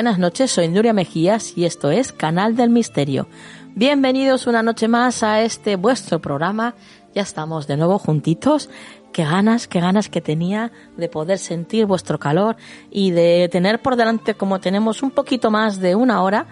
Buenas 0.00 0.18
noches, 0.18 0.50
soy 0.50 0.68
Nuria 0.68 0.94
Mejías 0.94 1.58
y 1.58 1.66
esto 1.66 1.90
es 1.90 2.10
Canal 2.10 2.56
del 2.56 2.70
Misterio. 2.70 3.28
Bienvenidos 3.74 4.46
una 4.46 4.62
noche 4.62 4.88
más 4.88 5.22
a 5.22 5.42
este 5.42 5.76
vuestro 5.76 6.22
programa. 6.22 6.74
Ya 7.14 7.20
estamos 7.20 7.66
de 7.66 7.76
nuevo 7.76 7.98
juntitos. 7.98 8.70
Qué 9.12 9.24
ganas, 9.24 9.68
qué 9.68 9.78
ganas 9.78 10.08
que 10.08 10.22
tenía 10.22 10.72
de 10.96 11.10
poder 11.10 11.36
sentir 11.36 11.84
vuestro 11.84 12.18
calor 12.18 12.56
y 12.90 13.10
de 13.10 13.50
tener 13.52 13.82
por 13.82 13.96
delante, 13.96 14.32
como 14.32 14.58
tenemos 14.58 15.02
un 15.02 15.10
poquito 15.10 15.50
más 15.50 15.80
de 15.80 15.94
una 15.94 16.22
hora 16.22 16.46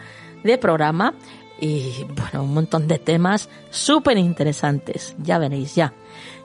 de 0.45 0.59
programa 0.59 1.15
y 1.59 2.05
bueno, 2.05 2.45
un 2.45 2.53
montón 2.53 2.87
de 2.87 2.99
temas 2.99 3.49
súper 3.71 4.19
interesantes. 4.19 5.17
Ya 5.23 5.39
veréis, 5.39 5.75
ya. 5.75 5.95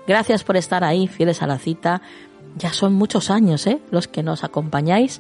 Gracias 0.08 0.46
por 0.46 0.56
estar 0.56 0.86
ahí, 0.86 1.09
fieles 1.09 1.42
a 1.42 1.47
la 1.47 1.59
cita. 1.59 2.02
Ya 2.56 2.72
son 2.72 2.94
muchos 2.94 3.30
años, 3.30 3.68
¿eh? 3.68 3.81
Los 3.92 4.08
que 4.08 4.24
nos 4.24 4.46
acompañáis 4.46 5.19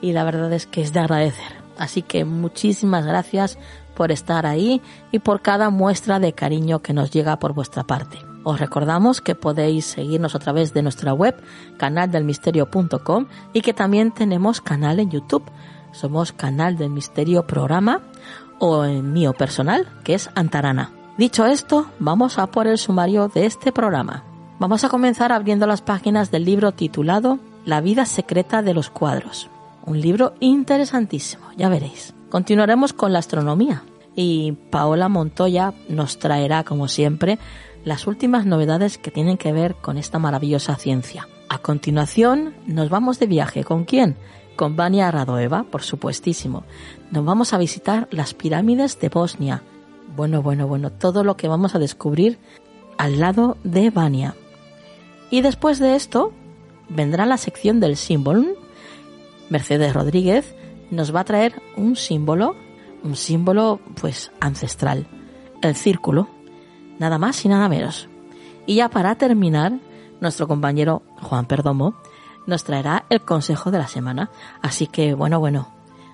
y 0.00 0.12
la 0.12 0.24
verdad 0.24 0.52
es 0.52 0.66
que 0.66 0.82
es 0.82 0.92
de 0.92 1.00
agradecer. 1.00 1.60
Así 1.78 2.02
que 2.02 2.24
muchísimas 2.24 3.06
gracias 3.06 3.58
por 3.94 4.12
estar 4.12 4.46
ahí 4.46 4.80
y 5.12 5.18
por 5.18 5.42
cada 5.42 5.70
muestra 5.70 6.18
de 6.20 6.32
cariño 6.32 6.80
que 6.80 6.92
nos 6.92 7.10
llega 7.10 7.38
por 7.38 7.54
vuestra 7.54 7.84
parte. 7.84 8.18
Os 8.42 8.58
recordamos 8.58 9.20
que 9.20 9.34
podéis 9.34 9.84
seguirnos 9.84 10.34
a 10.34 10.38
través 10.38 10.72
de 10.72 10.82
nuestra 10.82 11.12
web 11.12 11.36
canaldelmisterio.com 11.76 13.26
y 13.52 13.60
que 13.60 13.74
también 13.74 14.12
tenemos 14.12 14.60
canal 14.60 15.00
en 15.00 15.10
YouTube. 15.10 15.44
Somos 15.92 16.32
Canal 16.32 16.76
del 16.76 16.90
Misterio 16.90 17.46
Programa 17.46 18.00
o 18.58 18.84
en 18.84 19.12
mío 19.12 19.32
personal, 19.32 19.88
que 20.04 20.14
es 20.14 20.30
Antarana. 20.34 20.92
Dicho 21.18 21.44
esto, 21.44 21.90
vamos 21.98 22.38
a 22.38 22.46
por 22.46 22.66
el 22.66 22.78
sumario 22.78 23.28
de 23.28 23.44
este 23.44 23.72
programa. 23.72 24.24
Vamos 24.58 24.84
a 24.84 24.88
comenzar 24.88 25.32
abriendo 25.32 25.66
las 25.66 25.82
páginas 25.82 26.30
del 26.30 26.44
libro 26.44 26.72
titulado 26.72 27.38
La 27.64 27.80
vida 27.80 28.06
secreta 28.06 28.62
de 28.62 28.72
los 28.72 28.88
cuadros. 28.88 29.50
Un 29.86 30.00
libro 30.00 30.34
interesantísimo, 30.40 31.44
ya 31.56 31.68
veréis. 31.68 32.14
Continuaremos 32.28 32.92
con 32.92 33.12
la 33.12 33.18
astronomía 33.18 33.82
y 34.14 34.52
Paola 34.70 35.08
Montoya 35.08 35.74
nos 35.88 36.18
traerá, 36.18 36.64
como 36.64 36.88
siempre, 36.88 37.38
las 37.84 38.06
últimas 38.06 38.46
novedades 38.46 38.98
que 38.98 39.10
tienen 39.10 39.38
que 39.38 39.52
ver 39.52 39.74
con 39.76 39.98
esta 39.98 40.18
maravillosa 40.18 40.76
ciencia. 40.76 41.28
A 41.48 41.58
continuación, 41.58 42.54
nos 42.66 42.90
vamos 42.90 43.18
de 43.18 43.26
viaje. 43.26 43.64
¿Con 43.64 43.84
quién? 43.84 44.16
Con 44.56 44.76
Vania 44.76 45.10
Radoeva, 45.10 45.64
por 45.64 45.82
supuestísimo. 45.82 46.64
Nos 47.10 47.24
vamos 47.24 47.52
a 47.52 47.58
visitar 47.58 48.08
las 48.10 48.34
pirámides 48.34 49.00
de 49.00 49.08
Bosnia. 49.08 49.62
Bueno, 50.14 50.42
bueno, 50.42 50.68
bueno, 50.68 50.90
todo 50.90 51.24
lo 51.24 51.36
que 51.36 51.48
vamos 51.48 51.74
a 51.74 51.78
descubrir 51.78 52.38
al 52.98 53.18
lado 53.18 53.56
de 53.64 53.90
Vania. 53.90 54.34
Y 55.30 55.40
después 55.40 55.78
de 55.78 55.96
esto, 55.96 56.32
vendrá 56.88 57.24
la 57.24 57.38
sección 57.38 57.80
del 57.80 57.96
símbolo 57.96 58.44
Mercedes 59.50 59.92
Rodríguez 59.92 60.54
nos 60.90 61.14
va 61.14 61.20
a 61.20 61.24
traer 61.24 61.60
un 61.76 61.96
símbolo, 61.96 62.56
un 63.02 63.16
símbolo 63.16 63.80
pues 64.00 64.32
ancestral, 64.40 65.06
el 65.62 65.74
círculo, 65.74 66.28
nada 66.98 67.18
más 67.18 67.44
y 67.44 67.48
nada 67.48 67.68
menos. 67.68 68.08
Y 68.66 68.76
ya 68.76 68.88
para 68.88 69.16
terminar, 69.16 69.72
nuestro 70.20 70.48
compañero 70.48 71.02
Juan 71.20 71.46
Perdomo 71.46 71.94
nos 72.46 72.64
traerá 72.64 73.04
el 73.10 73.22
consejo 73.22 73.70
de 73.70 73.78
la 73.78 73.88
semana. 73.88 74.30
Así 74.62 74.86
que 74.86 75.14
bueno, 75.14 75.40
bueno, 75.40 75.68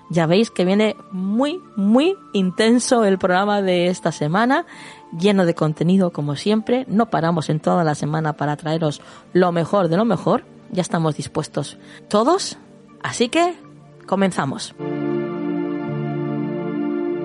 ya 0.09 0.25
veis 0.25 0.51
que 0.51 0.65
viene 0.65 0.95
muy, 1.11 1.61
muy 1.75 2.15
intenso 2.33 3.03
el 3.03 3.17
programa 3.17 3.61
de 3.61 3.87
esta 3.87 4.11
semana, 4.11 4.65
lleno 5.17 5.45
de 5.45 5.53
contenido 5.53 6.11
como 6.11 6.35
siempre. 6.35 6.85
No 6.87 7.09
paramos 7.09 7.49
en 7.49 7.59
toda 7.59 7.83
la 7.83 7.95
semana 7.95 8.33
para 8.33 8.55
traeros 8.55 9.01
lo 9.33 9.51
mejor 9.51 9.89
de 9.89 9.97
lo 9.97 10.05
mejor. 10.05 10.43
Ya 10.71 10.81
estamos 10.81 11.15
dispuestos 11.15 11.77
todos 12.09 12.57
Así 13.03 13.29
que, 13.29 13.55
comenzamos. 14.05 14.75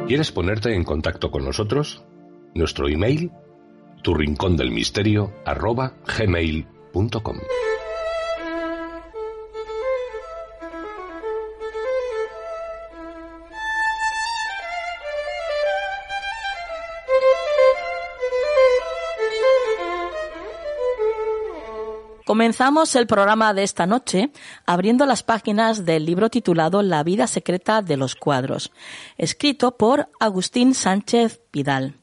¿Quieres 0.06 0.32
ponerte 0.32 0.74
en 0.74 0.84
contacto 0.84 1.30
con 1.30 1.44
nosotros? 1.44 2.04
Nuestro 2.54 2.88
email, 2.88 3.30
tu 4.02 4.14
rincón 4.14 4.56
del 4.56 4.70
misterio, 4.70 5.32
arroba 5.44 5.94
gmail.com. 6.18 7.36
Comenzamos 22.32 22.96
el 22.96 23.06
programa 23.06 23.52
de 23.52 23.62
esta 23.62 23.84
noche 23.84 24.30
abriendo 24.64 25.04
las 25.04 25.22
páginas 25.22 25.84
del 25.84 26.06
libro 26.06 26.30
titulado 26.30 26.80
La 26.80 27.02
vida 27.02 27.26
secreta 27.26 27.82
de 27.82 27.98
los 27.98 28.14
cuadros, 28.14 28.72
escrito 29.18 29.76
por 29.76 30.08
Agustín 30.18 30.72
Sánchez 30.72 31.42
Vidal. 31.52 31.94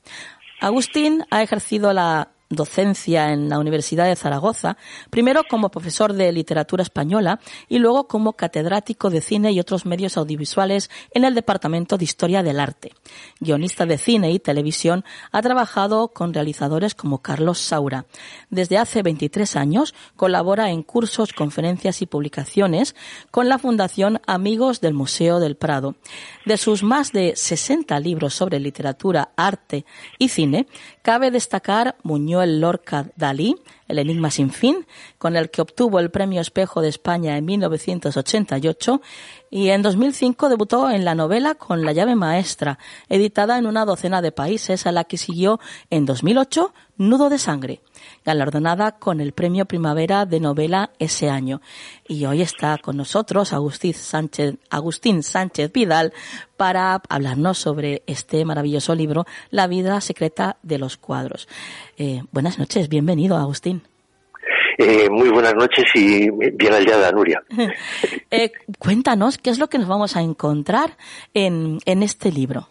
Agustín 0.61 1.25
ha 1.31 1.41
ejercido 1.41 1.93
la 1.93 2.29
docencia 2.49 3.31
en 3.31 3.47
la 3.47 3.59
Universidad 3.59 4.05
de 4.05 4.15
Zaragoza, 4.15 4.75
primero 5.11 5.43
como 5.47 5.69
profesor 5.69 6.13
de 6.13 6.31
literatura 6.31 6.81
española 6.81 7.39
y 7.67 7.77
luego 7.77 8.07
como 8.07 8.33
catedrático 8.33 9.11
de 9.11 9.21
cine 9.21 9.51
y 9.51 9.59
otros 9.59 9.85
medios 9.85 10.17
audiovisuales 10.17 10.89
en 11.11 11.25
el 11.25 11.35
Departamento 11.35 11.97
de 11.97 12.05
Historia 12.05 12.41
del 12.41 12.59
Arte. 12.59 12.93
Guionista 13.39 13.85
de 13.85 13.99
cine 13.99 14.31
y 14.31 14.39
televisión, 14.39 15.05
ha 15.31 15.41
trabajado 15.43 16.07
con 16.07 16.33
realizadores 16.33 16.95
como 16.95 17.21
Carlos 17.21 17.59
Saura. 17.59 18.05
Desde 18.49 18.79
hace 18.79 19.03
23 19.03 19.55
años 19.55 19.93
colabora 20.15 20.71
en 20.71 20.81
cursos, 20.81 21.33
conferencias 21.33 22.01
y 22.01 22.07
publicaciones 22.07 22.95
con 23.29 23.47
la 23.47 23.59
Fundación 23.59 24.21
Amigos 24.25 24.81
del 24.81 24.95
Museo 24.95 25.39
del 25.39 25.55
Prado. 25.55 25.95
De 26.45 26.57
sus 26.57 26.81
más 26.81 27.11
de 27.11 27.35
60 27.35 27.99
libros 27.99 28.33
sobre 28.33 28.59
literatura, 28.59 29.33
arte 29.35 29.85
y 30.17 30.29
cine, 30.29 30.65
cabe 31.03 31.29
destacar 31.29 31.95
Muñoz 32.01 32.38
Lorca 32.45 33.07
Dalí, 33.15 33.55
El 33.87 33.99
Enigma 33.99 34.31
sin 34.31 34.51
fin, 34.51 34.85
con 35.17 35.35
el 35.35 35.49
que 35.49 35.61
obtuvo 35.61 35.99
el 35.99 36.11
Premio 36.11 36.41
Espejo 36.41 36.81
de 36.81 36.89
España 36.89 37.37
en 37.37 37.45
1988 37.45 39.01
y 39.49 39.69
en 39.69 39.81
2005 39.81 40.49
debutó 40.49 40.89
en 40.89 41.05
la 41.05 41.15
novela 41.15 41.55
con 41.55 41.83
La 41.83 41.91
llave 41.91 42.15
maestra, 42.15 42.79
editada 43.07 43.57
en 43.57 43.65
una 43.65 43.85
docena 43.85 44.21
de 44.21 44.31
países, 44.31 44.85
a 44.85 44.91
la 44.91 45.03
que 45.03 45.17
siguió 45.17 45.59
en 45.89 46.05
2008 46.05 46.73
Nudo 46.97 47.29
de 47.29 47.39
sangre, 47.39 47.81
galardonada 48.25 48.93
con 48.93 49.21
el 49.21 49.31
Premio 49.31 49.65
Primavera 49.65 50.25
de 50.25 50.39
Novela 50.39 50.91
ese 50.99 51.29
año. 51.29 51.61
Y 52.07 52.25
hoy 52.25 52.41
está 52.41 52.77
con 52.77 52.97
nosotros 52.97 53.53
Agustín 53.53 53.93
Sánchez, 53.93 54.55
Agustín 54.69 55.23
Sánchez 55.23 55.71
Vidal 55.71 56.13
para 56.57 57.01
hablarnos 57.09 57.57
sobre 57.57 58.03
este 58.07 58.43
maravilloso 58.45 58.95
libro, 58.95 59.25
La 59.49 59.67
vida 59.67 60.01
secreta 60.01 60.57
de 60.61 60.77
los 60.77 60.97
cuadros. 60.97 61.47
Eh, 61.97 62.21
buenas 62.31 62.59
noches, 62.59 62.89
bienvenido 62.89 63.37
Agustín. 63.37 63.83
Eh, 64.77 65.09
muy 65.09 65.29
buenas 65.29 65.55
noches 65.55 65.85
y 65.93 66.29
bien 66.29 66.73
hallada, 66.73 67.11
Nuria. 67.11 67.43
Eh, 68.31 68.51
cuéntanos 68.77 69.39
qué 69.39 69.49
es 69.49 69.57
lo 69.57 69.69
que 69.69 69.79
nos 69.79 69.87
vamos 69.87 70.15
a 70.15 70.21
encontrar 70.21 70.97
en, 71.33 71.79
en 71.85 72.03
este 72.03 72.31
libro 72.31 72.69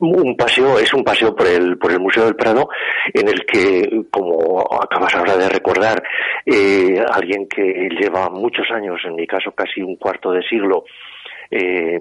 un 0.00 0.36
paseo 0.36 0.78
es 0.78 0.92
un 0.94 1.04
paseo 1.04 1.34
por 1.34 1.46
el 1.46 1.78
por 1.78 1.92
el 1.92 2.00
Museo 2.00 2.24
del 2.24 2.36
Prado 2.36 2.68
en 3.12 3.28
el 3.28 3.44
que 3.44 4.02
como 4.10 4.60
acabas 4.82 5.14
ahora 5.14 5.36
de 5.36 5.48
recordar 5.48 6.02
eh, 6.46 7.02
alguien 7.12 7.46
que 7.48 7.88
lleva 8.00 8.30
muchos 8.30 8.66
años 8.70 9.00
en 9.04 9.14
mi 9.16 9.26
caso 9.26 9.52
casi 9.52 9.82
un 9.82 9.96
cuarto 9.96 10.32
de 10.32 10.42
siglo 10.42 10.84
eh, 11.52 12.00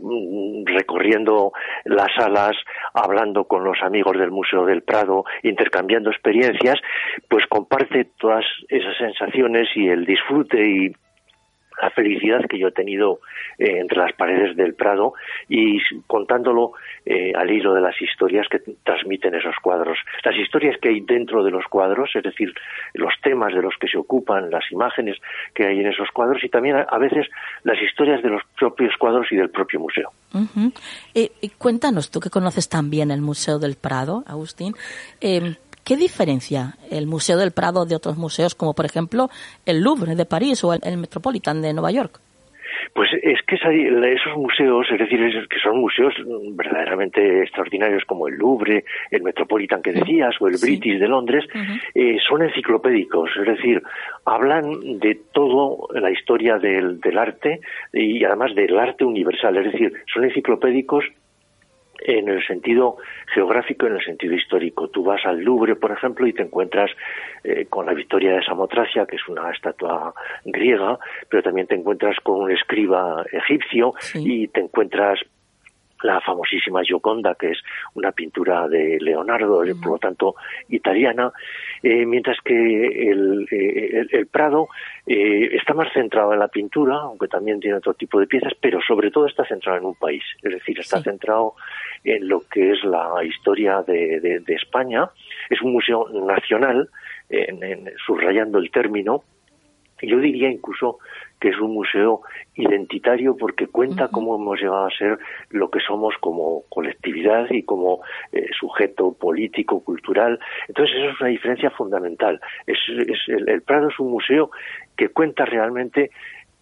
recorriendo 0.66 1.54
las 1.86 2.10
salas, 2.16 2.56
hablando 2.94 3.46
con 3.46 3.64
los 3.64 3.82
amigos 3.82 4.16
del 4.16 4.30
Museo 4.30 4.64
del 4.64 4.84
Prado, 4.84 5.26
intercambiando 5.42 6.12
experiencias, 6.12 6.76
pues 7.28 7.48
comparte 7.48 8.12
todas 8.20 8.46
esas 8.68 8.96
sensaciones 8.98 9.68
y 9.76 9.88
el 9.88 10.06
disfrute 10.06 10.64
y 10.64 10.92
la 11.82 11.90
felicidad 11.92 12.46
que 12.50 12.58
yo 12.58 12.68
he 12.68 12.72
tenido 12.72 13.20
eh, 13.58 13.80
entre 13.80 13.98
las 13.98 14.14
paredes 14.14 14.56
del 14.56 14.74
Prado 14.74 15.14
y 15.48 15.80
contándolo 16.08 16.74
eh, 17.06 17.34
al 17.36 17.50
hilo 17.50 17.74
de 17.74 17.82
las 17.82 18.00
historias 18.02 18.48
que 18.50 18.60
transmiten 18.84 19.36
esos 19.36 19.56
cuadros. 19.62 19.98
Las 20.24 20.36
historias 20.36 20.78
que 20.82 20.90
hay 20.90 21.02
dentro 21.02 21.44
de 21.44 21.52
los 21.52 21.66
cuadros, 21.66 22.10
es 22.16 22.24
decir, 22.24 22.54
los 22.94 23.14
temas 23.22 23.54
de 23.54 23.62
los 23.62 23.74
que 23.80 23.88
se 23.88 23.98
ocupan, 23.98 24.50
las 24.50 24.72
imágenes 24.72 25.18
que 25.54 25.66
hay 25.66 25.80
en 25.80 25.88
esos 25.88 26.10
cuadros 26.12 26.44
y 26.44 26.50
también 26.50 26.78
a, 26.78 26.98
veces 26.98 27.28
las 27.64 27.82
historias 27.82 28.22
de 28.22 28.30
los 28.30 28.42
propios 28.58 28.96
cuadros 28.98 29.28
y 29.32 29.36
del 29.36 29.50
propio 29.50 29.80
museo. 29.80 30.12
Eh, 31.16 31.32
cuéntanos, 31.58 32.12
tú 32.12 32.20
que 32.20 32.30
conoces 32.30 32.70
también 32.70 33.12
el 33.12 33.22
Museo 33.22 33.58
del 33.58 33.76
Prado, 33.76 34.24
Agustín, 34.28 34.76
¿Qué 35.90 35.98
diferencia 35.98 36.76
el 36.92 37.08
Museo 37.08 37.36
del 37.36 37.50
Prado 37.50 37.84
de 37.84 37.96
otros 37.96 38.16
museos, 38.16 38.54
como 38.54 38.76
por 38.76 38.86
ejemplo 38.86 39.30
el 39.66 39.82
Louvre 39.82 40.14
de 40.14 40.24
París 40.24 40.64
o 40.64 40.72
el, 40.72 40.98
Metropolitan 40.98 41.64
de 41.64 41.74
Nueva 41.74 41.90
York? 41.90 42.20
Pues 42.94 43.10
es 43.24 43.42
que 43.48 43.56
esos 43.56 44.38
museos, 44.38 44.86
es 44.92 45.00
decir, 45.00 45.20
que 45.50 45.60
son 45.60 45.80
museos 45.80 46.14
verdaderamente 46.52 47.42
extraordinarios 47.42 48.04
como 48.06 48.28
el 48.28 48.36
Louvre, 48.36 48.84
el 49.10 49.24
Metropolitan 49.24 49.82
que 49.82 49.92
decías 49.92 50.36
o 50.40 50.48
el 50.48 50.58
British 50.62 51.00
de 51.00 51.08
Londres, 51.08 51.46
eh, 51.96 52.18
son 52.28 52.44
enciclopédicos, 52.44 53.32
es 53.36 53.48
decir, 53.48 53.82
hablan 54.26 55.00
de 55.00 55.20
todo 55.34 55.88
la 55.96 56.12
historia 56.12 56.60
del, 56.60 57.00
del 57.00 57.18
arte 57.18 57.62
y 57.94 58.24
además 58.24 58.54
del 58.54 58.78
arte 58.78 59.06
universal, 59.06 59.58
es 59.58 59.72
decir, 59.72 59.92
son 60.14 60.24
enciclopédicos 60.26 61.04
en 62.02 62.30
el 62.30 62.46
sentido 62.46 62.98
geográfico 63.34 63.86
y 63.86 63.90
en 63.90 63.96
el 63.96 64.04
sentido 64.04 64.34
histórico. 64.34 64.88
Tú 64.90 65.04
vas 65.04 65.26
al 65.26 65.40
Louvre, 65.40 65.76
por 65.76 65.92
ejemplo, 65.92 66.28
y 66.28 66.34
te 66.34 66.44
encuentras 66.44 66.92
eh, 67.44 67.66
con 67.70 67.86
la 67.86 67.94
Victoria 67.94 68.34
de 68.34 68.44
Samotracia, 68.44 69.06
que 69.06 69.16
es 69.16 69.28
una 69.28 69.52
estatua 69.52 70.14
griega, 70.46 70.98
pero 71.30 71.44
también 71.44 71.68
te 71.68 71.76
encuentras 71.76 72.18
con 72.24 72.42
un 72.42 72.52
escriba 72.52 73.24
egipcio 73.32 73.94
y 74.16 74.48
te 74.48 74.62
encuentras 74.62 75.20
la 76.04 76.22
famosísima 76.22 76.84
Gioconda, 76.84 77.36
que 77.36 77.52
es 77.52 77.60
una 77.94 78.12
pintura 78.12 78.68
de 78.68 78.98
Leonardo, 79.00 79.64
por 79.82 79.92
lo 79.92 79.98
tanto 79.98 80.36
italiana, 80.70 81.32
eh, 81.84 82.06
mientras 82.06 82.38
que 82.44 83.10
el, 83.12 83.48
eh, 83.52 84.26
Prado 84.32 84.68
eh, 85.06 85.50
está 85.54 85.74
más 85.74 85.92
centrado 85.94 86.34
en 86.34 86.40
la 86.40 86.48
pintura, 86.48 86.96
aunque 86.96 87.28
también 87.28 87.60
tiene 87.60 87.78
otro 87.78 87.94
tipo 87.94 88.20
de 88.20 88.28
piezas, 88.28 88.54
pero 88.60 88.80
sobre 88.82 89.12
todo 89.12 89.26
está 89.26 89.46
centrado 89.46 89.78
en 89.78 89.86
un 89.86 89.96
país, 89.96 90.24
es 90.42 90.54
decir, 90.54 90.80
está 90.80 91.02
centrado 91.02 91.56
en 92.04 92.28
lo 92.28 92.42
que 92.50 92.72
es 92.72 92.84
la 92.84 93.24
historia 93.24 93.82
de, 93.82 94.44
España. 94.48 95.10
Es 95.50 95.62
un 95.62 95.74
museo 95.74 96.08
nacional, 96.10 96.90
subrayando 98.06 98.58
el 98.58 98.72
término, 98.72 99.24
yo 100.02 100.20
diría 100.20 100.50
incluso 100.50 101.00
que 101.40 101.50
es 101.50 101.60
un 101.60 101.74
museo 101.74 102.22
identitario 102.56 103.36
porque 103.38 103.68
cuenta 103.68 104.10
cómo 104.10 104.36
hemos 104.36 104.60
llegado 104.60 104.86
a 104.86 104.92
ser 104.92 105.18
lo 105.50 105.70
que 105.70 105.80
somos 105.80 106.16
como 106.20 106.64
colectividad 106.70 107.50
y 107.50 107.64
como 107.64 108.02
eh, 108.32 108.48
sujeto 108.60 109.14
político, 109.14 109.84
cultural. 109.84 110.40
Entonces, 110.68 110.98
eso 110.98 111.10
es 111.12 111.22
una 111.22 111.30
diferencia 111.30 111.70
fundamental. 111.72 112.42
Es, 112.68 112.78
el, 113.28 113.62
Prado 113.62 113.90
es 113.90 114.00
un 114.00 114.12
museo 114.12 114.52
que 114.98 115.10
cuenta 115.10 115.46
realmente 115.46 116.12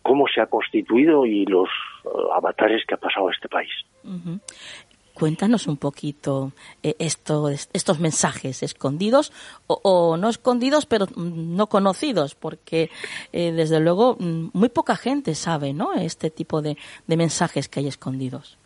cómo 0.04 0.28
se 0.28 0.42
ha 0.42 0.46
constituido 0.46 1.26
y 1.26 1.46
los 1.46 1.70
eh, 2.06 2.10
avatares 2.36 2.86
que 2.86 2.94
ha 2.94 2.98
pasado 2.98 3.30
a 3.30 3.32
este 3.32 3.50
país. 3.50 3.72
Cuéntanos 5.18 5.66
un 5.66 5.78
poquito 5.78 6.52
eh, 6.84 6.94
estos 7.00 8.00
mensajes 8.00 8.62
escondidos 8.62 9.34
o, 9.66 10.16
no 10.16 10.30
escondidos, 10.30 10.86
pero 10.86 11.08
no 11.16 11.66
conocidos, 11.66 12.36
porque 12.36 12.92
eh, 13.34 13.52
desde 13.52 13.80
luego 13.80 14.16
mm, 14.20 14.50
muy 14.54 14.70
poca 14.70 14.96
gente 14.96 15.34
sabe 15.34 15.74
¿no? 15.74 15.96
este 15.96 16.30
tipo 16.30 16.62
de, 16.62 16.78
mensajes 17.08 17.68
que 17.68 17.80
hay 17.80 17.88
escondidos. 17.88 18.60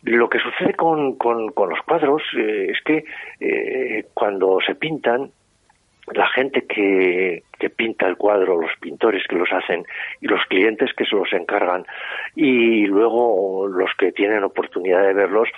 Lo 0.00 0.30
que 0.30 0.38
sucede 0.38 0.72
con, 0.76 1.18
los 1.18 1.80
cuadros 1.86 2.22
eh, 2.38 2.70
es 2.70 2.78
que 2.82 3.04
cuando 4.14 4.60
se 4.66 4.74
pintan, 4.74 5.30
la 6.12 6.26
gente 6.28 6.66
que, 6.66 7.42
pinta 7.76 8.06
el 8.06 8.16
cuadro, 8.16 8.60
los 8.60 8.72
pintores 8.78 9.26
que 9.26 9.36
los 9.36 9.50
hacen 9.50 9.84
y 10.20 10.26
los 10.26 10.44
clientes 10.46 10.92
que 10.94 11.06
se 11.06 11.16
los 11.16 11.32
encargan. 11.32 11.86
Y 12.34 12.86
luego 12.86 13.66
los 13.68 13.90
que 13.98 14.12
tienen 14.12 14.44
oportunidad 14.44 15.02
de 15.02 15.14
verlos 15.14 15.48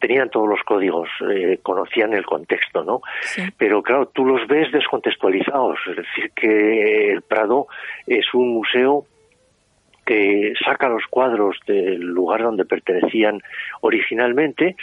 tenían 0.00 0.30
todos 0.30 0.48
los 0.48 0.60
códigos, 0.64 1.08
eh, 1.30 1.58
conocían 1.62 2.12
el 2.12 2.26
contexto, 2.26 2.82
¿no? 2.82 3.00
Pero 3.56 3.82
claro, 3.82 4.06
tú 4.06 4.26
los 4.26 4.46
ves 4.48 4.70
descontextualizados, 4.72 5.78
es 5.88 5.96
decir, 5.96 6.30
que 6.34 7.12
el 7.12 7.22
Prado 7.22 7.68
es 8.06 8.34
un 8.34 8.54
museo 8.54 9.06
que 10.04 10.52
saca 10.62 10.88
los 10.88 11.04
cuadros 11.08 11.56
del 11.66 12.00
lugar 12.00 12.42
donde 12.42 12.64
pertenecían 12.64 13.40
originalmente, 13.80 14.76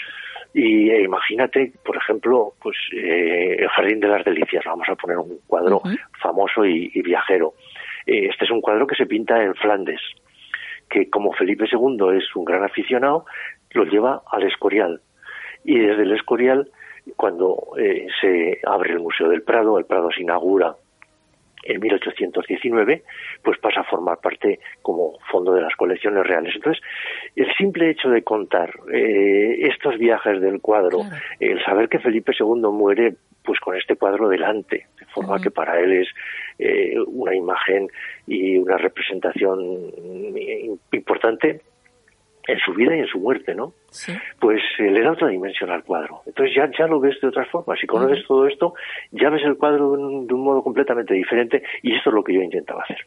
y 0.53 0.89
eh, 0.89 1.03
imagínate, 1.03 1.71
por 1.83 1.95
ejemplo, 1.95 2.53
pues 2.61 2.75
eh, 2.93 3.55
el 3.59 3.69
Jardín 3.69 3.99
de 4.01 4.07
las 4.07 4.25
Delicias, 4.25 4.63
vamos 4.65 4.87
a 4.89 4.95
poner 4.95 5.17
un 5.17 5.39
cuadro 5.47 5.81
famoso 6.21 6.65
y, 6.65 6.89
viajero. 7.01 7.53
Eh, 8.05 8.27
este 8.29 8.45
es 8.45 8.51
un 8.51 8.61
cuadro 8.61 8.85
que 8.85 8.95
se 8.95 9.05
pinta 9.05 9.41
en 9.41 9.55
Flandes, 9.55 10.01
que 10.89 11.09
como 11.09 11.31
Felipe 11.33 11.65
II 11.71 12.17
es 12.17 12.35
un 12.35 12.43
gran 12.43 12.63
aficionado, 12.63 13.25
lo 13.71 13.85
lleva 13.85 14.23
al 14.29 14.43
Escorial. 14.43 15.01
Y 15.63 15.79
desde 15.79 16.03
el 16.03 16.11
Escorial, 16.13 16.69
cuando 17.15 17.57
se 18.19 18.59
abre 18.65 18.91
el 18.91 18.99
Museo 18.99 19.29
del 19.29 19.43
Prado, 19.43 19.77
el 19.77 19.85
Prado 19.85 20.09
se 20.11 20.21
inaugura 20.21 20.75
en 21.63 21.79
1819, 21.79 23.03
pues 23.43 23.59
pasa 23.59 23.81
a 23.81 23.83
formar 23.83 24.19
parte 24.19 24.59
como 24.81 25.17
fondo 25.31 25.53
de 25.53 25.61
las 25.61 25.75
colecciones 25.75 26.25
reales. 26.25 26.53
Entonces, 26.55 26.83
el 27.35 27.51
simple 27.55 27.89
hecho 27.89 28.09
de 28.09 28.23
contar 28.23 28.73
eh, 28.91 29.67
estos 29.67 29.97
viajes 29.97 30.41
del 30.41 30.61
cuadro, 30.61 31.01
el 31.39 31.63
saber 31.63 31.89
que 31.89 31.99
Felipe 31.99 32.33
II 32.37 32.61
muere 32.71 33.15
pues 33.43 33.59
con 33.59 33.75
este 33.75 33.95
cuadro 33.95 34.29
delante, 34.29 34.87
de 34.99 35.05
forma 35.07 35.41
que 35.41 35.49
para 35.49 35.79
él 35.79 35.93
es 35.93 36.07
eh, 36.59 36.95
una 37.07 37.35
imagen 37.35 37.87
y 38.27 38.57
una 38.57 38.77
representación 38.77 39.59
importante 40.91 41.61
en 42.47 42.59
su 42.59 42.73
vida 42.73 42.95
y 42.95 42.99
en 42.99 43.07
su 43.07 43.19
muerte, 43.19 43.53
¿no? 43.53 43.73
Pues 44.39 44.61
eh, 44.79 44.89
le 44.89 45.03
da 45.03 45.11
otra 45.11 45.27
dimensión 45.27 45.69
al 45.69 45.83
cuadro. 45.83 46.21
Entonces 46.25 46.55
ya, 46.55 46.69
ya 46.77 46.87
lo 46.87 46.99
ves 46.99 47.19
de 47.21 47.27
otra 47.27 47.45
forma. 47.45 47.75
Si 47.75 47.87
conoces 47.87 48.25
todo 48.27 48.47
esto, 48.47 48.73
ya 49.11 49.29
ves 49.29 49.43
el 49.45 49.57
cuadro 49.57 49.91
de 49.91 50.33
un, 50.33 50.43
modo 50.43 50.63
completamente 50.63 51.13
diferente 51.13 51.63
y 51.83 51.95
esto 51.95 52.09
es 52.09 52.15
lo 52.15 52.23
que 52.23 52.33
yo 52.33 52.41
intentaba 52.41 52.83
hacer. 52.83 52.97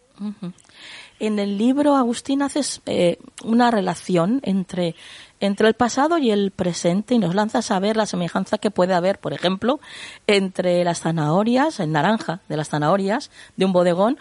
En 1.20 1.38
el 1.38 1.58
libro, 1.58 1.96
Agustín, 1.96 2.42
haces 2.42 2.82
eh, 2.86 3.18
una 3.44 3.70
relación 3.70 4.40
entre, 4.44 4.94
entre 5.40 5.68
el 5.68 5.74
pasado 5.74 6.18
y 6.18 6.30
el 6.30 6.50
presente 6.50 7.14
y 7.14 7.18
nos 7.18 7.34
lanzas 7.34 7.70
a 7.70 7.80
ver 7.80 7.96
la 7.96 8.06
semejanza 8.06 8.58
que 8.58 8.70
puede 8.70 8.94
haber, 8.94 9.18
por 9.18 9.32
ejemplo, 9.32 9.80
entre 10.26 10.84
las 10.84 11.00
zanahorias, 11.00 11.80
el 11.80 11.92
naranja 11.92 12.40
de 12.48 12.56
las 12.56 12.68
zanahorias 12.68 13.30
de 13.56 13.64
un 13.64 13.72
bodegón 13.72 14.18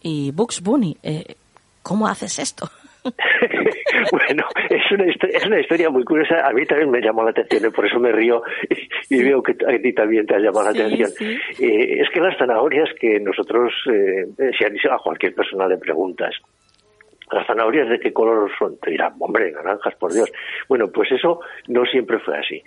y 0.00 0.32
Bugs 0.32 0.62
Bunny. 0.62 0.96
Eh, 1.02 1.36
¿Cómo 1.82 2.08
haces 2.08 2.38
esto? 2.38 2.70
bueno, 4.12 4.44
es 4.70 4.92
una, 4.92 5.04
es 5.04 5.46
una 5.46 5.60
historia 5.60 5.90
muy 5.90 6.04
curiosa. 6.04 6.46
A 6.46 6.52
mí 6.52 6.64
también 6.66 6.90
me 6.90 7.00
llamó 7.00 7.22
la 7.22 7.30
atención, 7.30 7.66
y 7.66 7.70
por 7.74 7.86
eso 7.86 7.98
me 7.98 8.12
río 8.12 8.42
y, 9.10 9.22
veo 9.22 9.42
que 9.42 9.52
a 9.52 9.78
ti 9.78 9.92
también 9.92 10.26
te 10.26 10.34
ha 10.34 10.38
llamado 10.38 10.64
la 10.64 10.70
atención. 10.70 11.10
Eh, 11.20 12.00
es 12.00 12.08
que 12.10 12.20
las 12.20 12.36
zanahorias 12.38 12.88
que 12.98 13.20
nosotros, 13.20 13.72
eh, 13.92 14.26
si 14.58 14.88
a 14.88 14.98
cualquier 14.98 15.34
persona 15.34 15.68
le 15.68 15.76
preguntas, 15.76 16.34
las 17.32 17.46
zanahorias 17.46 17.88
de 17.88 17.98
qué 17.98 18.12
color 18.12 18.50
son, 18.58 18.78
te 18.78 18.90
dirán, 18.90 19.14
hombre, 19.18 19.50
naranjas, 19.52 19.94
por 19.96 20.12
Dios. 20.12 20.30
Bueno, 20.68 20.88
pues 20.88 21.10
eso 21.12 21.40
no 21.68 21.84
siempre 21.86 22.18
fue 22.18 22.38
así. 22.38 22.62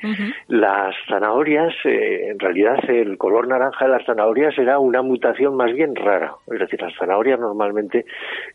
Las 0.48 0.96
zanahorias, 1.08 1.74
eh, 1.86 2.30
en 2.30 2.40
realidad 2.40 2.78
el 2.90 3.18
color 3.18 3.48
naranja 3.48 3.86
de 3.86 3.92
las 3.92 4.06
zanahorias 4.06 4.58
era 4.58 4.80
una 4.80 5.02
mutación 5.02 5.56
más 5.56 5.72
bien 5.74 5.96
rara. 5.96 6.34
Es 6.52 6.60
decir, 6.60 6.82
las 6.82 6.96
zanahorias 6.98 7.40
normalmente 7.40 8.06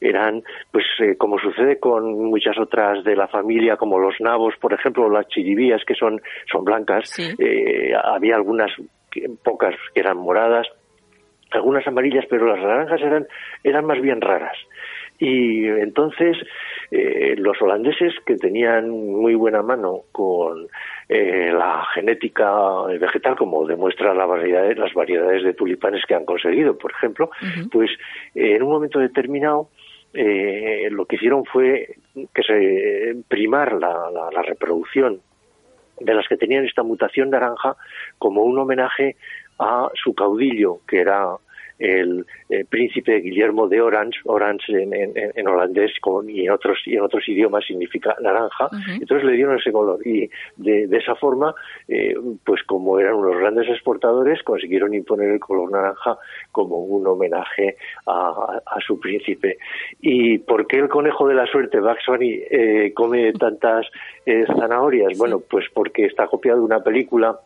eran, 0.01 0.43
pues 0.71 0.85
eh, 1.01 1.17
como 1.17 1.39
sucede 1.39 1.79
con 1.79 2.25
muchas 2.25 2.59
otras 2.59 3.05
de 3.05 3.17
la 3.17 3.29
familia, 3.29 3.77
como 3.77 3.99
los 3.99 4.15
nabos, 4.21 4.55
por 4.61 4.73
ejemplo, 4.73 5.09
las 5.09 5.29
chiribías, 5.29 5.85
que 5.85 5.95
son, 5.95 6.21
son 6.51 6.65
blancas, 6.65 7.19
eh, 7.39 7.93
había 8.03 8.37
algunas, 8.37 8.71
pocas 9.45 9.75
que 9.95 10.01
eran 10.01 10.17
moradas, 10.17 10.67
algunas 11.51 11.87
amarillas, 11.87 12.25
pero 12.29 12.47
las 12.47 12.65
naranjas 12.65 13.01
eran, 13.01 13.27
eran 13.63 13.85
más 13.85 14.01
bien 14.01 14.21
raras. 14.21 14.57
Y 15.25 15.69
entonces 15.69 16.37
eh, 16.91 17.37
los 17.39 17.63
holandeses 17.63 18.13
que 18.27 18.35
tenían 18.35 18.91
muy 18.91 19.37
buena 19.37 19.63
mano 19.63 20.01
con 20.11 20.67
eh, 21.09 21.49
la 21.53 21.87
genética 21.95 22.83
vegetal, 22.99 23.37
como 23.37 23.65
demuestra 23.65 24.15
la 24.15 24.27
variedad, 24.27 24.77
las 24.77 24.93
variedades 24.95 25.45
de 25.45 25.55
tulipanes 25.55 26.05
que 26.09 26.17
han 26.17 26.25
conseguido, 26.25 26.77
por 26.77 26.91
ejemplo, 26.91 27.31
pues 27.71 27.89
eh, 28.35 28.57
en 28.57 28.65
un 28.65 28.71
momento 28.71 28.99
determinado 28.99 29.69
lo 30.13 31.07
que 31.07 31.17
hicieron 31.17 31.45
fue 31.45 31.95
que 32.35 32.43
se 32.43 33.15
primar 33.29 33.75
la, 33.75 34.11
la 34.11 34.43
reproducción 34.43 35.21
de 36.01 36.15
las 36.15 36.27
que 36.27 36.37
tenían 36.37 36.67
esta 36.67 36.83
mutación 36.83 37.31
naranja 37.31 37.77
como 38.19 38.43
un 38.43 38.59
homenaje 38.59 39.15
a 39.61 39.89
su 39.95 40.15
caudillo, 40.15 40.81
que 40.89 40.99
era 40.99 41.37
el, 41.83 42.27
príncipe 42.69 43.21
Guillermo 43.21 43.67
de 43.67 43.81
Orange, 43.81 44.19
Orange 44.25 44.83
en, 44.83 45.49
holandés 45.49 45.91
y, 46.29 46.45
en 46.45 46.51
otros, 46.51 46.79
y 46.85 46.97
en 46.97 47.03
otros 47.03 47.27
idiomas 47.27 47.65
significa 47.65 48.15
naranja, 48.21 48.69
entonces 48.89 49.25
le 49.25 49.33
dieron 49.33 49.59
ese 49.59 49.73
color 49.73 50.07
y 50.07 50.29
de, 50.57 50.89
esa 50.97 51.15
forma, 51.15 51.55
eh, 51.89 52.15
pues 52.45 52.63
como 52.65 52.99
eran 52.99 53.15
unos 53.15 53.39
grandes 53.39 53.69
exportadores, 53.69 54.43
consiguieron 54.43 54.95
imponer 54.95 55.31
el 55.31 55.41
color 55.41 55.73
naranja 55.73 56.19
como 56.51 56.79
un 56.79 57.07
homenaje 57.07 57.77
a, 58.07 58.61
su 58.87 58.99
príncipe. 58.99 59.59
¿Y 60.01 60.39
por 60.39 60.67
qué 60.67 60.79
el 60.79 60.89
conejo 60.89 61.27
de 61.29 61.35
la 61.35 61.47
suerte, 61.47 61.81
Bugs 61.81 62.05
Bunny, 62.07 62.41
eh, 62.51 62.93
come 62.95 63.33
tantas 63.39 63.87
eh, 64.27 64.45
zanahorias? 64.47 65.17
Bueno, 65.19 65.41
pues 65.41 65.67
porque 65.73 66.07
está 66.07 66.27
copiado 66.27 66.59
de 66.59 66.65
una 66.65 66.83
película 66.83 67.39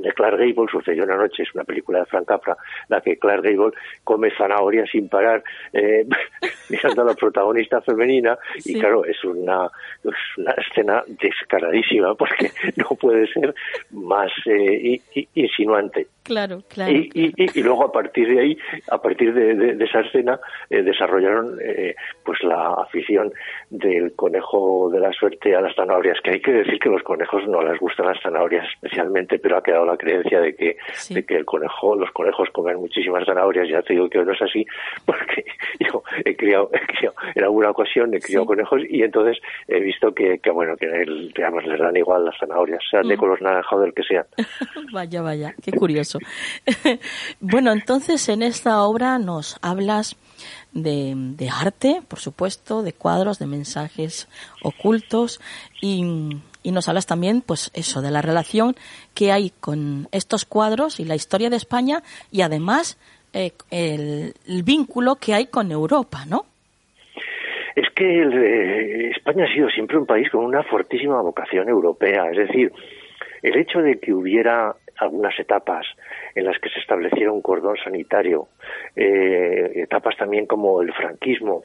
de 0.00 0.12
Clark 0.12 0.38
Gable 0.38 0.66
sucedió 0.70 1.04
una 1.04 1.16
noche, 1.16 1.42
es 1.42 1.54
una 1.54 1.64
película 1.64 2.00
de 2.00 2.06
Frank 2.06 2.26
Capra, 2.26 2.56
la 2.88 3.00
que 3.00 3.18
Clark 3.18 3.42
Gable 3.42 3.72
come 4.04 4.30
zanahoria 4.36 4.84
sin 4.86 5.08
parar, 5.08 5.42
eh, 5.72 6.06
mirando 6.68 7.02
a 7.02 7.04
la 7.06 7.14
protagonista 7.14 7.80
femenina, 7.80 8.38
y 8.64 8.78
claro, 8.78 9.04
es 9.04 9.22
una, 9.24 9.68
una 10.36 10.52
escena 10.52 11.02
descaradísima, 11.06 12.14
porque 12.14 12.50
no 12.76 12.88
puede 13.00 13.26
ser 13.32 13.54
más 13.90 14.30
eh, 14.46 15.00
insinuante. 15.34 16.06
Claro, 16.28 16.62
claro. 16.68 16.92
Y, 16.92 17.32
y, 17.34 17.62
luego 17.62 17.86
a 17.86 17.90
partir 17.90 18.28
de 18.28 18.38
ahí, 18.38 18.58
a 18.90 19.00
partir 19.00 19.32
de, 19.32 19.82
esa 19.82 20.00
escena, 20.00 20.38
eh, 20.68 20.82
desarrollaron 20.82 21.58
eh, 21.58 21.94
pues 22.22 22.42
la 22.42 22.74
afición 22.74 23.32
del 23.70 24.14
conejo 24.14 24.90
de 24.92 25.00
la 25.00 25.10
suerte 25.10 25.56
a 25.56 25.62
las 25.62 25.74
zanahorias, 25.74 26.18
que 26.22 26.32
hay 26.32 26.42
que 26.42 26.52
decir 26.52 26.78
que 26.80 26.90
los 26.90 27.02
conejos 27.02 27.48
no 27.48 27.62
les 27.62 27.80
gustan 27.80 28.08
las 28.08 28.20
zanahorias 28.22 28.68
especialmente, 28.74 29.38
pero 29.38 29.56
ha 29.56 29.62
quedado 29.62 29.86
la 29.86 29.96
creencia 29.96 30.42
de 30.42 30.54
que, 30.54 30.76
de 31.08 31.24
que 31.24 31.36
el 31.36 31.46
conejo, 31.46 31.96
los 31.96 32.10
conejos 32.10 32.50
comen 32.52 32.76
muchísimas 32.76 33.24
zanahorias, 33.24 33.66
ya 33.66 33.80
te 33.80 33.94
digo 33.94 34.10
que 34.10 34.22
no 34.22 34.32
es 34.32 34.42
así, 34.42 34.66
porque 35.06 35.46
yo 35.80 36.02
he 36.26 36.36
criado, 36.36 36.70
en 37.34 37.42
alguna 37.42 37.70
ocasión 37.70 38.12
he 38.12 38.20
criado 38.20 38.44
conejos 38.44 38.82
y 38.86 39.02
entonces 39.02 39.38
he 39.66 39.80
visto 39.80 40.12
que, 40.12 40.40
que 40.40 40.50
bueno, 40.50 40.76
que 40.76 40.88
digamos, 41.34 41.64
les 41.64 41.80
dan 41.80 41.96
igual 41.96 42.26
las 42.26 42.36
zanahorias, 42.38 42.82
sean 42.90 43.08
de 43.08 43.16
mm. 43.16 43.18
color 43.18 43.40
naranja 43.40 43.76
o 43.76 43.80
del 43.80 43.94
que 43.94 44.02
sean. 44.02 44.26
vaya, 44.92 45.22
vaya, 45.22 45.54
qué 45.62 45.72
curioso. 45.72 46.17
bueno, 47.40 47.72
entonces 47.72 48.28
en 48.28 48.42
esta 48.42 48.82
obra 48.82 49.18
nos 49.18 49.58
hablas 49.62 50.16
de, 50.72 51.48
arte, 51.50 52.00
por 52.06 52.18
supuesto, 52.18 52.82
de 52.82 52.92
cuadros, 52.92 53.38
de 53.38 53.46
mensajes 53.46 54.28
ocultos 54.62 55.40
y, 55.80 56.04
nos 56.64 56.86
hablas 56.86 57.06
también, 57.06 57.40
pues 57.40 57.70
eso, 57.72 58.02
de 58.02 58.10
la 58.10 58.20
relación 58.20 58.76
que 59.14 59.32
hay 59.32 59.50
con 59.58 60.06
estos 60.12 60.44
cuadros 60.44 61.00
y 61.00 61.06
la 61.06 61.14
historia 61.14 61.48
de 61.48 61.56
España 61.56 62.02
y 62.30 62.42
además 62.42 62.98
eh, 63.32 63.52
el, 63.70 64.62
vínculo 64.64 65.14
que 65.16 65.32
hay 65.32 65.46
con 65.46 65.72
Europa, 65.72 66.26
¿no? 66.28 66.44
Es 67.74 67.88
que 67.94 68.22
eh, 68.22 69.10
España 69.16 69.46
ha 69.46 69.54
sido 69.54 69.70
siempre 69.70 69.96
un 69.96 70.04
país 70.04 70.28
con 70.30 70.44
una 70.44 70.62
fortísima 70.62 71.22
vocación 71.22 71.70
europea, 71.70 72.30
es 72.32 72.36
decir, 72.36 72.70
el 73.42 73.56
hecho 73.56 73.78
de 73.78 73.98
que 73.98 74.12
hubiera 74.12 74.74
algunas 74.98 75.38
etapas 75.38 75.86
en 76.34 76.44
las 76.44 76.58
que 76.58 76.68
se 76.68 76.80
estableciera 76.80 77.32
un 77.32 77.42
cordón 77.42 77.76
sanitario, 77.82 78.48
eh, 78.96 79.72
etapas 79.76 80.16
también 80.16 80.46
como 80.46 80.82
el 80.82 80.92
franquismo, 80.92 81.64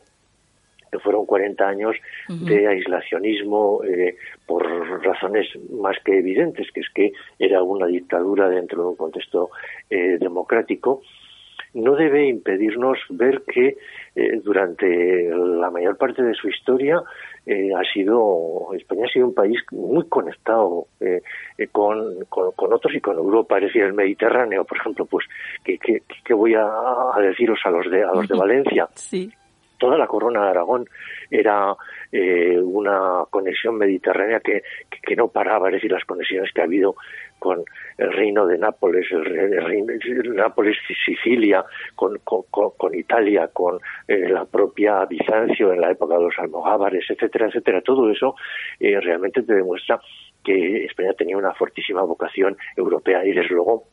que 0.92 1.00
fueron 1.00 1.26
40 1.26 1.68
años 1.68 1.96
de 2.30 2.68
aislacionismo 2.68 3.84
eh, 3.84 4.16
por 4.46 4.64
razones 5.04 5.48
más 5.72 5.98
que 6.06 6.20
evidentes, 6.20 6.72
que 6.72 6.82
es 6.82 6.90
que 6.94 7.12
era 7.40 7.64
una 7.64 7.88
dictadura 7.88 8.48
dentro 8.48 8.84
de 8.84 8.90
un 8.90 8.96
contexto 8.96 9.50
eh, 9.90 10.18
democrático, 10.20 11.02
no 11.74 11.96
debe 11.96 12.28
impedirnos 12.28 13.00
ver 13.10 13.42
que 13.52 13.78
durante 14.44 15.28
la 15.34 15.72
mayor 15.72 15.98
parte 15.98 16.22
de 16.22 16.36
su 16.36 16.48
historia 16.48 17.02
eh, 17.46 17.72
ha 17.76 17.84
sido 17.94 18.70
España 18.74 19.06
ha 19.06 19.12
sido 19.12 19.28
un 19.28 19.34
país 19.34 19.60
muy 19.72 20.08
conectado 20.08 20.88
eh, 21.00 21.22
eh, 21.58 21.68
con, 21.68 22.24
con, 22.30 22.74
otros 22.74 22.96
y 22.96 23.02
con 23.02 23.18
Europa, 23.18 23.58
es 23.58 23.66
decir, 23.66 23.84
el 23.84 23.94
Mediterráneo, 23.94 24.64
por 24.64 24.78
ejemplo, 24.78 25.06
pues 25.06 25.26
que, 25.64 25.78
que, 25.78 26.34
voy 26.34 26.54
a, 26.56 26.66
deciros 27.20 27.60
a 27.66 27.70
los 27.70 27.90
de 27.92 28.04
a 28.04 28.14
los 28.14 28.28
de 28.28 28.38
Valencia. 28.40 28.88
Sí. 28.96 29.32
Toda 29.78 29.98
la 29.98 30.08
corona 30.08 30.44
de 30.44 30.50
Aragón 30.52 30.86
era 31.30 31.76
una 32.14 33.24
conexión 33.30 33.78
mediterránea 33.78 34.40
que, 34.40 34.64
que, 35.02 35.16
no 35.16 35.30
paraba, 35.30 35.70
es 35.70 35.76
decir, 35.76 35.92
las 35.92 36.06
conexiones 36.06 36.52
que 36.54 36.62
ha 36.62 36.66
habido 36.66 36.96
con 37.44 37.62
el 37.98 38.14
reino 38.14 38.48
de 38.48 38.58
Nápoles, 38.58 39.06
el, 39.12 39.26
reino 39.26 39.94
de 39.94 40.30
Nápoles, 40.30 40.78
Sicilia, 41.06 41.66
con, 41.96 42.18
con, 42.24 42.96
Italia, 42.96 43.50
con 43.52 43.80
eh, 44.08 44.30
la 44.30 44.46
propia 44.46 45.04
Bizancio 45.06 45.74
en 45.74 45.82
la 45.82 45.92
época 45.92 46.16
de 46.16 46.24
los 46.24 46.40
almogávares, 46.40 47.04
etcétera, 47.10 47.48
etcétera. 47.48 47.82
Todo 47.82 48.10
eso 48.10 48.36
eh, 48.80 48.98
realmente 49.02 49.44
te 49.44 49.56
demuestra 49.56 50.00
que 50.42 50.86
España 50.86 51.14
tenía 51.14 51.38
una 51.38 51.54
fortísima 51.54 52.02
vocación 52.04 52.56
europea 52.78 53.26
y 53.26 53.34
desde 53.34 53.56
luego 53.56 53.93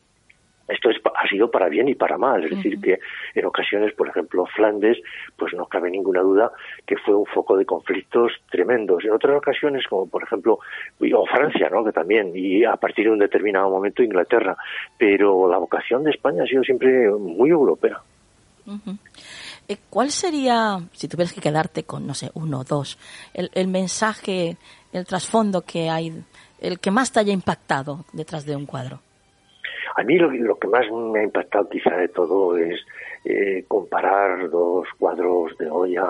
esto 0.67 0.89
ha 0.89 1.27
sido 1.27 1.49
para 1.51 1.69
bien 1.69 1.89
y 1.89 1.95
para 1.95 2.17
mal, 2.17 2.43
es 2.43 2.51
decir, 2.51 2.79
que 2.79 2.99
en 3.35 3.45
ocasiones, 3.45 3.93
por 3.93 4.07
ejemplo, 4.07 4.45
Flandes, 4.55 4.97
pues 5.35 5.53
no 5.53 5.65
cabe 5.65 5.91
ninguna 5.91 6.21
duda 6.21 6.51
que 6.85 6.97
fue 6.97 7.15
un 7.15 7.25
foco 7.25 7.57
de 7.57 7.65
conflictos 7.65 8.31
tremendos. 8.49 9.03
En 9.03 9.11
otras 9.11 9.37
ocasiones, 9.37 9.85
como 9.87 10.07
por 10.07 10.23
ejemplo, 10.23 10.59
o 10.99 11.25
Francia, 11.25 11.69
¿no? 11.69 11.83
que 11.83 11.91
también, 11.91 12.31
y 12.35 12.63
a 12.63 12.75
partir 12.75 13.05
de 13.05 13.11
un 13.11 13.19
determinado 13.19 13.69
momento 13.69 14.03
Inglaterra, 14.03 14.55
pero 14.97 15.49
la 15.49 15.57
vocación 15.57 16.03
de 16.03 16.11
España 16.11 16.43
ha 16.43 16.47
sido 16.47 16.63
siempre 16.63 17.09
muy 17.11 17.49
europea. 17.49 17.99
Eh, 19.67 19.77
¿Cuál 19.89 20.11
sería, 20.11 20.79
si 20.93 21.07
tuvieras 21.07 21.33
que 21.33 21.41
quedarte 21.41 21.83
con, 21.83 22.07
no 22.07 22.13
sé, 22.13 22.29
uno 22.35 22.59
o 22.59 22.63
dos, 22.63 22.97
el, 23.33 23.49
el 23.53 23.67
mensaje, 23.67 24.57
el 24.93 25.05
trasfondo 25.05 25.61
que 25.61 25.89
hay, 25.89 26.23
el 26.59 26.79
que 26.79 26.91
más 26.91 27.11
te 27.11 27.19
haya 27.19 27.33
impactado 27.33 28.05
detrás 28.13 28.45
de 28.45 28.55
un 28.55 28.65
cuadro? 28.65 29.01
A 29.95 30.03
mí 30.03 30.17
lo, 30.17 30.57
que 30.57 30.67
más 30.67 30.85
me 30.91 31.19
ha 31.19 31.23
impactado 31.23 31.69
quizá 31.69 31.95
de 31.97 32.07
todo 32.07 32.57
es 32.57 32.79
eh, 33.25 33.65
comparar 33.67 34.49
dos 34.49 34.87
cuadros 34.97 35.57
de 35.57 35.67
Goya 35.67 36.05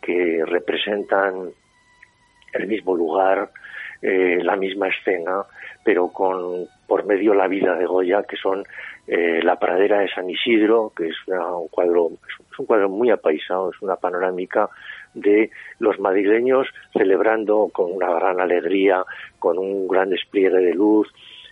que 0.00 0.42
representan 0.46 1.50
el 2.52 2.66
mismo 2.66 2.96
lugar, 2.96 3.50
eh, 4.00 4.38
la 4.42 4.56
misma 4.56 4.88
escena, 4.88 5.42
pero 5.84 6.08
con 6.08 6.66
por 6.86 7.04
medio 7.04 7.34
la 7.34 7.48
vida 7.48 7.74
de 7.74 7.84
Goya, 7.84 8.22
que 8.22 8.36
son 8.36 8.64
eh, 9.06 9.40
la 9.42 9.56
pradera 9.56 10.00
de 10.00 10.08
San 10.08 10.28
Isidro, 10.30 10.92
que 10.96 11.08
es 11.08 11.16
un 11.26 11.68
cuadro 11.68 12.12
es 12.50 12.58
un 12.58 12.66
cuadro 12.66 12.88
muy 12.88 13.10
apaisado, 13.10 13.70
es 13.70 13.82
una 13.82 13.96
panorámica 13.96 14.70
de 15.14 15.50
los 15.78 15.98
madrileños 15.98 16.66
celebrando 16.92 17.68
con 17.72 17.92
una 17.92 18.10
gran 18.12 18.40
alegría, 18.40 19.04
con 19.38 19.58
un 19.58 19.86
gran 19.86 20.10
despliegue 20.10 20.58
de 20.58 20.74
luz, 20.74 21.08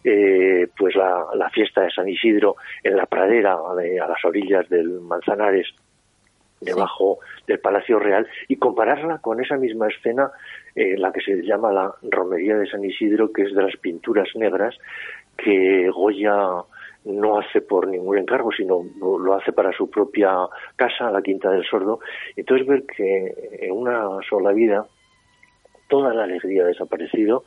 eh, 0.09 0.69
pues 0.79 0.95
la, 0.95 1.51
fiesta 1.51 1.83
de 1.83 1.91
San 1.91 2.09
Isidro 2.09 2.55
en 2.85 2.97
la 2.97 3.07
pradera 3.07 3.55
a 3.55 4.09
las 4.09 4.25
orillas 4.25 4.69
del 4.69 5.01
Manzanares 5.01 5.67
debajo 6.61 7.19
del 7.49 7.59
Palacio 7.59 7.99
Real 7.99 8.25
y 8.47 8.55
compararla 8.55 9.19
con 9.19 9.43
esa 9.43 9.57
misma 9.57 9.89
escena 9.89 10.31
eh, 10.77 10.97
la 10.97 11.11
que 11.11 11.21
se 11.23 11.43
llama 11.43 11.73
la 11.73 11.93
Romería 12.09 12.57
de 12.57 12.71
San 12.71 12.85
Isidro 12.85 13.33
que 13.33 13.43
es 13.43 13.55
de 13.55 13.65
las 13.65 13.77
pinturas 13.79 14.29
negras 14.37 14.77
que 15.37 15.91
Goya 15.91 16.63
no 17.05 17.39
hace 17.41 17.61
por 17.61 17.89
ningún 17.89 18.19
encargo, 18.19 18.53
sino 18.53 18.85
lo 19.01 19.35
hace 19.35 19.53
para 19.53 19.73
su 19.73 19.91
propia 19.91 20.31
casa, 20.77 21.11
la 21.11 21.23
Quinta 21.23 21.51
del 21.51 21.65
Sordo. 21.65 21.99
Entonces 22.37 22.67
ver 22.67 22.85
que 22.85 23.35
en 23.61 23.73
una 23.73 24.19
sola 24.29 24.53
vida 24.53 24.87
toda 25.89 26.13
la 26.15 26.25
alegría 26.25 26.65
ha 26.65 26.67
desaparecido 26.67 27.45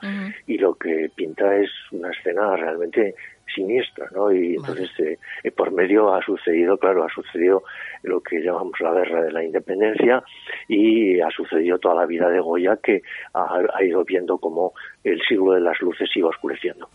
y 0.48 0.58
lo 0.58 0.76
que 0.76 1.12
pinta 1.14 1.56
es 1.56 1.70
una 1.92 2.12
escena 2.12 2.56
realmente 2.56 3.16
siniestra, 3.54 4.08
¿no? 4.14 4.32
Y 4.32 4.56
entonces 4.56 4.90
eh, 5.00 5.18
eh, 5.44 5.52
por 5.52 5.72
medio 5.72 6.14
ha 6.14 6.24
sucedido, 6.24 6.78
claro, 6.78 7.04
ha 7.04 7.10
sucedido 7.10 7.64
lo 8.04 8.22
que 8.22 8.42
llamamos 8.42 8.80
la 8.80 8.94
guerra 8.94 9.24
de 9.24 9.32
la 9.32 9.44
independencia 9.44 10.24
y 10.68 11.20
ha 11.20 11.30
sucedido 11.32 11.80
toda 11.80 11.96
la 11.96 12.06
vida 12.06 12.30
de 12.30 12.40
Goya 12.40 12.78
que 12.82 13.02
ha, 13.34 13.84
ido 13.84 14.04
viendo 14.04 14.38
como 14.38 14.74
el 15.04 15.20
siglo 15.28 15.54
de 15.54 15.62
las 15.62 15.80
luces 15.82 16.10
iba 16.16 16.30
oscureciendo. 16.30 16.90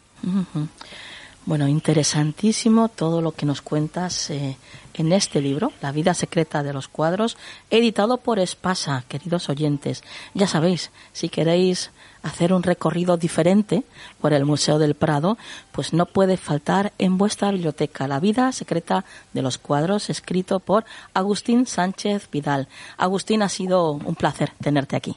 Bueno, 1.46 1.68
interesantísimo 1.68 2.88
todo 2.88 3.20
lo 3.20 3.32
que 3.32 3.44
nos 3.44 3.60
cuentas 3.60 4.30
eh, 4.30 4.56
en 4.94 5.12
este 5.12 5.42
libro, 5.42 5.72
La 5.82 5.92
vida 5.92 6.14
secreta 6.14 6.62
de 6.62 6.72
los 6.72 6.88
cuadros, 6.88 7.36
editado 7.68 8.16
por 8.16 8.38
Espasa, 8.38 9.04
queridos 9.08 9.50
oyentes. 9.50 10.02
Ya 10.32 10.46
sabéis, 10.46 10.90
si 11.12 11.28
queréis 11.28 11.90
hacer 12.22 12.54
un 12.54 12.62
recorrido 12.62 13.18
diferente 13.18 13.82
por 14.22 14.32
el 14.32 14.46
Museo 14.46 14.78
del 14.78 14.94
Prado, 14.94 15.36
pues 15.70 15.92
no 15.92 16.06
puede 16.06 16.38
faltar 16.38 16.94
en 16.96 17.18
vuestra 17.18 17.50
biblioteca 17.50 18.08
La 18.08 18.20
vida 18.20 18.50
secreta 18.52 19.04
de 19.34 19.42
los 19.42 19.58
cuadros, 19.58 20.08
escrito 20.08 20.60
por 20.60 20.86
Agustín 21.12 21.66
Sánchez 21.66 22.30
Vidal. 22.30 22.68
Agustín, 22.96 23.42
ha 23.42 23.50
sido 23.50 23.92
un 23.92 24.14
placer 24.14 24.52
tenerte 24.62 24.96
aquí. 24.96 25.14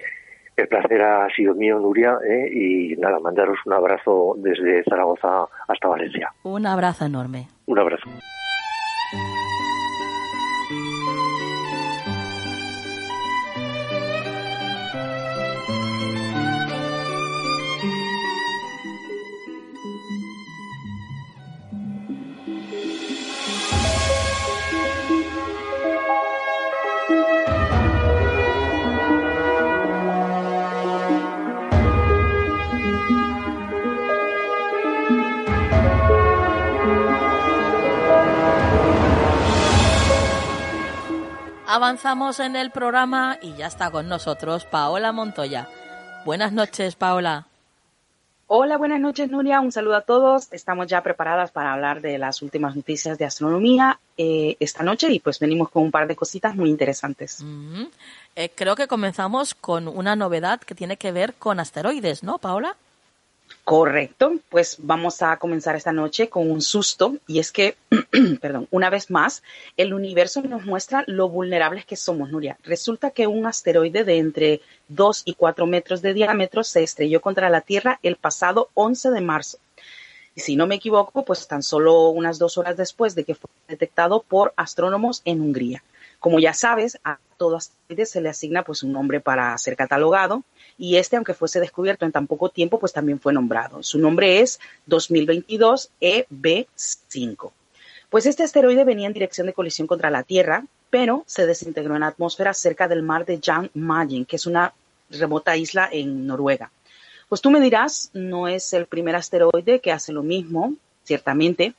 El 0.57 0.67
placer 0.67 0.99
ha 1.03 1.27
sido 1.35 1.53
mío, 1.53 1.77
Nuria, 1.79 2.17
¿eh? 2.27 2.49
y 2.51 2.95
nada, 2.97 3.19
mandaros 3.19 3.59
un 3.67 3.73
abrazo 3.73 4.33
desde 4.37 4.83
Zaragoza 4.85 5.45
hasta 5.67 5.87
Valencia. 5.87 6.33
Un 6.41 6.65
abrazo 6.65 7.05
enorme. 7.05 7.47
Un 7.67 7.77
abrazo. 7.77 8.09
Avanzamos 41.77 42.39
en 42.39 42.55
el 42.55 42.71
programa 42.71 43.37
y 43.39 43.53
ya 43.53 43.67
está 43.67 43.91
con 43.91 44.09
nosotros 44.09 44.65
Paola 44.65 45.11
Montoya. 45.11 45.69
Buenas 46.25 46.51
noches, 46.51 46.95
Paola. 46.95 47.45
Hola, 48.47 48.77
buenas 48.77 48.99
noches, 48.99 49.29
Nuria. 49.29 49.61
Un 49.61 49.71
saludo 49.71 49.97
a 49.97 50.01
todos. 50.01 50.51
Estamos 50.51 50.87
ya 50.87 51.03
preparadas 51.03 51.51
para 51.51 51.73
hablar 51.73 52.01
de 52.01 52.17
las 52.17 52.41
últimas 52.41 52.75
noticias 52.75 53.19
de 53.19 53.25
astronomía 53.25 53.99
eh, 54.17 54.57
esta 54.59 54.81
noche 54.81 55.11
y 55.11 55.19
pues 55.19 55.37
venimos 55.37 55.69
con 55.69 55.83
un 55.83 55.91
par 55.91 56.07
de 56.07 56.15
cositas 56.15 56.55
muy 56.55 56.71
interesantes. 56.71 57.45
Eh, 58.35 58.49
creo 58.55 58.75
que 58.75 58.87
comenzamos 58.87 59.53
con 59.53 59.87
una 59.87 60.15
novedad 60.15 60.59
que 60.59 60.73
tiene 60.73 60.97
que 60.97 61.11
ver 61.11 61.35
con 61.35 61.59
asteroides, 61.59 62.23
¿no, 62.23 62.39
Paola? 62.39 62.75
Correcto, 63.67 64.31
pues 64.47 64.77
vamos 64.79 65.21
a 65.21 65.35
comenzar 65.35 65.75
esta 65.75 65.91
noche 65.91 66.29
con 66.29 66.49
un 66.49 66.61
susto 66.61 67.17
y 67.27 67.39
es 67.39 67.51
que, 67.51 67.75
perdón, 68.41 68.69
una 68.71 68.89
vez 68.89 69.11
más, 69.11 69.43
el 69.75 69.93
universo 69.93 70.41
nos 70.41 70.63
muestra 70.63 71.03
lo 71.05 71.27
vulnerables 71.27 71.85
que 71.85 71.97
somos, 71.97 72.31
Nuria. 72.31 72.57
Resulta 72.63 73.11
que 73.11 73.27
un 73.27 73.45
asteroide 73.45 74.05
de 74.05 74.19
entre 74.19 74.61
2 74.87 75.23
y 75.25 75.33
4 75.33 75.65
metros 75.65 76.01
de 76.01 76.13
diámetro 76.13 76.63
se 76.63 76.81
estrelló 76.81 77.19
contra 77.19 77.49
la 77.49 77.59
Tierra 77.59 77.99
el 78.03 78.15
pasado 78.15 78.69
11 78.73 79.09
de 79.09 79.19
marzo. 79.19 79.57
Y 80.33 80.39
si 80.39 80.55
no 80.55 80.65
me 80.65 80.75
equivoco, 80.75 81.25
pues 81.25 81.45
tan 81.45 81.61
solo 81.61 82.07
unas 82.07 82.39
dos 82.39 82.57
horas 82.57 82.77
después 82.77 83.15
de 83.15 83.25
que 83.25 83.35
fue 83.35 83.49
detectado 83.67 84.21
por 84.21 84.53
astrónomos 84.55 85.21
en 85.25 85.41
Hungría. 85.41 85.83
Como 86.19 86.39
ya 86.39 86.53
sabes, 86.53 86.99
a 87.03 87.19
todo 87.37 87.57
asteroide 87.57 88.05
se 88.05 88.21
le 88.21 88.29
asigna 88.29 88.63
pues 88.63 88.83
un 88.83 88.91
nombre 88.91 89.19
para 89.19 89.57
ser 89.57 89.75
catalogado 89.75 90.43
y 90.77 90.97
este, 90.97 91.15
aunque 91.15 91.33
fuese 91.33 91.59
descubierto 91.59 92.05
en 92.05 92.11
tan 92.11 92.27
poco 92.27 92.49
tiempo, 92.49 92.79
pues 92.79 92.93
también 92.93 93.19
fue 93.19 93.33
nombrado. 93.33 93.83
Su 93.83 93.99
nombre 93.99 94.41
es 94.41 94.59
2022 94.85 95.91
EB5. 96.01 97.51
Pues 98.09 98.25
este 98.25 98.43
asteroide 98.43 98.83
venía 98.83 99.07
en 99.07 99.13
dirección 99.13 99.47
de 99.47 99.53
colisión 99.53 99.87
contra 99.87 100.09
la 100.09 100.23
Tierra, 100.23 100.65
pero 100.89 101.23
se 101.27 101.45
desintegró 101.45 101.95
en 101.95 102.01
la 102.01 102.07
atmósfera 102.07 102.53
cerca 102.53 102.87
del 102.87 103.03
mar 103.03 103.25
de 103.25 103.39
Jan 103.43 103.69
Mayen, 103.73 104.25
que 104.25 104.37
es 104.37 104.45
una 104.45 104.73
remota 105.09 105.57
isla 105.57 105.89
en 105.91 106.25
Noruega. 106.25 106.71
Pues 107.27 107.41
tú 107.41 107.51
me 107.51 107.59
dirás, 107.59 108.09
no 108.13 108.47
es 108.47 108.71
el 108.73 108.85
primer 108.85 109.15
asteroide 109.15 109.81
que 109.81 109.91
hace 109.91 110.13
lo 110.13 110.23
mismo, 110.23 110.75
ciertamente, 111.03 111.73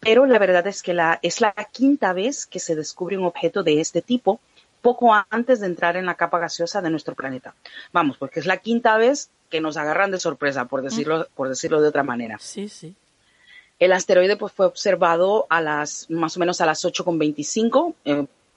pero 0.00 0.26
la 0.26 0.38
verdad 0.38 0.66
es 0.66 0.82
que 0.82 0.94
la, 0.94 1.18
es 1.22 1.40
la 1.40 1.52
quinta 1.72 2.12
vez 2.12 2.46
que 2.46 2.60
se 2.60 2.76
descubre 2.76 3.18
un 3.18 3.24
objeto 3.24 3.62
de 3.62 3.80
este 3.80 4.02
tipo 4.02 4.40
poco 4.82 5.12
antes 5.30 5.60
de 5.60 5.66
entrar 5.66 5.96
en 5.96 6.06
la 6.06 6.14
capa 6.14 6.38
gaseosa 6.38 6.80
de 6.80 6.90
nuestro 6.90 7.14
planeta. 7.14 7.54
Vamos, 7.92 8.16
porque 8.18 8.40
es 8.40 8.46
la 8.46 8.58
quinta 8.58 8.96
vez 8.96 9.30
que 9.50 9.60
nos 9.60 9.76
agarran 9.76 10.10
de 10.10 10.20
sorpresa, 10.20 10.66
por 10.66 10.82
decirlo, 10.82 11.26
por 11.34 11.48
decirlo 11.48 11.80
de 11.80 11.88
otra 11.88 12.02
manera. 12.02 12.38
Sí, 12.38 12.68
sí. 12.68 12.94
El 13.78 13.92
asteroide 13.92 14.36
pues, 14.36 14.52
fue 14.52 14.66
observado 14.66 15.46
a 15.50 15.60
las 15.60 16.08
más 16.08 16.36
o 16.36 16.40
menos 16.40 16.60
a 16.60 16.66
las 16.66 16.84
8.25 16.84 17.94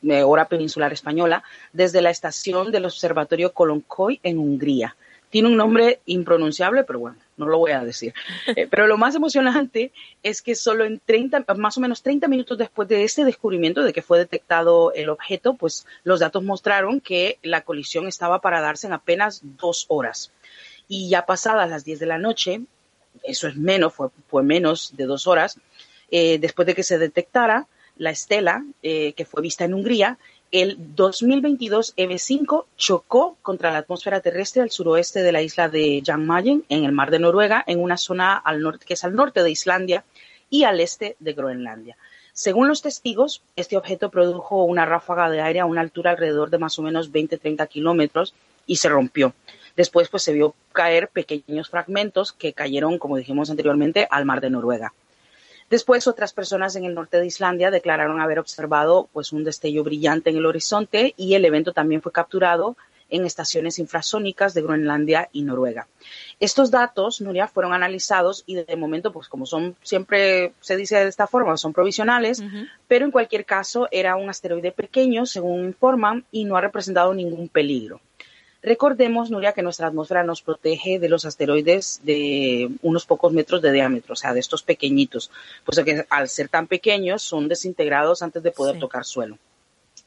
eh, 0.02 0.24
hora 0.24 0.48
peninsular 0.48 0.94
española 0.94 1.44
desde 1.74 2.02
la 2.02 2.10
estación 2.10 2.72
del 2.72 2.86
observatorio 2.86 3.52
Kolonkoy 3.52 4.20
en 4.24 4.38
Hungría. 4.38 4.96
Tiene 5.30 5.50
un 5.50 5.58
nombre 5.58 6.00
impronunciable, 6.06 6.84
pero 6.84 7.00
bueno, 7.00 7.18
no 7.40 7.48
lo 7.48 7.58
voy 7.58 7.72
a 7.72 7.84
decir. 7.84 8.14
Eh, 8.56 8.68
pero 8.70 8.88
lo 8.88 8.98
más 8.98 9.16
emocionante 9.16 9.92
es 10.22 10.42
que 10.42 10.56
solo 10.56 10.86
en 10.86 11.00
30, 11.04 11.46
más 11.58 11.78
o 11.78 11.82
menos 11.82 12.04
30 12.04 12.28
minutos 12.28 12.58
después 12.58 12.88
de 12.88 13.04
este 13.04 13.24
descubrimiento, 13.26 13.84
de 13.84 13.94
que 13.94 14.02
fue 14.02 14.20
detectado 14.20 14.94
el 14.94 15.10
objeto, 15.10 15.56
pues 15.56 15.88
los 16.04 16.20
datos 16.20 16.44
mostraron 16.44 17.00
que 17.00 17.40
la 17.42 17.62
colisión 17.62 18.08
estaba 18.08 18.42
para 18.42 18.62
darse 18.62 18.88
en 18.88 18.94
apenas 18.94 19.42
dos 19.44 19.86
horas. 19.88 20.32
Y 20.88 21.10
ya 21.10 21.26
pasadas 21.26 21.70
las 21.70 21.86
10 21.86 22.00
de 22.00 22.06
la 22.06 22.18
noche, 22.18 22.62
eso 23.24 23.48
es 23.48 23.56
menos, 23.56 23.94
fue, 23.94 24.10
fue 24.28 24.44
menos 24.44 24.96
de 24.96 25.06
dos 25.06 25.28
horas, 25.28 25.60
eh, 26.12 26.40
después 26.40 26.66
de 26.66 26.76
que 26.76 26.84
se 26.84 26.98
detectara 26.98 27.68
la 27.98 28.10
estela 28.10 28.66
eh, 28.82 29.14
que 29.14 29.26
fue 29.26 29.42
vista 29.42 29.66
en 29.66 29.74
Hungría, 29.74 30.18
el 30.52 30.78
2022 30.96 31.96
EB5 31.96 32.66
chocó 32.76 33.38
contra 33.42 33.72
la 33.72 33.80
atmósfera 33.80 34.22
terrestre 34.22 34.62
al 34.62 34.72
suroeste 34.72 35.22
de 35.22 35.32
la 35.32 35.42
isla 35.42 35.70
de 35.70 36.02
Jan 36.04 36.26
Mayen, 36.26 36.64
en 36.70 36.86
el 36.86 36.92
mar 36.92 37.12
de 37.12 37.20
Noruega, 37.20 37.64
en 37.68 37.80
una 37.80 37.98
zona 37.98 38.44
que 38.86 38.94
es 38.94 39.04
al 39.04 39.16
norte 39.16 39.44
de 39.44 39.52
Islandia 39.52 40.04
y 40.50 40.64
al 40.64 40.80
este 40.80 41.16
de 41.20 41.34
Groenlandia. 41.34 41.98
Según 42.34 42.68
los 42.68 42.82
testigos, 42.82 43.42
este 43.56 43.78
objeto 43.78 44.10
produjo 44.10 44.64
una 44.64 44.86
ráfaga 44.86 45.30
de 45.30 45.42
aire 45.42 45.60
a 45.60 45.66
una 45.66 45.82
altura 45.82 46.12
alrededor 46.12 46.50
de 46.50 46.58
más 46.58 46.80
o 46.80 46.82
menos 46.82 47.12
20-30 47.12 47.68
kilómetros 47.68 48.34
y 48.66 48.78
se 48.78 48.90
rompió. 48.90 49.34
Después 49.76 50.10
pues, 50.10 50.24
se 50.24 50.34
vio 50.34 50.56
caer 50.72 51.10
pequeños 51.10 51.70
fragmentos 51.70 52.34
que 52.34 52.54
cayeron, 52.54 52.98
como 52.98 53.18
dijimos 53.18 53.50
anteriormente, 53.50 54.08
al 54.10 54.26
mar 54.26 54.42
de 54.42 54.50
Noruega. 54.50 54.94
Después, 55.70 56.08
otras 56.08 56.34
personas 56.34 56.76
en 56.76 56.86
el 56.86 56.96
norte 56.96 57.20
de 57.20 57.28
Islandia 57.28 57.70
declararon 57.70 58.22
haber 58.22 58.40
observado 58.40 59.08
pues, 59.14 59.32
un 59.32 59.44
destello 59.44 59.84
brillante 59.84 60.30
en 60.30 60.38
el 60.38 60.46
horizonte 60.46 61.14
y 61.16 61.36
el 61.36 61.46
evento 61.46 61.74
también 61.74 62.02
fue 62.02 62.12
capturado 62.12 62.76
en 63.10 63.26
estaciones 63.26 63.80
infrasónicas 63.80 64.54
de 64.54 64.62
Groenlandia 64.62 65.30
y 65.32 65.42
Noruega. 65.42 65.88
Estos 66.40 66.72
datos, 66.72 67.22
Nuria, 67.22 67.48
fueron 67.48 67.74
analizados 67.74 68.44
y 68.46 68.56
de 68.56 68.76
momento, 68.76 69.12
pues 69.12 69.28
como 69.28 69.46
son 69.46 69.76
siempre 69.82 70.54
se 70.60 70.78
dice 70.78 70.98
de 70.98 71.08
esta 71.08 71.28
forma, 71.28 71.58
son 71.58 71.74
provisionales, 71.74 72.44
pero 72.88 73.06
en 73.06 73.12
cualquier 73.12 73.46
caso 73.46 73.88
era 73.92 74.16
un 74.16 74.30
asteroide 74.30 74.72
pequeño, 74.72 75.26
según 75.26 75.66
informan, 75.66 76.26
y 76.32 76.46
no 76.46 76.56
ha 76.56 76.62
representado 76.62 77.14
ningún 77.14 77.50
peligro. 77.50 78.00
Recordemos, 78.62 79.32
Nuria, 79.32 79.54
que 79.54 79.62
nuestra 79.62 79.88
atmósfera 79.88 80.24
nos 80.24 80.42
protege 80.42 81.00
de 81.00 81.08
los 81.08 81.24
asteroides 81.24 82.02
de 82.04 82.70
unos 82.82 83.06
pocos 83.06 83.32
metros 83.32 83.62
de 83.62 83.72
diámetro, 83.72 84.14
o 84.14 84.16
sea, 84.18 84.34
de 84.34 84.42
estos 84.42 84.64
pequeñitos, 84.64 85.32
pues 85.64 85.80
que 85.80 86.06
al 86.10 86.28
ser 86.28 86.50
tan 86.50 86.68
pequeños 86.68 87.22
son 87.22 87.48
desintegrados 87.48 88.22
antes 88.22 88.44
de 88.44 88.52
poder 88.52 88.78
tocar 88.78 89.06
suelo. 89.06 89.38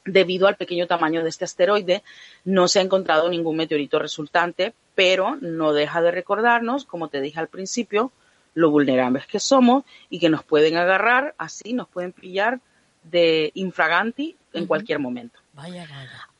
Debido 0.05 0.49
al 0.49 0.57
pequeño 0.57 0.87
tamaño 0.87 1.23
de 1.23 1.31
este 1.31 1.45
asteroide, 1.45 2.03
no 2.45 2.69
se 2.69 2.81
ha 2.81 2.83
encontrado 2.83 3.29
ningún 3.31 3.57
meteorito 3.57 3.99
resultante, 3.99 4.75
pero 4.95 5.37
no 5.41 5.73
deja 5.73 6.03
de 6.03 6.11
recordarnos, 6.11 6.85
como 6.85 7.09
te 7.09 7.23
dije 7.23 7.41
al 7.41 7.49
principio, 7.49 8.12
lo 8.55 8.71
vulnerables 8.71 9.27
que 9.27 9.41
somos 9.41 9.85
y 10.11 10.19
que 10.19 10.29
nos 10.29 10.45
pueden 10.45 10.77
agarrar, 10.77 11.35
así 11.38 11.73
nos 11.73 11.88
pueden 11.88 12.12
pillar 12.12 12.61
de 13.05 13.51
infraganti 13.55 14.37
en 14.53 14.67
cualquier 14.67 14.99
momento. 14.99 15.41
Vaya, 15.55 15.87
vaya. 15.88 16.32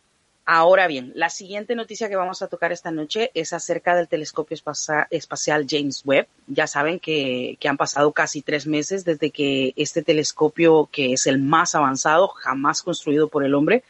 Ahora 0.45 0.89
bien, 0.89 1.13
la 1.15 1.31
siguiente 1.31 1.77
noticia 1.77 2.09
que 2.09 2.17
vamos 2.17 2.43
a 2.43 2.49
tocar 2.49 2.73
esta 2.73 2.91
noche 2.91 3.31
es 3.33 3.53
acerca 3.53 3.95
del 3.95 4.09
telescopio 4.09 4.57
espacial 5.11 5.67
James 5.69 6.03
Webb. 6.05 6.27
Ya 6.49 6.67
saben 6.67 6.99
que, 6.99 7.57
han 7.65 7.77
pasado 7.77 8.11
casi 8.11 8.43
tres 8.43 8.67
meses 8.67 9.05
desde 9.05 9.31
que 9.31 9.73
este 9.77 10.03
telescopio, 10.03 10.89
que 10.91 11.13
es 11.13 11.29
el 11.29 11.39
más 11.39 11.77
avanzado 11.77 12.27
jamás 12.27 12.83
construido 12.83 13.29
por 13.29 13.45
el 13.45 13.55
hombre, 13.55 13.85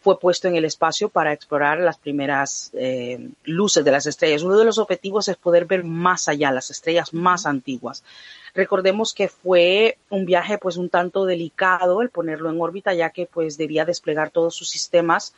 fue 0.00 0.18
puesto 0.18 0.48
en 0.48 0.56
el 0.56 0.64
espacio 0.64 1.08
para 1.08 1.32
explorar 1.32 1.78
las 1.78 1.98
primeras 1.98 2.72
eh, 2.74 3.30
luces 3.44 3.84
de 3.84 3.92
las 3.92 4.06
estrellas. 4.06 4.42
Uno 4.42 4.58
de 4.58 4.64
los 4.64 4.78
objetivos 4.78 5.28
es 5.28 5.36
poder 5.36 5.66
ver 5.66 5.84
más 5.84 6.26
allá, 6.26 6.50
las 6.50 6.72
estrellas 6.72 7.14
más 7.14 7.46
antiguas. 7.46 8.02
Recordemos 8.54 9.14
que 9.14 9.28
fue 9.28 9.96
un 10.10 10.26
viaje 10.26 10.58
pues 10.58 10.76
un 10.76 10.88
tanto 10.88 11.24
delicado 11.24 12.02
el 12.02 12.10
ponerlo 12.10 12.50
en 12.50 12.60
órbita, 12.60 12.92
ya 12.92 13.10
que 13.10 13.26
pues 13.26 13.56
debía 13.56 13.84
desplegar 13.84 14.30
todos 14.30 14.56
sus 14.56 14.68
sistemas 14.68 15.32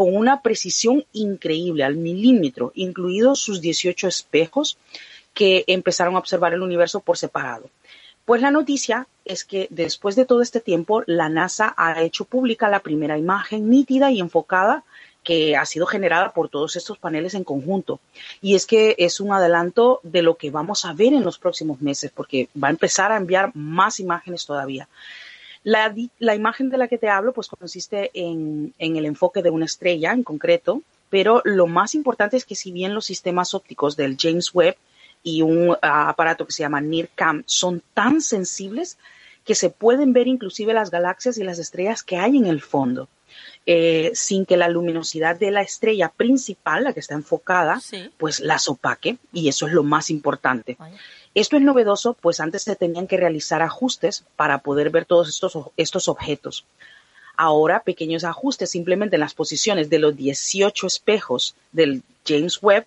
con 0.00 0.16
una 0.16 0.40
precisión 0.40 1.04
increíble, 1.12 1.84
al 1.84 1.96
milímetro, 1.96 2.72
incluidos 2.74 3.38
sus 3.38 3.60
18 3.60 4.08
espejos 4.08 4.78
que 5.34 5.62
empezaron 5.66 6.14
a 6.14 6.20
observar 6.20 6.54
el 6.54 6.62
universo 6.62 7.00
por 7.00 7.18
separado. 7.18 7.68
Pues 8.24 8.40
la 8.40 8.50
noticia 8.50 9.08
es 9.26 9.44
que 9.44 9.66
después 9.68 10.16
de 10.16 10.24
todo 10.24 10.40
este 10.40 10.60
tiempo, 10.60 11.02
la 11.04 11.28
NASA 11.28 11.74
ha 11.76 12.00
hecho 12.00 12.24
pública 12.24 12.70
la 12.70 12.80
primera 12.80 13.18
imagen 13.18 13.68
nítida 13.68 14.10
y 14.10 14.20
enfocada 14.20 14.84
que 15.22 15.54
ha 15.54 15.66
sido 15.66 15.84
generada 15.84 16.32
por 16.32 16.48
todos 16.48 16.76
estos 16.76 16.96
paneles 16.96 17.34
en 17.34 17.44
conjunto. 17.44 18.00
Y 18.40 18.54
es 18.54 18.64
que 18.64 18.94
es 18.96 19.20
un 19.20 19.34
adelanto 19.34 20.00
de 20.02 20.22
lo 20.22 20.38
que 20.38 20.50
vamos 20.50 20.86
a 20.86 20.94
ver 20.94 21.12
en 21.12 21.24
los 21.24 21.38
próximos 21.38 21.82
meses, 21.82 22.10
porque 22.10 22.48
va 22.56 22.68
a 22.68 22.70
empezar 22.70 23.12
a 23.12 23.18
enviar 23.18 23.54
más 23.54 24.00
imágenes 24.00 24.46
todavía. 24.46 24.88
La, 25.62 26.34
imagen 26.34 26.70
de 26.70 26.78
la 26.78 26.88
que 26.88 26.98
te 26.98 27.08
hablo, 27.08 27.32
pues 27.32 27.48
consiste 27.48 28.10
en, 28.14 28.74
el 28.78 29.04
enfoque 29.04 29.42
de 29.42 29.50
una 29.50 29.66
estrella 29.66 30.12
en 30.12 30.22
concreto, 30.22 30.82
pero 31.10 31.42
lo 31.44 31.66
más 31.66 31.94
importante 31.94 32.36
es 32.36 32.44
que 32.44 32.54
si 32.54 32.72
bien 32.72 32.94
los 32.94 33.04
sistemas 33.04 33.52
ópticos 33.52 33.96
del 33.96 34.16
James 34.18 34.54
Webb 34.54 34.76
y 35.22 35.42
un 35.42 35.76
ah, 35.82 36.08
aparato 36.08 36.46
que 36.46 36.52
se 36.52 36.62
llama 36.62 36.80
NIRCam 36.80 37.42
son 37.44 37.82
tan 37.92 38.22
sensibles 38.22 38.96
que 39.44 39.54
se 39.54 39.68
pueden 39.68 40.12
ver 40.12 40.28
inclusive 40.28 40.72
las 40.72 40.90
galaxias 40.90 41.36
y 41.36 41.44
las 41.44 41.58
estrellas 41.58 42.02
que 42.02 42.16
hay 42.16 42.36
en 42.36 42.46
el 42.46 42.62
fondo. 42.62 43.08
Eh, 43.66 44.10
sin 44.14 44.46
que 44.46 44.56
la 44.56 44.68
luminosidad 44.68 45.38
de 45.38 45.50
la 45.50 45.60
estrella 45.60 46.08
principal, 46.08 46.82
la 46.82 46.92
que 46.92 47.00
está 47.00 47.14
enfocada, 47.14 47.80
pues 48.16 48.40
las 48.40 48.68
opaque 48.68 49.18
y 49.32 49.48
eso 49.48 49.66
es 49.66 49.72
lo 49.72 49.82
más 49.82 50.10
importante. 50.10 50.76
Esto 51.34 51.56
es 51.56 51.62
novedoso, 51.62 52.14
pues 52.14 52.40
antes 52.40 52.62
se 52.62 52.76
tenían 52.76 53.06
que 53.06 53.16
realizar 53.16 53.62
ajustes 53.62 54.24
para 54.36 54.58
poder 54.58 54.90
ver 54.90 55.04
todos 55.04 55.28
estos, 55.28 55.56
estos 55.76 56.08
objetos. 56.08 56.64
Ahora, 57.36 57.82
pequeños 57.82 58.24
ajustes 58.24 58.70
simplemente 58.70 59.16
en 59.16 59.20
las 59.20 59.34
posiciones 59.34 59.88
de 59.88 59.98
los 59.98 60.16
18 60.16 60.86
espejos 60.86 61.54
del 61.72 62.02
James 62.26 62.58
Webb. 62.62 62.86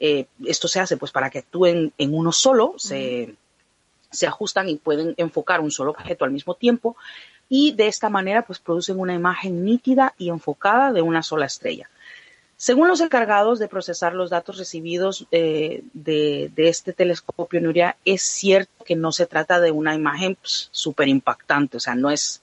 Eh, 0.00 0.26
esto 0.44 0.68
se 0.68 0.80
hace 0.80 0.96
pues 0.96 1.10
para 1.10 1.30
que 1.30 1.40
actúen 1.40 1.92
en 1.98 2.14
uno 2.14 2.30
solo, 2.30 2.74
se, 2.76 3.34
se 4.10 4.26
ajustan 4.26 4.68
y 4.68 4.76
pueden 4.76 5.14
enfocar 5.16 5.60
un 5.60 5.70
solo 5.70 5.90
objeto 5.90 6.24
al 6.24 6.30
mismo 6.30 6.54
tiempo 6.54 6.96
y 7.48 7.72
de 7.72 7.88
esta 7.88 8.08
manera 8.10 8.42
pues 8.42 8.58
producen 8.58 9.00
una 9.00 9.14
imagen 9.14 9.64
nítida 9.64 10.14
y 10.18 10.28
enfocada 10.28 10.92
de 10.92 11.02
una 11.02 11.22
sola 11.22 11.46
estrella. 11.46 11.88
Según 12.60 12.88
los 12.88 13.00
encargados 13.00 13.60
de 13.60 13.68
procesar 13.68 14.14
los 14.14 14.30
datos 14.30 14.58
recibidos 14.58 15.28
eh, 15.30 15.84
de, 15.92 16.50
este 16.56 16.92
telescopio 16.92 17.60
Nuria, 17.60 17.96
es 18.04 18.22
cierto 18.22 18.84
que 18.84 18.96
no 18.96 19.12
se 19.12 19.26
trata 19.26 19.60
de 19.60 19.70
una 19.70 19.94
imagen 19.94 20.36
súper 20.42 21.06
pues, 21.06 21.08
impactante, 21.08 21.76
o 21.76 21.80
sea, 21.80 21.94
no 21.94 22.10
es 22.10 22.42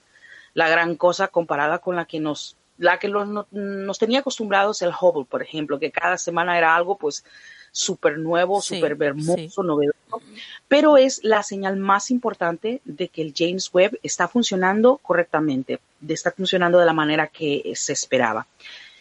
la 0.54 0.70
gran 0.70 0.96
cosa 0.96 1.28
comparada 1.28 1.80
con 1.80 1.96
la 1.96 2.06
que 2.06 2.18
nos 2.18 2.56
la 2.78 2.98
que 2.98 3.08
nos 3.08 3.98
tenía 3.98 4.20
acostumbrados 4.20 4.80
el 4.80 4.92
Hubble, 4.98 5.26
por 5.28 5.42
ejemplo, 5.42 5.78
que 5.78 5.90
cada 5.90 6.16
semana 6.16 6.56
era 6.56 6.74
algo 6.74 6.96
pues 6.96 7.22
súper 7.70 8.18
nuevo, 8.18 8.62
súper 8.62 8.96
hermoso, 8.98 9.62
novedoso, 9.62 10.22
pero 10.66 10.96
es 10.96 11.22
la 11.24 11.42
señal 11.42 11.76
más 11.76 12.10
importante 12.10 12.80
de 12.86 13.08
que 13.08 13.20
el 13.20 13.34
James 13.36 13.68
Webb 13.72 13.98
está 14.02 14.28
funcionando 14.28 14.96
correctamente, 14.98 15.80
de 16.00 16.14
está 16.14 16.30
funcionando 16.30 16.78
de 16.78 16.86
la 16.86 16.94
manera 16.94 17.26
que 17.26 17.72
se 17.74 17.92
esperaba. 17.92 18.46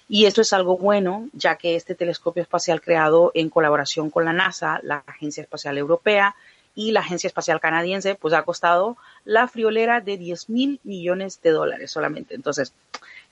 Y 0.08 0.26
esto 0.26 0.41
es 0.41 0.54
algo 0.54 0.78
bueno, 0.78 1.30
ya 1.34 1.56
que 1.56 1.76
este 1.76 1.96
telescopio 1.96 2.44
espacial 2.44 2.82
creado 2.82 3.32
en 3.34 3.50
colaboración 3.50 4.10
con 4.12 4.26
la 4.26 4.34
NASA, 4.34 4.80
la 4.84 5.04
Agencia 5.08 5.41
Espacial 5.41 5.78
Europea 5.78 6.36
y 6.76 6.91
la 6.91 7.00
Agencia 7.00 7.28
Espacial 7.28 7.60
Canadiense, 7.60 8.15
pues 8.15 8.34
ha 8.34 8.44
costado 8.44 8.98
la 9.24 9.48
friolera 9.48 10.02
de 10.02 10.18
10 10.18 10.50
mil 10.50 10.80
millones 10.84 11.41
de 11.41 11.50
dólares 11.52 11.91
solamente. 11.91 12.36
Entonces, 12.36 12.74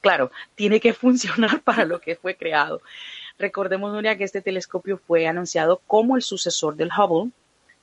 claro, 0.01 0.31
tiene 0.55 0.79
que 0.79 0.93
funcionar 0.93 1.61
para 1.61 1.85
lo 1.85 1.99
que 2.01 2.15
fue 2.15 2.35
creado. 2.35 2.81
Recordemos, 3.37 3.93
Nuria, 3.93 4.17
que 4.17 4.23
este 4.23 4.41
telescopio 4.41 4.97
fue 4.97 5.27
anunciado 5.27 5.81
como 5.85 6.15
el 6.15 6.21
sucesor 6.23 6.75
del 6.75 6.89
Hubble, 6.97 7.31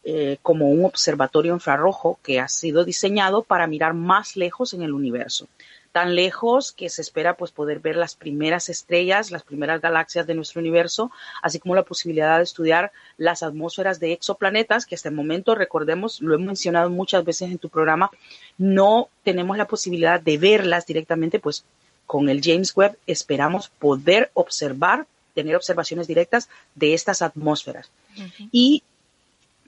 eh, 0.03 0.39
como 0.43 0.71
un 0.71 0.85
observatorio 0.85 1.53
infrarrojo 1.53 2.19
que 2.23 2.41
ha 2.41 2.49
sido 2.49 2.85
diseñado 2.85 3.43
para 3.43 3.67
mirar 3.67 3.95
más 3.95 4.35
lejos 4.35 4.73
en 4.73 4.83
el 4.83 4.95
universo. 4.95 5.47
Tan 5.93 6.15
lejos 6.15 6.73
que 6.73 6.89
se 6.89 7.03
espera 7.03 7.37
pues, 7.37 7.51
poder 7.51 7.81
ver 7.81 7.97
las 7.97 8.15
primeras 8.15 8.69
estrellas, 8.69 9.31
las 9.31 9.43
primeras 9.43 9.81
galaxias 9.81 10.27
de 10.27 10.35
nuestro 10.35 10.61
universo, 10.61 11.11
así 11.43 11.59
como 11.59 11.75
la 11.75 11.83
posibilidad 11.83 12.39
de 12.39 12.45
estudiar 12.45 12.93
las 13.17 13.43
atmósferas 13.43 13.99
de 13.99 14.13
exoplanetas, 14.13 14.87
que 14.87 14.95
hasta 14.95 15.09
el 15.09 15.15
momento, 15.15 15.55
recordemos, 15.55 16.21
lo 16.21 16.35
he 16.35 16.39
mencionado 16.39 16.91
muchas 16.91 17.25
veces 17.25 17.51
en 17.51 17.59
tu 17.59 17.69
programa, 17.69 18.11
no 18.57 19.09
tenemos 19.25 19.57
la 19.57 19.67
posibilidad 19.67 20.21
de 20.21 20.39
verlas 20.39 20.87
directamente, 20.87 21.41
pues 21.41 21.65
con 22.07 22.29
el 22.29 22.41
James 22.43 22.77
Webb 22.77 22.97
esperamos 23.07 23.69
poder 23.69 24.31
observar 24.35 25.07
tener 25.35 25.57
observaciones 25.57 26.07
directas 26.07 26.49
de 26.75 26.95
estas 26.95 27.23
atmósferas. 27.23 27.91
Y 28.51 28.83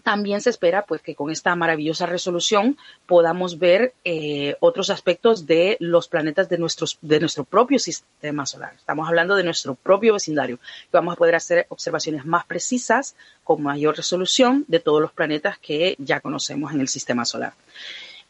también 0.03 0.41
se 0.41 0.51
espera 0.51 0.85
pues 0.85 1.01
que 1.01 1.15
con 1.15 1.31
esta 1.31 1.55
maravillosa 1.55 2.07
resolución 2.07 2.77
podamos 3.07 3.59
ver 3.59 3.95
eh, 4.05 4.57
otros 4.61 4.91
aspectos 4.91 5.47
de 5.47 5.77
los 5.81 6.09
planetas 6.09 6.49
de, 6.49 6.59
nuestros, 6.59 6.99
de 7.01 7.21
nuestro 7.21 7.45
propio 7.45 7.79
sistema 7.79 8.47
solar. 8.47 8.75
Estamos 8.77 9.09
hablando 9.09 9.37
de 9.37 9.45
nuestro 9.45 9.75
propio 9.75 10.15
vecindario. 10.15 10.59
Vamos 10.91 11.15
a 11.15 11.17
poder 11.17 11.35
hacer 11.35 11.67
observaciones 11.69 12.25
más 12.25 12.45
precisas, 12.45 13.15
con 13.45 13.63
mayor 13.63 13.97
resolución 13.97 14.65
de 14.69 14.81
todos 14.81 15.01
los 15.01 15.13
planetas 15.13 15.59
que 15.59 15.97
ya 15.99 16.21
conocemos 16.21 16.73
en 16.73 16.81
el 16.81 16.89
sistema 16.89 17.25
solar. 17.25 17.55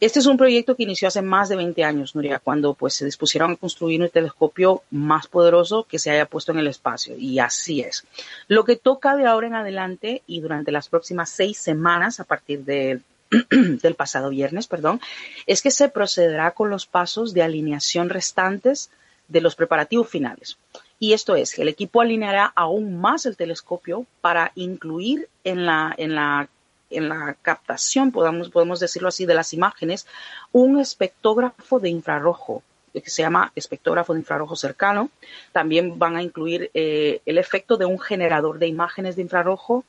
Este 0.00 0.18
es 0.18 0.26
un 0.26 0.36
proyecto 0.36 0.74
que 0.74 0.82
inició 0.82 1.08
hace 1.08 1.22
más 1.22 1.48
de 1.48 1.56
20 1.56 1.84
años, 1.84 2.14
Nuria, 2.14 2.38
cuando 2.38 2.74
pues 2.74 2.94
se 2.94 3.04
dispusieron 3.04 3.52
a 3.52 3.56
construir 3.56 4.00
un 4.02 4.08
telescopio 4.08 4.82
más 4.90 5.26
poderoso 5.26 5.84
que 5.84 5.98
se 5.98 6.10
haya 6.10 6.26
puesto 6.26 6.52
en 6.52 6.58
el 6.58 6.66
espacio. 6.66 7.16
Y 7.16 7.38
así 7.38 7.80
es. 7.80 8.04
Lo 8.48 8.64
que 8.64 8.76
toca 8.76 9.16
de 9.16 9.26
ahora 9.26 9.46
en 9.46 9.54
adelante 9.54 10.22
y 10.26 10.40
durante 10.40 10.72
las 10.72 10.88
próximas 10.88 11.30
seis 11.30 11.58
semanas, 11.58 12.20
a 12.20 12.24
partir 12.24 12.60
del 12.64 13.94
pasado 13.96 14.30
viernes, 14.30 14.66
perdón, 14.66 15.00
es 15.46 15.62
que 15.62 15.70
se 15.70 15.88
procederá 15.88 16.50
con 16.52 16.70
los 16.70 16.86
pasos 16.86 17.32
de 17.32 17.42
alineación 17.42 18.08
restantes 18.08 18.90
de 19.28 19.40
los 19.40 19.54
preparativos 19.54 20.08
finales. 20.08 20.58
Y 20.98 21.14
esto 21.14 21.34
es, 21.34 21.58
el 21.58 21.68
equipo 21.68 22.00
alineará 22.00 22.52
aún 22.54 23.00
más 23.00 23.26
el 23.26 23.36
telescopio 23.36 24.06
para 24.20 24.52
incluir 24.54 25.28
en 25.42 25.66
la, 25.66 25.92
en 25.96 26.14
la 26.14 26.48
en 26.92 27.08
la 27.08 27.36
captación, 27.42 28.12
podemos, 28.12 28.80
decirlo 28.80 29.08
así, 29.08 29.26
de 29.26 29.34
las 29.34 29.52
imágenes, 29.52 30.06
un 30.52 30.78
espectógrafo 30.80 31.80
de 31.80 31.90
infrarrojo 31.90 32.62
que 32.92 33.08
se 33.08 33.22
llama 33.22 33.52
espectógrafo 33.56 34.12
de 34.12 34.20
infrarrojo 34.20 34.54
cercano. 34.54 35.08
También 35.52 35.98
van 35.98 36.16
a 36.16 36.22
incluir 36.22 36.70
eh, 36.74 37.22
el 37.24 37.38
efecto 37.38 37.78
de 37.78 37.86
un 37.86 37.98
generador 37.98 38.58
de 38.58 38.66
imágenes 38.66 39.16
de 39.16 39.22
infrarrojo 39.22 39.84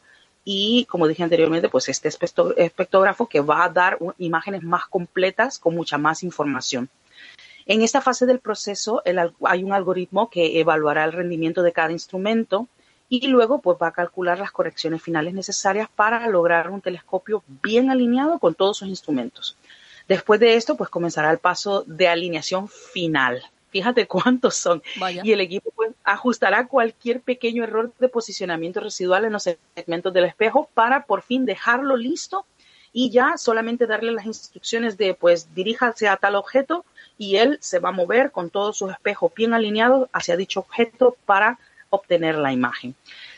y, 0.45 0.85
como 0.85 1.07
dije 1.07 1.23
anteriormente, 1.23 1.69
pues 1.69 1.89
este 1.89 2.07
espectógrafo 2.07 3.27
que 3.27 3.41
va 3.41 3.65
a 3.65 3.69
dar 3.69 3.97
imágenes 4.17 4.63
más 4.63 4.85
completas 4.85 5.59
con 5.59 5.75
mucha 5.75 5.97
más 5.97 6.23
información. 6.23 6.89
En 7.65 7.81
esta 7.81 8.01
fase 8.01 8.25
del 8.25 8.39
proceso 8.39 9.01
hay 9.45 9.63
un 9.63 9.73
algoritmo 9.73 10.29
que 10.29 10.59
evaluará 10.59 11.05
el 11.05 11.13
rendimiento 11.13 11.63
de 11.63 11.71
cada 11.71 11.91
instrumento 11.91 12.67
y 13.09 13.27
luego 13.27 13.59
pues 13.61 13.77
va 13.81 13.87
a 13.87 13.91
calcular 13.91 14.39
las 14.39 14.51
correcciones 14.51 15.01
finales 15.01 15.33
necesarias 15.33 15.89
para 15.93 16.27
lograr 16.27 16.69
un 16.69 16.81
telescopio 16.81 17.43
bien 17.61 17.91
alineado 17.91 18.39
con 18.39 18.55
todos 18.55 18.77
sus 18.77 18.87
instrumentos. 18.87 19.57
Después 20.07 20.39
de 20.39 20.55
esto 20.55 20.75
pues 20.75 20.89
comenzará 20.89 21.31
el 21.31 21.37
paso 21.37 21.83
de 21.87 22.07
alineación 22.07 22.67
final. 22.67 23.43
Fíjate 23.69 24.07
cuántos 24.07 24.55
son. 24.55 24.81
Y 25.23 25.31
el 25.31 25.41
equipo 25.41 25.71
pues, 25.75 25.91
ajustará 26.03 26.67
cualquier 26.67 27.21
pequeño 27.21 27.63
error 27.63 27.91
de 27.99 28.09
posicionamiento 28.09 28.79
residual 28.79 29.25
en 29.25 29.33
los 29.33 29.49
segmentos 29.75 30.13
del 30.13 30.25
espejo 30.25 30.69
para 30.73 31.05
por 31.05 31.21
fin 31.21 31.45
dejarlo 31.45 31.97
listo 31.97 32.45
y 32.93 33.09
ya 33.09 33.37
solamente 33.37 33.87
darle 33.87 34.11
las 34.11 34.27
instrucciones 34.27 34.97
de 34.97 35.15
pues 35.15 35.53
diríjase 35.55 36.07
a 36.07 36.17
tal 36.17 36.35
objeto 36.35 36.85
y 37.17 37.37
él 37.37 37.57
se 37.59 37.79
va 37.79 37.89
a 37.89 37.93
mover 37.93 38.31
con 38.31 38.51
todos 38.51 38.77
sus 38.77 38.91
espejos 38.91 39.33
bien 39.35 39.53
alineados 39.53 40.07
hacia 40.13 40.37
dicho 40.37 40.59
objeto 40.59 41.17
para 41.25 41.59
obtener 41.95 42.35
la 42.37 42.51
imagen. 42.51 42.95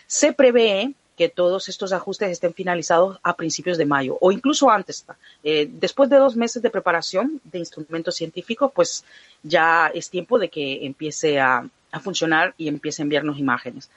Se 0.07 0.33
prevé 0.33 0.93
que 1.17 1.29
todos 1.29 1.69
estos 1.69 1.93
ajustes 1.93 2.29
estén 2.29 2.53
finalizados 2.53 3.19
a 3.23 3.35
principios 3.35 3.77
de 3.77 3.85
mayo 3.85 4.17
o 4.19 4.31
incluso 4.31 4.69
antes. 4.69 5.05
Eh, 5.43 5.67
después 5.71 6.09
de 6.09 6.17
dos 6.17 6.35
meses 6.35 6.61
de 6.61 6.69
preparación 6.69 7.41
de 7.43 7.59
instrumentos 7.59 8.15
científicos, 8.15 8.71
pues 8.73 9.05
ya 9.41 9.87
es 9.93 10.09
tiempo 10.09 10.37
de 10.39 10.49
que 10.49 10.85
empiece 10.85 11.39
a, 11.39 11.69
funcionar 12.03 12.53
y 12.57 12.67
empiece 12.67 13.01
a 13.01 13.05
enviarnos 13.05 13.39
imágenes. 13.39 13.89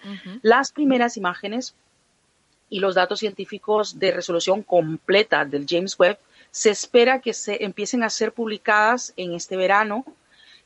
Las 0.42 0.70
primeras 0.70 1.16
imágenes 1.16 1.74
y 2.70 2.78
los 2.78 2.94
datos 2.94 3.18
científicos 3.18 3.98
de 3.98 4.12
resolución 4.12 4.62
completa 4.62 5.44
del 5.44 5.66
James 5.68 5.98
Webb 5.98 6.16
se 6.52 6.70
espera 6.70 7.20
que 7.20 7.32
se 7.32 7.64
empiecen 7.64 8.04
a 8.04 8.10
ser 8.10 8.30
publicadas 8.30 9.12
en 9.16 9.34
este 9.34 9.56
verano 9.56 10.04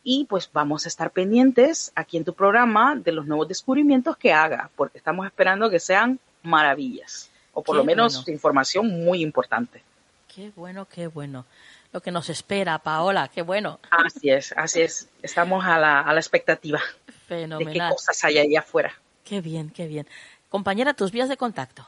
y 0.03 0.25
pues 0.25 0.51
vamos 0.53 0.85
a 0.85 0.89
estar 0.89 1.11
pendientes 1.11 1.93
aquí 1.95 2.17
en 2.17 2.25
tu 2.25 2.35
programa 2.35 2.97
de 2.97 3.13
los 3.13 3.27
nuevos 3.27 3.49
descubrimientos 3.49 4.17
que 4.17 4.33
haga, 4.33 4.71
porque 4.77 4.99
estamos 4.99 5.27
esperando 5.27 5.71
que 5.71 5.79
sean 5.79 6.19
maravillas, 6.43 7.31
o 7.53 7.63
por 7.63 7.77
lo 7.77 7.85
menos 7.85 8.27
información 8.29 9.05
muy 9.05 9.23
importante. 9.23 9.83
Qué 10.35 10.51
bueno, 10.57 10.87
qué 10.87 11.07
bueno. 11.07 11.45
Lo 11.93 12.01
que 12.01 12.11
nos 12.11 12.31
espera, 12.31 12.79
Paola, 12.79 13.29
qué 13.29 13.43
bueno. 13.43 13.79
Así 13.91 14.31
es, 14.31 14.55
así 14.57 14.81
es. 14.81 15.09
Estamos 15.23 15.65
a 15.67 15.79
la, 15.79 16.01
a 16.01 16.13
la 16.15 16.21
expectativa 16.21 16.81
Fenomenal. 17.27 17.73
de 17.73 17.79
qué 17.79 17.89
cosas 17.91 18.25
hay 18.25 18.39
ahí 18.39 18.57
afuera. 18.57 18.95
Qué 19.25 19.43
bien, 19.43 19.71
qué 19.71 19.87
bien. 19.87 20.07
Compañera, 20.49 20.95
tus 20.95 21.13
vías 21.13 21.29
de 21.29 21.37
contacto. 21.37 21.87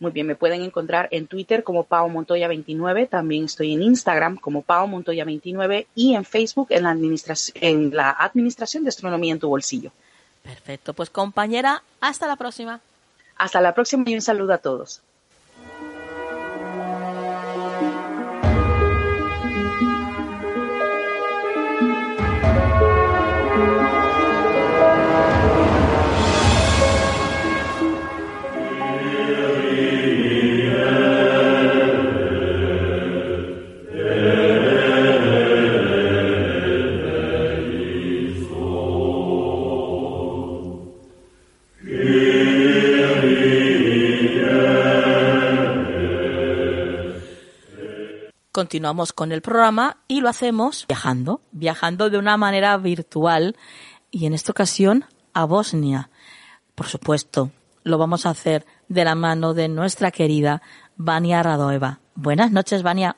Muy 0.00 0.12
bien, 0.12 0.26
me 0.26 0.34
pueden 0.34 0.62
encontrar 0.62 1.08
en 1.10 1.26
Twitter 1.26 1.62
como 1.62 1.84
Pau 1.84 2.08
Montoya 2.08 2.48
29, 2.48 3.06
también 3.06 3.44
estoy 3.44 3.74
en 3.74 3.82
Instagram 3.82 4.38
como 4.38 4.62
Pau 4.62 4.88
Montoya 4.88 5.26
29 5.26 5.88
y 5.94 6.14
en 6.14 6.24
Facebook 6.24 6.68
en 6.70 6.84
la, 6.84 6.90
administración, 6.90 7.56
en 7.60 7.94
la 7.94 8.10
Administración 8.10 8.82
de 8.82 8.88
Astronomía 8.88 9.34
en 9.34 9.38
tu 9.38 9.50
bolsillo. 9.50 9.92
Perfecto, 10.42 10.94
pues 10.94 11.10
compañera, 11.10 11.82
hasta 12.00 12.26
la 12.26 12.36
próxima. 12.36 12.80
Hasta 13.36 13.60
la 13.60 13.74
próxima 13.74 14.04
y 14.06 14.14
un 14.14 14.22
saludo 14.22 14.54
a 14.54 14.58
todos. 14.58 15.02
Continuamos 48.60 49.14
con 49.14 49.32
el 49.32 49.40
programa 49.40 49.96
y 50.06 50.20
lo 50.20 50.28
hacemos 50.28 50.84
viajando, 50.86 51.40
viajando 51.50 52.10
de 52.10 52.18
una 52.18 52.36
manera 52.36 52.76
virtual 52.76 53.56
y 54.10 54.26
en 54.26 54.34
esta 54.34 54.52
ocasión 54.52 55.06
a 55.32 55.46
Bosnia. 55.46 56.10
Por 56.74 56.86
supuesto, 56.86 57.52
lo 57.84 57.96
vamos 57.96 58.26
a 58.26 58.30
hacer 58.30 58.66
de 58.86 59.06
la 59.06 59.14
mano 59.14 59.54
de 59.54 59.68
nuestra 59.68 60.10
querida 60.10 60.60
Vania 60.96 61.42
Radoeva. 61.42 62.00
Buenas 62.14 62.52
noches, 62.52 62.82
Vania. 62.82 63.16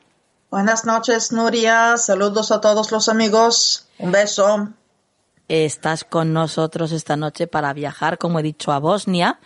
Buenas 0.49 0.85
noches, 0.85 1.33
Nuria. 1.33 1.97
Saludos 1.97 2.53
a 2.53 2.61
todos 2.61 2.93
los 2.93 3.09
amigos. 3.09 3.89
Un 3.99 4.13
beso. 4.13 4.69
Estás 5.49 6.05
con 6.05 6.33
nosotros 6.33 6.93
esta 6.93 7.17
noche 7.17 7.49
para 7.49 7.73
viajar, 7.73 8.17
como 8.17 8.39
he 8.39 8.45
dicho, 8.45 8.71
a 8.71 8.79
Bosnia 8.79 9.41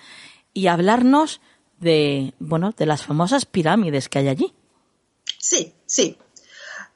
y 0.53 0.67
hablarnos 0.67 1.41
de, 1.79 2.35
bueno, 2.39 2.75
de 2.77 2.85
las 2.85 3.03
famosas 3.03 3.47
pirámides 3.47 4.11
que 4.11 4.19
hay 4.19 4.29
allí. 4.29 4.55
Sí, 5.47 5.73
sí. 5.87 6.19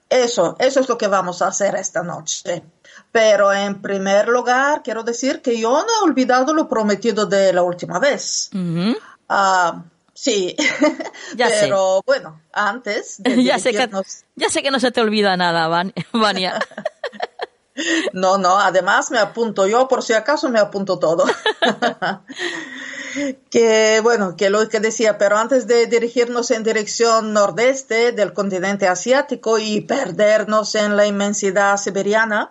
Eso, 0.09 0.57
eso 0.59 0.81
es 0.81 0.89
lo 0.89 0.99
que 0.99 1.07
vamos 1.07 1.41
a 1.41 1.47
hacer 1.47 1.77
esta 1.77 2.03
noche. 2.03 2.65
Pero 3.13 3.53
en 3.53 3.81
primer 3.81 4.27
lugar, 4.27 4.83
quiero 4.83 5.05
decir 5.05 5.41
que 5.41 5.57
yo 5.57 5.71
no 5.71 5.87
he 5.87 6.11
olvidado 6.11 6.53
lo 6.53 6.69
prometido 6.69 7.27
de 7.27 7.53
la 7.53 7.63
última 7.63 8.01
vez. 8.01 8.51
Ah, 9.29 9.85
sí, 10.13 10.57
ya 11.37 11.47
pero 11.49 12.03
bueno, 12.05 12.43
antes 12.53 13.23
de 13.23 13.45
ya, 13.45 13.61
sé 13.61 13.71
que, 13.71 13.89
ya 14.35 14.49
sé 14.49 14.63
que 14.65 14.73
no 14.73 14.81
se 14.81 14.91
te 14.91 15.01
olvida 15.01 15.37
nada, 15.37 15.69
Vania. 16.13 16.59
no, 18.13 18.39
no, 18.39 18.59
además 18.59 19.11
me 19.11 19.19
apunto 19.19 19.67
yo, 19.67 19.89
por 19.89 20.03
si 20.03 20.13
acaso 20.13 20.49
me 20.49 20.59
apunto 20.59 20.99
todo. 20.99 21.25
que 23.51 24.01
bueno, 24.03 24.37
que 24.37 24.51
lo 24.51 24.69
que 24.69 24.81
decía, 24.81 25.19
pero 25.19 25.37
antes 25.37 25.67
de 25.67 25.87
dirigirnos 25.87 26.51
en 26.51 26.63
dirección 26.63 27.33
nordeste 27.33 28.13
del 28.13 28.33
continente 28.33 28.87
asiático 28.89 29.59
y 29.59 29.81
perdernos 29.81 30.75
en 30.75 30.97
la 30.97 31.07
inmensidad 31.07 31.77
siberiana, 31.77 32.51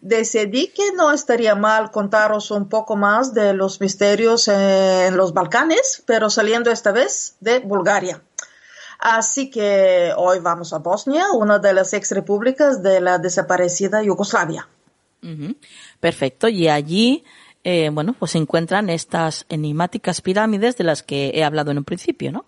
decidí 0.00 0.68
que 0.68 0.92
no 0.94 1.12
estaría 1.12 1.54
mal 1.54 1.90
contaros 1.90 2.50
un 2.50 2.68
poco 2.68 2.96
más 2.96 3.34
de 3.34 3.52
los 3.52 3.80
misterios 3.80 4.48
en 4.48 5.16
los 5.16 5.32
Balcanes, 5.32 6.02
pero 6.06 6.30
saliendo 6.30 6.70
esta 6.70 6.92
vez 6.92 7.36
de 7.40 7.60
Bulgaria. 7.60 8.22
Así 9.00 9.50
que 9.50 10.12
hoy 10.16 10.40
vamos 10.40 10.72
a 10.72 10.78
Bosnia, 10.78 11.26
una 11.32 11.58
de 11.58 11.72
las 11.72 11.92
ex 11.94 12.10
repúblicas 12.12 12.82
de 12.82 13.00
la 13.00 13.18
desaparecida 13.18 14.02
Yugoslavia. 14.02 14.68
Perfecto, 16.00 16.48
y 16.48 16.68
allí 16.68 17.24
eh, 17.62 17.90
bueno, 17.92 18.14
pues 18.18 18.32
se 18.32 18.38
encuentran 18.38 18.88
estas 18.88 19.44
enigmáticas 19.48 20.20
pirámides 20.20 20.76
de 20.76 20.84
las 20.84 21.02
que 21.02 21.32
he 21.34 21.44
hablado 21.44 21.70
en 21.70 21.78
un 21.78 21.84
principio, 21.84 22.32
¿no? 22.32 22.44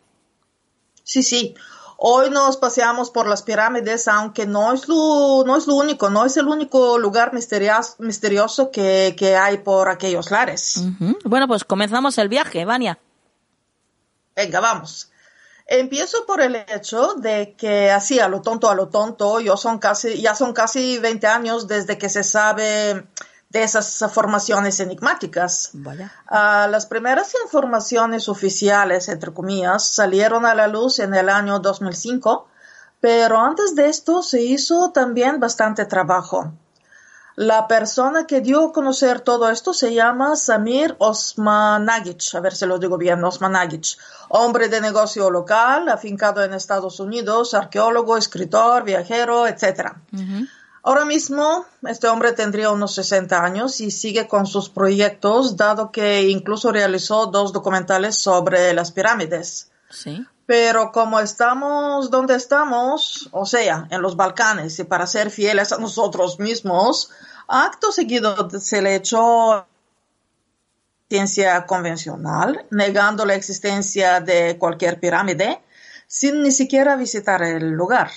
Sí, 1.05 1.23
sí. 1.23 1.55
Hoy 1.99 2.31
nos 2.31 2.57
paseamos 2.57 3.11
por 3.11 3.29
las 3.29 3.43
pirámides, 3.43 4.09
aunque 4.09 4.47
no 4.47 4.73
es 4.73 4.89
lo, 4.89 5.45
no 5.47 5.57
es 5.57 5.67
lo 5.67 5.77
único, 5.77 6.11
no 6.11 6.25
es 6.25 6.37
el 6.37 6.49
único 6.49 6.99
lugar 6.99 7.33
misterioso, 7.33 7.95
misterioso 7.99 8.71
que, 8.71 9.15
que 9.17 9.37
hay 9.37 9.59
por 9.59 9.89
aquellos 9.89 10.31
lares. 10.31 10.83
Bueno, 11.25 11.47
pues 11.47 11.65
comenzamos 11.65 12.19
el 12.19 12.29
viaje, 12.29 12.65
Vania. 12.65 12.99
Venga, 14.35 14.61
vamos. 14.61 15.12
Empiezo 15.75 16.27
por 16.27 16.43
el 16.43 16.55
hecho 16.57 17.15
de 17.15 17.55
que 17.57 17.91
así 17.91 18.21
a 18.21 18.29
lo 18.29 18.43
tonto, 18.43 18.69
a 18.69 18.75
lo 18.75 18.89
tonto, 18.89 19.41
yo 19.41 19.57
son 19.57 19.79
casi, 19.79 20.21
ya 20.21 20.35
son 20.35 20.53
casi 20.53 20.99
20 20.99 21.27
años 21.27 21.67
desde 21.67 21.97
que 21.97 22.11
se 22.11 22.25
sabe 22.25 23.07
de 23.49 23.63
esas 23.63 24.05
formaciones 24.13 24.81
enigmáticas. 24.81 25.71
Ah, 26.27 26.69
las 26.71 26.85
primeras 26.85 27.35
informaciones 27.43 28.29
oficiales, 28.29 29.09
entre 29.09 29.33
comillas, 29.33 29.89
salieron 29.89 30.45
a 30.45 30.55
la 30.55 30.69
luz 30.69 30.99
en 30.99 31.15
el 31.15 31.31
año 31.31 31.59
2005, 31.59 32.47
pero 33.01 33.39
antes 33.39 33.75
de 33.75 33.89
esto 33.89 34.23
se 34.23 34.43
hizo 34.43 34.91
también 34.91 35.41
bastante 35.41 35.87
trabajo. 35.87 36.53
La 37.35 37.67
persona 37.67 38.27
que 38.27 38.43
dio 38.43 38.67
a 38.67 38.73
conocer 38.73 39.21
todo 39.21 39.49
esto 39.49 39.73
se 39.73 39.95
llama 39.95 40.37
Samir 40.37 40.95
Osmanagic, 40.99 42.35
a 42.35 42.41
ver 42.41 42.55
si 42.55 42.67
lo 42.67 42.79
digo 42.79 42.99
bien, 42.99 43.25
Osmanagic, 43.25 43.97
hombre 44.29 44.69
de 44.69 44.83
negocio 44.83 45.31
local, 45.31 45.89
afincado 45.89 46.45
en 46.45 46.53
Estados 46.53 47.01
Unidos, 47.01 47.55
arqueólogo, 47.55 48.19
escritor, 48.19 48.85
viajero, 48.85 49.47
etc. 49.47 49.93
Ahora 50.83 51.07
mismo 51.07 51.65
este 51.89 52.09
hombre 52.09 52.33
tendría 52.33 52.71
unos 52.71 52.95
60 52.97 53.43
años 53.43 53.81
y 53.81 53.91
sigue 53.91 54.29
con 54.29 54.47
sus 54.47 54.69
proyectos, 54.69 55.57
dado 55.57 55.91
que 55.91 56.29
incluso 56.29 56.71
realizó 56.71 57.27
dos 57.27 57.53
documentales 57.53 58.17
sobre 58.17 58.75
las 58.75 58.93
pirámides. 58.93 59.71
Sí. 59.89 60.27
Pero 60.47 60.93
como 60.93 61.21
estamos 61.21 62.11
donde 62.11 62.35
estamos, 62.35 63.29
o 63.33 63.47
sea, 63.47 63.87
en 63.91 64.03
los 64.03 64.17
Balcanes, 64.17 64.79
y 64.79 64.85
para 64.85 65.07
ser 65.07 65.31
fieles 65.31 65.73
a 65.73 65.79
nosotros 65.79 66.39
mismos, 66.39 67.11
acto 67.47 67.93
seguido 67.93 68.49
se 68.59 68.83
le 68.83 68.97
echó 68.97 69.67
ciencia 71.09 71.67
convencional, 71.67 72.65
negando 72.71 73.27
la 73.27 73.35
existencia 73.35 74.21
de 74.21 74.57
cualquier 74.59 74.99
pirámide, 74.99 75.61
sin 76.07 76.43
ni 76.43 76.51
siquiera 76.51 76.97
visitar 76.97 77.43
el 77.43 77.71
lugar. 77.71 78.11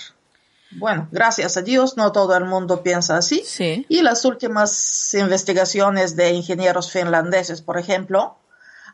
Bueno, 0.72 1.08
gracias 1.12 1.56
a 1.56 1.62
Dios, 1.62 1.96
no 1.96 2.12
todo 2.12 2.36
el 2.36 2.44
mundo 2.44 2.82
piensa 2.82 3.16
así. 3.16 3.42
Sí. 3.44 3.86
Y 3.88 4.02
las 4.02 4.24
últimas 4.24 5.14
investigaciones 5.14 6.16
de 6.16 6.30
ingenieros 6.30 6.90
finlandeses, 6.90 7.62
por 7.62 7.78
ejemplo, 7.78 8.36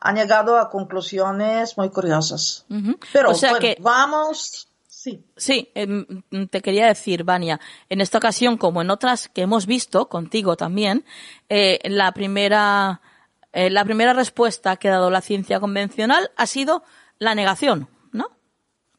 han 0.03 0.17
llegado 0.17 0.59
a 0.59 0.69
conclusiones 0.69 1.79
muy 1.79 1.91
curiosas. 1.91 2.67
Pero 3.12 3.31
o 3.31 3.35
sea 3.35 3.59
que 3.59 3.77
vamos. 3.81 4.69
Sí. 4.88 5.25
Sí, 5.37 5.71
em, 5.75 6.23
te 6.49 6.61
quería 6.61 6.87
decir, 6.87 7.25
Vania, 7.25 7.59
en 7.88 8.01
esta 8.01 8.19
ocasión, 8.19 8.57
como 8.57 8.83
en 8.83 8.91
otras 8.91 9.29
que 9.29 9.43
hemos 9.43 9.67
visto 9.67 10.09
contigo 10.09 10.57
también, 10.57 11.05
eh, 11.49 11.81
la 11.85 12.12
primera, 12.12 13.01
eh, 13.53 13.69
la 13.69 13.85
primera 13.85 14.12
respuesta 14.12 14.77
que 14.77 14.88
ha 14.88 14.93
dado 14.93 15.11
la 15.11 15.21
ciencia 15.21 15.59
convencional 15.59 16.31
ha 16.37 16.47
sido 16.47 16.85
la 17.19 17.35
negación. 17.35 17.88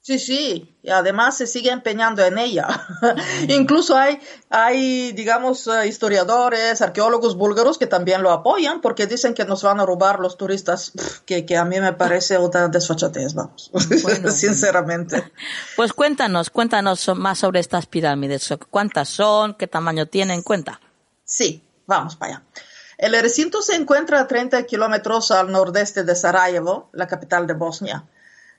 Sí, 0.06 0.20
sí, 0.20 0.78
y 0.84 0.89
además 0.89 1.38
se 1.38 1.48
sigue 1.48 1.72
empeñando 1.72 2.26
en 2.26 2.38
ella. 2.38 2.68
Incluso 3.48 3.96
hay, 3.96 4.20
hay, 4.50 5.13
digamos, 5.13 5.66
eh, 5.68 5.88
historiadores, 5.88 6.82
arqueólogos 6.82 7.38
búlgaros 7.38 7.78
que 7.78 7.88
también 7.88 8.22
lo 8.22 8.32
apoyan 8.32 8.82
porque 8.82 9.08
dicen 9.08 9.34
que 9.34 9.46
nos 9.46 9.63
van 9.63 9.80
a 9.80 9.86
robar 9.86 10.20
los 10.20 10.38
turistas, 10.38 10.92
que, 11.26 11.46
que 11.46 11.56
a 11.56 11.63
mí 11.63 11.80
me 11.80 11.94
parece 11.94 12.36
otra 12.36 12.68
desfachatez, 12.68 13.34
vamos, 13.34 13.72
sinceramente. 14.36 15.32
Pues 15.78 15.94
cuéntanos, 15.94 16.50
cuéntanos 16.50 17.10
más 17.16 17.39
sobre 17.39 17.62
estas 17.62 17.86
pirámides. 17.86 18.54
¿Cuántas 18.70 19.08
son? 19.08 19.54
¿Qué 19.54 19.68
tamaño 19.68 20.06
tienen? 20.08 20.42
Cuenta. 20.42 20.82
Sí, 21.24 21.63
vamos 21.88 22.18
para 22.18 22.36
allá. 22.36 22.44
El 22.98 23.13
recinto 23.22 23.62
se 23.62 23.76
encuentra 23.76 24.20
a 24.20 24.28
30 24.28 24.63
kilómetros 24.63 25.32
al 25.32 25.50
nordeste 25.50 26.04
de 26.04 26.13
Sarajevo, 26.13 26.89
la 26.92 27.08
capital 27.08 27.48
de 27.48 27.54
Bosnia. 27.54 28.04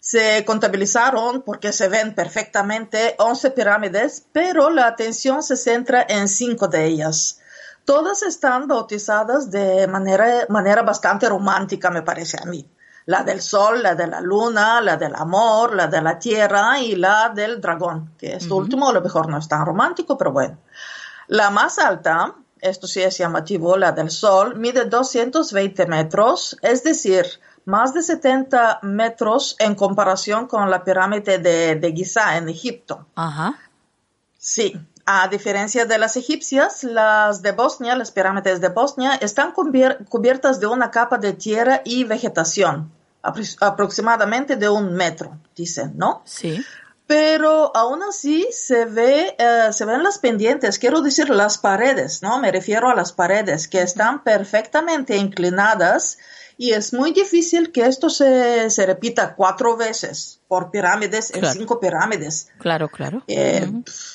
Se 0.05 0.45
contabilizaron, 0.45 1.41
porque 1.41 1.73
se 1.73 1.89
ven 1.89 2.15
perfectamente, 2.15 3.15
11 3.19 3.53
pirámides, 3.53 4.27
pero 4.33 4.69
la 4.69 4.87
atención 4.87 5.43
se 5.43 5.57
centra 5.57 6.05
en 6.07 6.29
cinco 6.29 6.69
de 6.69 6.85
ellas. 6.85 7.41
Todas 7.87 8.23
están 8.23 8.69
bautizadas 8.69 9.51
de 9.51 9.87
manera, 9.89 10.45
manera 10.51 10.83
bastante 10.83 11.27
romántica, 11.27 11.91
me 11.91 12.03
parece 12.03 12.37
a 12.39 12.45
mí. 12.45 12.69
La 13.07 13.23
del 13.23 13.41
sol, 13.41 13.83
la 13.83 13.95
de 13.95 14.07
la 14.07 14.21
luna, 14.21 14.83
la 14.83 14.99
del 14.99 15.15
amor, 15.15 15.75
la 15.75 15.87
de 15.87 16.03
la 16.03 16.19
tierra 16.19 16.79
y 16.79 16.97
la 16.97 17.33
del 17.35 17.63
dragón, 17.63 18.13
que 18.19 18.35
esto 18.35 18.57
último 18.57 18.91
a 18.91 18.93
lo 18.93 19.01
mejor 19.01 19.31
no 19.31 19.39
es 19.39 19.49
tan 19.49 19.65
romántico, 19.65 20.19
pero 20.19 20.33
bueno. 20.33 20.59
La 21.29 21.49
más 21.49 21.79
alta, 21.79 22.35
esto 22.61 22.87
sí 22.87 23.01
es 23.01 23.17
llamativo, 23.17 23.79
la 23.79 23.93
del 23.93 24.11
sol, 24.11 24.57
mide 24.57 24.85
220 24.85 25.87
metros, 25.87 26.59
es 26.61 26.85
decir, 26.85 27.25
más 27.65 27.95
de 27.95 28.03
70 28.03 28.81
metros 28.83 29.57
en 29.59 29.75
comparación 29.75 30.47
con 30.47 30.71
la 30.71 30.85
pirámide 30.85 31.39
de, 31.39 31.77
de 31.77 31.93
Giza 31.93 32.37
en 32.37 32.49
Egipto. 32.49 33.07
Ajá. 33.15 33.59
Sí, 34.39 34.79
a 35.07 35.29
diferencia 35.29 35.85
de 35.85 35.99
las 35.99 36.17
egipcias, 36.17 36.83
las 36.83 37.43
de 37.43 37.53
Bosnia, 37.53 37.97
las 37.97 38.11
pirámides 38.11 38.61
de 38.61 38.69
Bosnia, 38.69 39.15
están 39.17 39.53
cubiertas 39.53 40.61
de 40.61 40.67
una 40.67 40.91
capa 40.91 41.19
de 41.19 41.35
tierra 41.35 41.83
y 41.85 42.05
vegetación, 42.05 42.91
aproximadamente 43.23 44.57
de 44.57 44.69
un 44.69 44.95
metro, 44.95 45.39
dicen, 45.55 45.93
¿no? 45.97 46.23
Sí. 46.25 46.65
Pero 47.07 47.71
aún 47.77 48.03
así 48.03 48.47
se 48.51 48.87
ve, 48.87 49.37
eh, 49.39 49.73
se 49.73 49.85
ven 49.85 50.03
las 50.03 50.19
pendientes, 50.19 50.79
quiero 50.79 51.03
decir 51.03 51.29
las 51.29 51.59
paredes, 51.59 52.23
¿no? 52.23 52.39
Me 52.39 52.51
refiero 52.51 52.89
a 52.89 52.95
las 52.95 53.13
paredes 53.13 53.69
que 53.69 53.83
están 53.83 54.25
perfectamente 54.25 55.19
inclinadas 55.19 56.17
y 56.57 56.73
es 56.73 56.93
muy 56.93 57.13
difícil 57.13 57.73
que 57.73 57.87
esto 57.87 58.09
se, 58.09 58.71
se 58.71 58.87
repita 58.87 59.35
cuatro 59.35 59.77
veces 59.77 60.41
por 60.47 60.71
pirámides 60.71 61.33
en 61.35 61.45
cinco 61.47 61.81
pirámides. 61.81 62.49
Claro, 62.59 62.89
claro. 62.89 63.23
Eh, 63.27 63.69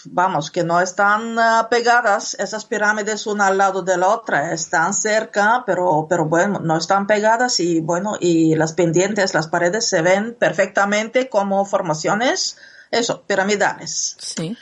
vamos, 0.05 0.51
que 0.51 0.63
no 0.63 0.79
están 0.79 1.37
ah, 1.37 1.67
pegadas 1.69 2.35
esas 2.39 2.65
pirámides 2.65 3.27
una 3.27 3.47
al 3.47 3.57
lado 3.57 3.81
de 3.81 3.97
la 3.97 4.07
otra, 4.07 4.53
están 4.53 4.93
cerca, 4.93 5.63
pero, 5.65 6.07
pero 6.09 6.25
bueno, 6.25 6.59
no 6.59 6.77
están 6.77 7.07
pegadas 7.07 7.59
y 7.59 7.81
bueno, 7.81 8.15
y 8.19 8.55
las 8.55 8.73
pendientes, 8.73 9.33
las 9.33 9.47
paredes 9.47 9.89
se 9.89 10.01
ven 10.01 10.35
perfectamente 10.39 11.27
como 11.29 11.65
formaciones, 11.65 12.57
eso, 12.91 13.23
piramidales. 13.23 14.15
Sí. 14.19 14.57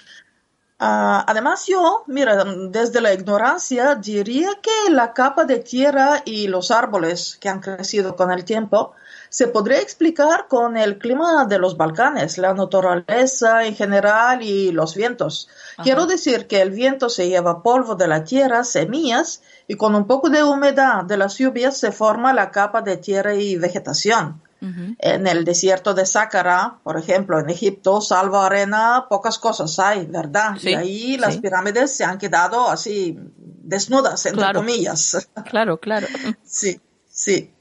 Ah, 0.80 1.26
además, 1.28 1.66
yo, 1.66 2.04
mira, 2.06 2.44
desde 2.70 3.02
la 3.02 3.12
ignorancia 3.12 3.96
diría 3.96 4.50
que 4.62 4.92
la 4.92 5.12
capa 5.12 5.44
de 5.44 5.58
tierra 5.58 6.22
y 6.24 6.48
los 6.48 6.70
árboles 6.70 7.38
que 7.42 7.50
han 7.50 7.62
crecido 7.62 8.16
con 8.16 8.32
el 8.32 8.46
tiempo 8.46 8.94
se 9.30 9.48
podría 9.48 9.80
explicar 9.80 10.48
con 10.48 10.78
el 10.78 11.00
clima 11.00 11.46
de 11.46 11.58
los 11.58 11.78
Balcanes, 11.78 12.38
la 12.38 12.54
naturaleza 12.54 13.66
en 13.66 13.76
general 13.76 14.44
y 14.44 14.72
los 14.72 14.94
vientos. 14.94 15.50
Quiero 15.82 16.06
decir 16.06 16.46
que 16.46 16.62
el 16.62 16.70
viento 16.70 17.10
se 17.10 17.28
lleva 17.28 17.64
polvo 17.64 17.96
de 17.96 18.08
la 18.08 18.24
tierra, 18.24 18.64
semillas, 18.64 19.42
y 19.68 19.76
con 19.76 19.96
un 19.96 20.06
poco 20.06 20.30
de 20.30 20.44
humedad 20.44 21.04
de 21.04 21.18
las 21.18 21.40
lluvias 21.40 21.78
se 21.78 21.92
forma 21.92 22.34
la 22.34 22.52
capa 22.52 22.84
de 22.84 22.98
tierra 22.98 23.34
y 23.34 23.58
vegetación. 23.58 24.42
En 24.60 25.28
el 25.28 25.46
desierto 25.46 25.94
de 25.94 26.06
Sácara, 26.06 26.80
por 26.84 26.98
ejemplo, 26.98 27.40
en 27.40 27.50
Egipto, 27.50 28.02
salvo 28.02 28.40
arena, 28.40 29.06
pocas 29.10 29.38
cosas 29.38 29.78
hay, 29.80 30.06
¿verdad? 30.06 30.58
y 30.62 30.74
ahí 30.74 31.18
las 31.18 31.38
pirámides 31.38 31.96
se 31.96 32.04
han 32.04 32.18
quedado 32.18 32.68
así 32.70 33.18
desnudas, 33.38 34.26
entre 34.26 34.54
comillas. 34.54 35.30
Claro, 35.50 35.80
claro. 35.80 36.08
Sí, 36.44 36.82
sí. 37.10 37.54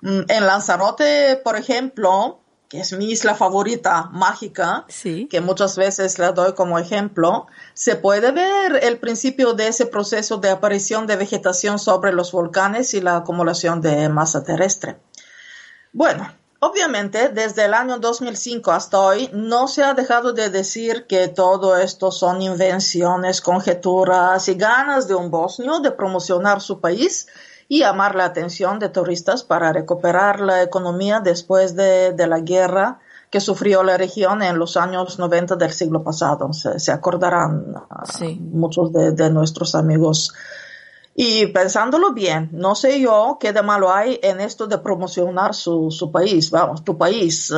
Mm, 0.00 0.22
en 0.28 0.46
Lanzarote, 0.46 1.40
por 1.42 1.56
ejemplo, 1.56 2.42
que 2.72 2.80
es 2.80 2.92
mi 2.94 3.10
isla 3.10 3.34
favorita, 3.34 4.08
mágica, 4.12 4.86
que 5.28 5.40
muchas 5.42 5.76
veces 5.76 6.18
la 6.18 6.32
doy 6.32 6.54
como 6.54 6.78
ejemplo, 6.78 7.46
se 7.74 7.96
puede 7.96 8.32
ver 8.32 8.80
el 8.82 8.98
principio 8.98 9.52
de 9.52 9.68
ese 9.68 9.84
proceso 9.84 10.38
de 10.38 10.48
aparición 10.48 11.06
de 11.06 11.16
vegetación 11.16 11.78
sobre 11.78 12.14
los 12.14 12.32
volcanes 12.32 12.94
y 12.94 13.02
la 13.02 13.16
acumulación 13.16 13.82
de 13.82 14.08
masa 14.08 14.42
terrestre. 14.42 14.96
Bueno, 15.94 16.26
obviamente 16.60 17.28
desde 17.28 17.66
el 17.66 17.74
año 17.74 17.98
2005 17.98 18.72
hasta 18.72 18.98
hoy 18.98 19.28
no 19.34 19.68
se 19.68 19.84
ha 19.84 19.92
dejado 19.92 20.32
de 20.32 20.48
decir 20.48 21.06
que 21.06 21.28
todo 21.28 21.76
esto 21.76 22.10
son 22.10 22.40
invenciones, 22.40 23.42
conjeturas 23.42 24.48
y 24.48 24.54
ganas 24.54 25.06
de 25.06 25.14
un 25.14 25.30
bosnio 25.30 25.80
de 25.80 25.90
promocionar 25.90 26.62
su 26.62 26.80
país 26.80 27.26
y 27.68 27.80
llamar 27.80 28.14
la 28.14 28.24
atención 28.24 28.78
de 28.78 28.88
turistas 28.88 29.44
para 29.44 29.70
recuperar 29.70 30.40
la 30.40 30.62
economía 30.62 31.20
después 31.20 31.76
de, 31.76 32.14
la 32.26 32.40
guerra 32.40 33.00
que 33.30 33.40
sufrió 33.40 33.82
la 33.82 33.98
región 33.98 34.42
en 34.42 34.58
los 34.58 34.78
años 34.78 35.18
90 35.18 35.56
del 35.56 35.72
siglo 35.72 36.02
pasado. 36.02 36.50
Se, 36.52 36.90
acordarán 36.90 37.74
muchos 38.40 38.92
de, 38.92 39.12
de, 39.12 39.30
nuestros 39.30 39.74
amigos 39.74 40.32
y 41.14 41.46
pensándolo 41.48 42.14
bien, 42.14 42.48
no 42.52 42.74
sé 42.74 43.00
yo 43.00 43.36
qué 43.38 43.52
de 43.52 43.62
malo 43.62 43.92
hay 43.92 44.18
en 44.22 44.40
esto 44.40 44.66
de 44.66 44.78
promocionar 44.78 45.54
su, 45.54 45.90
su 45.90 46.10
país, 46.10 46.50
vamos, 46.50 46.84
tu 46.84 46.96
país. 46.96 47.52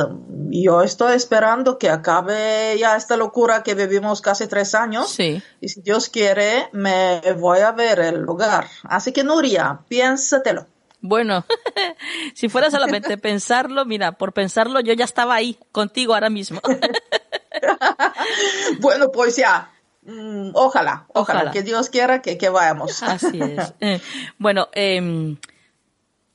Yo 0.49 0.81
estoy 0.81 1.15
esperando 1.15 1.77
que 1.77 1.89
acabe 1.89 2.77
ya 2.77 2.97
esta 2.97 3.15
locura 3.15 3.63
que 3.63 3.73
vivimos 3.73 4.21
casi 4.21 4.47
tres 4.47 4.75
años. 4.75 5.09
Sí. 5.09 5.41
Y 5.61 5.69
si 5.69 5.81
Dios 5.81 6.09
quiere, 6.09 6.69
me 6.73 7.21
voy 7.39 7.59
a 7.59 7.71
ver 7.71 7.99
el 7.99 8.21
lugar. 8.21 8.67
Así 8.83 9.13
que 9.13 9.23
Nuria, 9.23 9.79
piénsatelo. 9.87 10.65
Bueno, 10.99 11.45
si 12.33 12.49
fuera 12.49 12.71
solamente 12.71 13.17
pensarlo, 13.17 13.85
mira, 13.85 14.13
por 14.13 14.33
pensarlo 14.33 14.79
yo 14.79 14.93
ya 14.93 15.05
estaba 15.05 15.35
ahí 15.35 15.57
contigo 15.71 16.13
ahora 16.13 16.29
mismo. 16.29 16.61
bueno, 18.79 19.11
pues 19.11 19.35
ya, 19.35 19.71
Mm, 20.05 20.51
ojalá, 20.53 21.07
ojalá, 21.13 21.51
que 21.51 21.63
Dios 21.63 21.89
quiera 21.89 22.21
que, 22.21 22.37
que 22.37 22.49
vayamos. 22.49 23.01
Así 23.03 23.39
es. 23.41 23.73
Eh, 23.79 23.99
bueno, 24.37 24.69
em, 24.73 25.37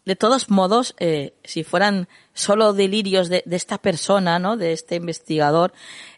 de 0.05 0.17
todos 0.17 0.51
modos, 0.51 0.95
eh, 0.99 1.35
si 1.45 1.63
fueran 1.63 2.09
solo 2.35 2.73
delirios 2.73 3.29
de, 3.29 3.45
esta 3.51 3.79
persona, 3.79 4.39
¿no? 4.39 4.57
De 4.57 4.73
este 4.73 4.97
investigador, 4.97 5.73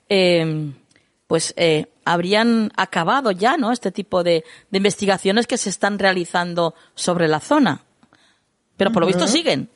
em, 0.09 0.75
pues 1.27 1.53
eh, 1.57 1.87
habrían 2.05 2.73
acabado 2.77 3.31
ya, 3.33 3.57
¿no? 3.57 3.71
Este 3.71 3.93
tipo 3.93 4.23
de, 4.23 4.45
investigaciones 4.71 5.47
que 5.47 5.59
se 5.59 5.69
están 5.69 5.99
realizando 5.99 6.75
sobre 6.95 7.29
la 7.29 7.41
zona. 7.41 7.85
Pero 8.79 8.93
por 8.93 9.03
lo 9.03 9.07
visto 9.07 9.29
siguen. 9.29 9.71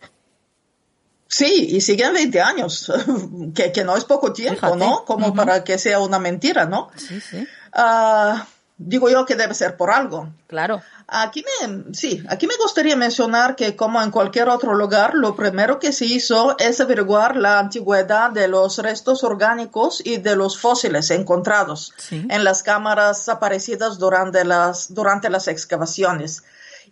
Sí, 1.28 1.68
y 1.70 1.80
siguen 1.80 2.14
20 2.14 2.40
años, 2.40 2.90
que, 3.54 3.72
que 3.72 3.84
no 3.84 3.96
es 3.96 4.04
poco 4.04 4.32
tiempo, 4.32 4.76
¿no? 4.76 5.04
Como 5.04 5.34
para 5.34 5.64
que 5.64 5.76
sea 5.76 5.98
una 5.98 6.18
mentira, 6.18 6.66
¿no? 6.66 6.90
Sí, 6.96 7.20
sí. 7.20 7.46
Ah, 7.78 8.46
digo 8.78 9.10
yo 9.10 9.26
que 9.26 9.36
debe 9.36 9.52
ser 9.52 9.76
por 9.76 9.90
algo. 9.90 10.30
Claro. 10.46 10.80
Aquí 11.06 11.44
me, 11.44 11.94
sí, 11.94 12.24
aquí 12.28 12.46
me 12.46 12.56
gustaría 12.56 12.96
mencionar 12.96 13.54
que 13.54 13.76
como 13.76 14.02
en 14.02 14.10
cualquier 14.10 14.48
otro 14.48 14.74
lugar, 14.74 15.14
lo 15.14 15.36
primero 15.36 15.78
que 15.78 15.92
se 15.92 16.06
hizo 16.06 16.56
es 16.58 16.80
averiguar 16.80 17.36
la 17.36 17.58
antigüedad 17.58 18.30
de 18.30 18.48
los 18.48 18.78
restos 18.78 19.22
orgánicos 19.22 20.00
y 20.04 20.16
de 20.16 20.34
los 20.34 20.58
fósiles 20.58 21.10
encontrados 21.10 21.92
en 22.10 22.42
las 22.42 22.62
cámaras 22.62 23.28
aparecidas 23.28 23.98
durante 23.98 24.44
las, 24.44 24.92
durante 24.94 25.28
las 25.28 25.48
excavaciones. 25.48 26.42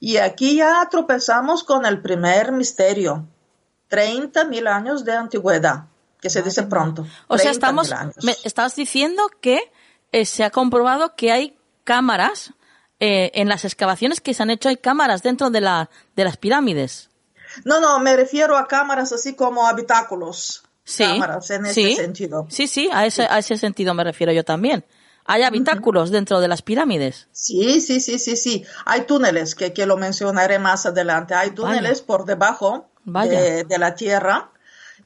Y 0.00 0.18
aquí 0.18 0.56
ya 0.56 0.86
tropezamos 0.90 1.64
con 1.64 1.86
el 1.86 2.02
primer 2.02 2.52
misterio. 2.52 3.26
30 3.88 4.44
mil 4.44 4.66
años 4.66 5.04
de 5.04 5.12
antigüedad, 5.12 5.84
que 6.20 6.28
se 6.28 6.42
dice 6.42 6.64
pronto. 6.64 7.06
O 7.28 7.38
sea, 7.38 7.50
estamos, 7.50 7.92
me 8.22 8.34
estás 8.44 8.76
diciendo 8.76 9.22
que 9.40 9.72
eh, 10.14 10.26
se 10.26 10.44
ha 10.44 10.50
comprobado 10.50 11.16
que 11.16 11.32
hay 11.32 11.56
cámaras 11.82 12.52
eh, 13.00 13.32
en 13.34 13.48
las 13.48 13.64
excavaciones 13.64 14.20
que 14.20 14.32
se 14.32 14.44
han 14.44 14.50
hecho, 14.50 14.68
hay 14.68 14.76
cámaras 14.76 15.24
dentro 15.24 15.50
de, 15.50 15.60
la, 15.60 15.90
de 16.14 16.22
las 16.22 16.36
pirámides. 16.36 17.10
No, 17.64 17.80
no, 17.80 17.98
me 17.98 18.14
refiero 18.14 18.56
a 18.56 18.68
cámaras 18.68 19.12
así 19.12 19.34
como 19.34 19.66
habitáculos. 19.66 20.62
Sí, 20.84 21.02
cámaras 21.02 21.50
en 21.50 21.66
ese 21.66 21.96
sentido. 21.96 22.46
Sí, 22.48 22.68
sí, 22.68 22.88
a 22.92 23.06
ese, 23.06 23.24
a 23.24 23.38
ese 23.38 23.56
sentido 23.58 23.92
me 23.92 24.04
refiero 24.04 24.32
yo 24.32 24.44
también. 24.44 24.84
¿Hay 25.24 25.42
habitáculos 25.42 26.10
dentro 26.10 26.38
de 26.40 26.46
las 26.46 26.62
pirámides? 26.62 27.26
Sí, 27.32 27.80
sí, 27.80 27.98
sí, 27.98 28.20
sí, 28.20 28.36
sí. 28.36 28.64
Hay 28.84 29.06
túneles, 29.06 29.56
que, 29.56 29.72
que 29.72 29.84
lo 29.84 29.96
mencionaré 29.96 30.60
más 30.60 30.86
adelante. 30.86 31.34
Hay 31.34 31.50
túneles 31.50 32.02
por 32.02 32.24
debajo 32.24 32.86
de, 33.04 33.64
de, 33.64 33.78
la 33.78 33.96
tierra 33.96 34.52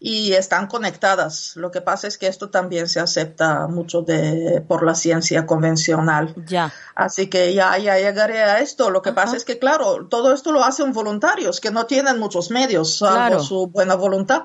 y 0.00 0.32
están 0.32 0.68
conectadas. 0.68 1.56
Lo 1.56 1.70
que 1.70 1.80
pasa 1.80 2.06
es 2.06 2.18
que 2.18 2.28
esto 2.28 2.50
también 2.50 2.88
se 2.88 3.00
acepta 3.00 3.66
mucho 3.66 4.02
de, 4.02 4.62
por 4.66 4.84
la 4.84 4.94
ciencia 4.94 5.46
convencional. 5.46 6.34
Ya. 6.46 6.72
Así 6.94 7.28
que 7.28 7.52
ya, 7.54 7.76
ya 7.78 7.96
llegaré 7.98 8.42
a 8.42 8.60
esto. 8.60 8.90
Lo 8.90 9.02
que 9.02 9.12
pasa 9.12 9.36
es 9.36 9.44
que, 9.44 9.58
claro, 9.58 10.06
todo 10.08 10.32
esto 10.32 10.52
lo 10.52 10.64
hacen 10.64 10.92
voluntarios 10.92 11.60
que 11.60 11.70
no 11.70 11.86
tienen 11.86 12.18
muchos 12.18 12.50
medios, 12.50 12.98
salvo 12.98 13.40
su 13.40 13.66
buena 13.66 13.94
voluntad. 13.94 14.44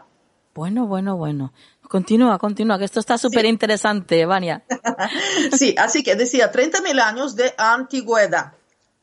Bueno, 0.55 0.87
bueno, 0.87 1.17
bueno. 1.17 1.53
Continúa, 1.87 2.39
continúa, 2.39 2.79
que 2.79 2.85
esto 2.85 2.99
está 2.99 3.17
súper 3.17 3.45
interesante, 3.45 4.25
Vania. 4.25 4.63
sí, 5.57 5.75
así 5.77 6.03
que 6.03 6.15
decía 6.15 6.51
30.000 6.51 6.99
años 6.99 7.35
de 7.35 7.53
antigüedad 7.57 8.53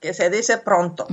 que 0.01 0.15
se 0.15 0.31
dice 0.31 0.59
pronto, 0.59 1.07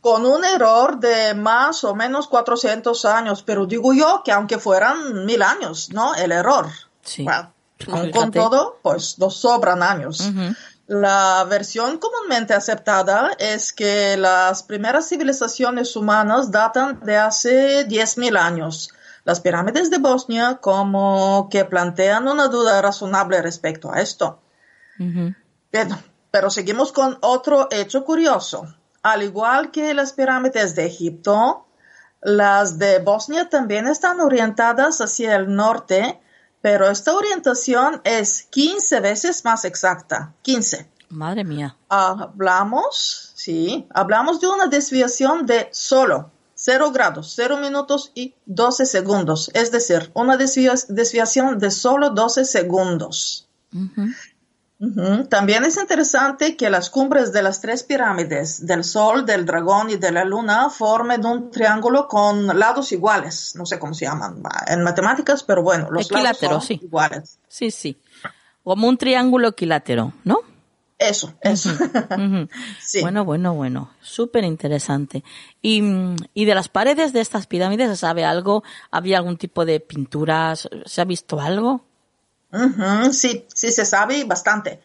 con 0.00 0.26
un 0.26 0.44
error 0.44 1.00
de 1.00 1.34
más 1.34 1.82
o 1.84 1.94
menos 1.94 2.28
400 2.28 3.04
años, 3.06 3.42
pero 3.42 3.66
digo 3.66 3.94
yo 3.94 4.22
que 4.24 4.32
aunque 4.32 4.58
fueran 4.58 5.24
mil 5.24 5.42
años, 5.42 5.90
¿no? 5.92 6.14
El 6.14 6.32
error. 6.32 6.66
Sí. 7.02 7.26
con 7.86 8.30
todo, 8.30 8.78
pues 8.82 9.18
nos 9.18 9.38
sobran 9.38 9.82
años. 9.82 10.30
La 10.86 11.44
versión 11.48 11.98
comúnmente 11.98 12.54
aceptada 12.54 13.32
es 13.38 13.72
que 13.72 14.16
las 14.16 14.62
primeras 14.62 15.08
civilizaciones 15.08 15.94
humanas 15.96 16.50
datan 16.50 17.00
de 17.00 17.16
hace 17.16 17.86
10.000 17.86 18.38
años. 18.38 18.90
Las 19.24 19.40
pirámides 19.40 19.90
de 19.90 19.98
Bosnia 19.98 20.58
como 20.62 21.48
que 21.50 21.66
plantean 21.66 22.26
una 22.28 22.48
duda 22.48 22.80
razonable 22.80 23.42
respecto 23.42 23.92
a 23.92 24.00
esto. 24.00 24.40
Pero 25.70 25.98
seguimos 26.50 26.92
con 26.92 27.18
otro 27.20 27.68
hecho 27.70 28.04
curioso. 28.04 28.66
Al 29.02 29.22
igual 29.22 29.70
que 29.70 29.94
las 29.94 30.12
pirámides 30.12 30.74
de 30.74 30.86
Egipto, 30.86 31.64
Las 32.20 32.78
de 32.78 32.98
Bosnia 32.98 33.48
también 33.48 33.86
están 33.86 34.20
orientadas 34.20 35.00
hacia 35.00 35.36
el 35.36 35.54
norte, 35.54 36.20
pero 36.60 36.90
esta 36.90 37.14
orientación 37.14 38.00
es 38.02 38.42
15 38.50 39.00
veces 39.00 39.44
más 39.44 39.64
exacta. 39.64 40.34
15. 40.42 40.90
Madre 41.10 41.44
mía. 41.44 41.76
Hablamos, 41.88 43.32
sí, 43.36 43.86
hablamos 43.94 44.40
de 44.40 44.48
una 44.48 44.66
desviación 44.66 45.46
de 45.46 45.68
solo 45.70 46.32
0 46.60 46.90
grados, 46.90 47.32
0 47.36 47.58
minutos 47.58 48.10
y 48.16 48.34
12 48.46 48.84
segundos. 48.84 49.50
Es 49.54 49.70
decir, 49.70 50.10
una 50.14 50.36
desviación 50.36 51.58
de 51.60 51.70
solo 51.70 52.10
12 52.10 52.44
segundos. 52.44 53.48
También 55.28 55.64
es 55.64 55.76
interesante 55.76 56.56
que 56.56 56.70
las 56.70 56.88
cumbres 56.88 57.32
de 57.32 57.42
las 57.42 57.60
tres 57.60 57.82
pirámides, 57.82 58.64
del 58.64 58.84
Sol, 58.84 59.26
del 59.26 59.44
Dragón 59.44 59.90
y 59.90 59.96
de 59.96 60.12
la 60.12 60.24
Luna, 60.24 60.70
formen 60.70 61.26
un 61.26 61.50
triángulo 61.50 62.06
con 62.06 62.46
lados 62.58 62.92
iguales. 62.92 63.54
No 63.56 63.66
sé 63.66 63.80
cómo 63.80 63.92
se 63.92 64.04
llaman 64.04 64.40
en 64.68 64.84
matemáticas, 64.84 65.42
pero 65.42 65.64
bueno, 65.64 65.90
los 65.90 66.08
lados 66.12 66.38
son 66.38 66.62
sí. 66.62 66.80
iguales. 66.80 67.40
Sí, 67.48 67.72
sí. 67.72 68.00
Como 68.62 68.86
un 68.86 68.96
triángulo 68.96 69.48
equilátero, 69.48 70.12
¿no? 70.22 70.40
Eso, 70.96 71.34
eso. 71.40 71.70
sí. 72.80 73.00
Bueno, 73.00 73.24
bueno, 73.24 73.54
bueno. 73.54 73.90
Súper 74.00 74.44
interesante. 74.44 75.24
¿Y, 75.60 75.82
¿Y 76.34 76.44
de 76.44 76.54
las 76.54 76.68
paredes 76.68 77.12
de 77.12 77.20
estas 77.20 77.46
pirámides 77.48 77.88
se 77.88 77.96
sabe 77.96 78.24
algo? 78.24 78.62
¿Había 78.92 79.18
algún 79.18 79.38
tipo 79.38 79.64
de 79.64 79.80
pinturas? 79.80 80.68
¿Se 80.86 81.00
ha 81.00 81.04
visto 81.04 81.40
algo? 81.40 81.87
Sí, 83.12 83.46
sí 83.54 83.72
se 83.72 83.84
sabe 83.84 84.24
bastante. 84.24 84.80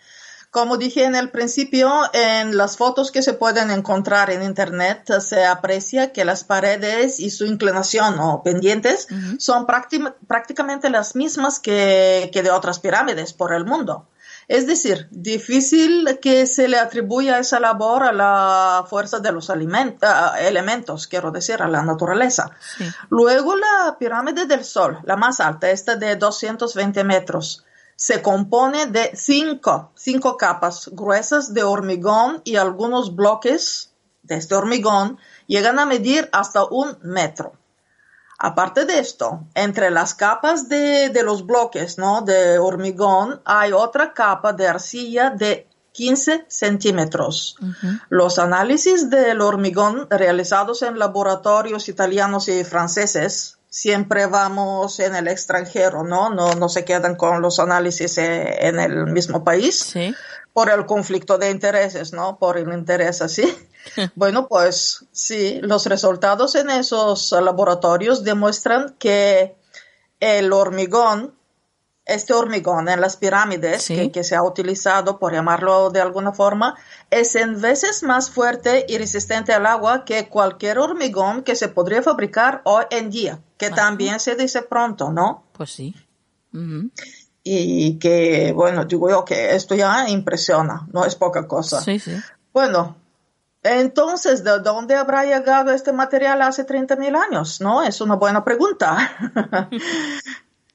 Como 0.53 0.77
dije 0.77 1.03
en 1.05 1.15
el 1.15 1.31
principio, 1.31 1.91
en 2.13 2.57
las 2.57 2.77
fotos 2.77 3.11
que 3.11 3.23
se 3.23 3.33
pueden 3.33 3.71
encontrar 3.71 4.29
en 4.29 4.43
Internet 4.43 5.11
se 5.19 5.45
aprecia 5.45 6.13
que 6.13 6.25
las 6.25 6.43
paredes 6.43 7.19
y 7.19 7.31
su 7.31 7.45
inclinación 7.45 8.19
o 8.19 8.43
pendientes 8.43 9.07
son 9.39 9.65
prácticamente 9.65 10.91
las 10.91 11.15
mismas 11.15 11.59
que, 11.59 12.29
que, 12.31 12.43
de 12.43 12.51
otras 12.51 12.77
pirámides 12.77 13.33
por 13.33 13.51
el 13.51 13.65
mundo. 13.65 14.07
Es 14.47 14.67
decir, 14.67 15.07
difícil 15.11 16.19
que 16.21 16.45
se 16.45 16.67
le 16.67 16.77
atribuya 16.77 17.39
esa 17.39 17.59
labor 17.59 18.03
a 18.03 18.11
la 18.11 18.85
fuerza 18.89 19.19
de 19.19 19.31
los 19.31 19.49
elementos, 19.49 21.07
quiero 21.07 21.31
decir, 21.31 21.61
a 21.61 21.67
la 21.67 21.83
naturaleza. 21.83 22.51
Luego 23.09 23.55
la 23.55 23.97
pirámide 23.97 24.45
del 24.45 24.63
Sol, 24.63 24.99
la 25.03 25.15
más 25.15 25.39
alta, 25.39 25.69
esta 25.69 25.95
de 25.95 26.15
220 26.15 27.03
metros, 27.03 27.63
se 27.95 28.21
compone 28.21 28.87
de 28.87 29.11
cinco, 29.15 29.91
cinco 29.95 30.35
capas 30.35 30.89
gruesas 30.91 31.53
de 31.53 31.63
hormigón 31.63 32.41
y 32.43 32.55
algunos 32.57 33.15
bloques 33.15 33.93
de 34.23 34.35
este 34.35 34.55
hormigón 34.55 35.17
llegan 35.47 35.79
a 35.79 35.85
medir 35.85 36.29
hasta 36.31 36.65
un 36.65 36.97
metro. 37.01 37.53
Aparte 38.45 38.83
de 38.83 38.99
esto, 38.99 39.47
entre 39.55 39.89
las 39.89 40.13
capas 40.13 40.67
de, 40.67 41.09
los 41.23 41.45
bloques 41.45 41.97
¿no? 41.97 42.23
de 42.23 42.59
hormigón 42.59 43.41
hay 43.45 43.71
otra 43.71 44.13
capa 44.13 44.51
de 44.51 44.67
arcilla 44.67 45.29
de 45.29 45.65
15 45.93 46.43
centímetros. 46.49 47.55
Los 48.09 48.39
análisis 48.39 49.09
del 49.09 49.39
hormigón 49.39 50.07
realizados 50.09 50.81
en 50.81 50.99
laboratorios 50.99 51.87
italianos 51.87 52.49
y 52.49 52.65
franceses, 52.65 53.59
siempre 53.69 54.25
vamos 54.25 54.99
en 54.99 55.15
el 55.15 55.29
extranjero, 55.29 56.03
¿no? 56.03 56.29
No, 56.29 56.53
no 56.53 56.67
se 56.67 56.83
quedan 56.83 57.15
con 57.15 57.41
los 57.41 57.59
análisis 57.59 58.17
eh, 58.17 58.67
en 58.67 58.77
el 58.77 59.07
mismo 59.07 59.45
país. 59.45 59.79
Sí 59.79 60.13
por 60.53 60.69
el 60.69 60.85
conflicto 60.85 61.37
de 61.37 61.49
intereses, 61.49 62.13
¿no? 62.13 62.37
Por 62.37 62.57
el 62.57 62.71
interés 62.71 63.21
así. 63.21 63.43
bueno, 64.15 64.47
pues 64.47 65.05
sí, 65.11 65.59
los 65.61 65.85
resultados 65.85 66.55
en 66.55 66.69
esos 66.69 67.31
laboratorios 67.31 68.23
demuestran 68.23 68.95
que 68.99 69.55
el 70.19 70.53
hormigón, 70.53 71.33
este 72.05 72.33
hormigón 72.33 72.89
en 72.89 73.01
las 73.01 73.17
pirámides 73.17 73.87
que, 73.87 74.23
se 74.23 74.35
ha 74.35 74.43
utilizado, 74.43 75.19
por 75.19 75.33
llamarlo 75.33 75.89
de 75.89 76.01
alguna 76.01 76.33
forma, 76.33 76.75
es 77.09 77.35
en 77.35 77.61
veces 77.61 78.03
más 78.03 78.29
fuerte 78.29 78.85
y 78.87 78.97
resistente 78.97 79.53
al 79.53 79.65
agua 79.65 80.05
que 80.05 80.27
cualquier 80.27 80.79
hormigón 80.79 81.43
que 81.43 81.55
se 81.55 81.69
podría 81.69 82.01
fabricar 82.01 82.61
hoy 82.65 82.85
en 82.89 83.09
día, 83.09 83.39
que 83.57 83.69
también 83.69 84.19
se 84.19 84.35
dice 84.35 84.61
pronto, 84.61 85.11
¿no? 85.11 85.45
Pues 85.53 85.71
sí 85.71 85.95
y 87.43 87.99
que, 87.99 88.53
bueno, 88.53 88.85
digo 88.85 89.09
yo 89.09 89.25
que 89.25 89.53
esto 89.53 89.75
ya 89.75 90.07
impresiona, 90.07 90.87
no 90.93 91.05
es 91.05 91.15
poca 91.15 91.45
cosa. 91.45 91.81
Sí, 91.81 91.99
sí. 91.99 92.15
Bueno, 92.53 92.95
entonces, 93.63 94.43
¿de 94.43 94.59
dónde 94.59 94.95
habrá 94.95 95.23
llegado 95.23 95.71
este 95.71 95.93
material 95.93 96.41
hace 96.41 96.65
30.000 96.65 97.15
años? 97.15 97.61
¿No? 97.61 97.83
Es 97.83 98.01
una 98.01 98.15
buena 98.15 98.43
pregunta. 98.43 99.11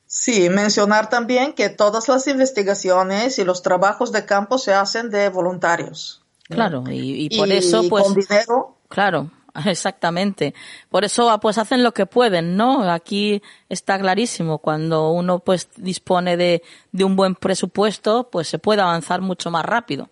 sí, 0.07 0.49
mencionar 0.49 1.09
también 1.09 1.53
que 1.53 1.68
todas 1.68 2.09
las 2.09 2.26
investigaciones 2.26 3.39
y 3.39 3.45
los 3.45 3.62
trabajos 3.62 4.11
de 4.12 4.24
campo 4.24 4.59
se 4.59 4.72
hacen 4.72 5.11
de 5.11 5.28
voluntarios. 5.28 6.22
Claro, 6.49 6.84
y, 6.89 7.36
por 7.36 7.53
eso, 7.53 7.86
pues. 7.91 8.05
Con 8.05 8.14
dinero. 8.14 8.76
Claro, 8.89 9.30
Exactamente. 9.66 10.55
Por 10.89 11.05
eso, 11.05 11.30
ah, 11.30 11.41
pues 11.41 11.59
hacen 11.59 11.82
lo 11.82 11.93
que 11.93 12.07
pueden, 12.07 12.57
¿no? 12.57 12.91
Aquí 12.91 13.43
está 13.68 13.99
clarísimo. 13.99 14.59
Cuando 14.59 15.11
uno, 15.11 15.41
pues, 15.41 15.68
dispone 15.76 16.36
de, 16.36 16.62
de 16.93 17.05
un 17.05 17.16
buen 17.16 17.34
presupuesto, 17.34 18.28
pues 18.30 18.49
se 18.49 18.59
puede 18.59 18.82
avanzar 18.82 19.20
mucho 19.20 19.51
más 19.51 19.64
rápido. 19.64 20.09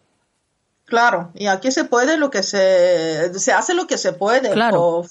Claro, 0.87 1.31
y 1.35 1.49
aquí 1.49 1.71
se 1.73 1.85
puede 1.85 2.17
lo 2.17 2.31
que 2.31 2.43
se, 2.43 3.39
se 3.39 3.53
hace 3.53 3.75
lo 3.75 3.87
que 3.87 3.99
se 3.99 4.13
puede 4.13 4.51
claro. 4.53 5.05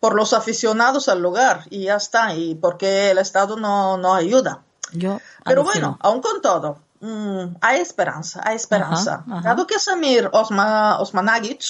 por, 0.00 0.14
los 0.14 0.32
aficionados 0.32 1.08
al 1.08 1.22
lugar 1.22 1.62
y 1.70 1.84
ya 1.84 1.96
está, 1.96 2.34
y 2.34 2.56
porque 2.56 3.10
el 3.10 3.18
Estado 3.18 3.56
no, 3.56 3.96
no 3.98 4.14
ayuda. 4.14 4.62
Yo 4.92 5.20
Pero 5.44 5.64
bueno, 5.64 5.96
aún 6.00 6.20
con 6.20 6.40
todo, 6.42 6.78
mm, 7.00 7.56
hay 7.60 7.80
esperanza, 7.80 8.40
hay 8.44 8.56
esperanza. 8.56 9.24
Dado 9.42 9.66
que 9.66 9.78
Samir 9.78 10.28
Osma, 10.32 10.98
Osmanagic 11.00 11.62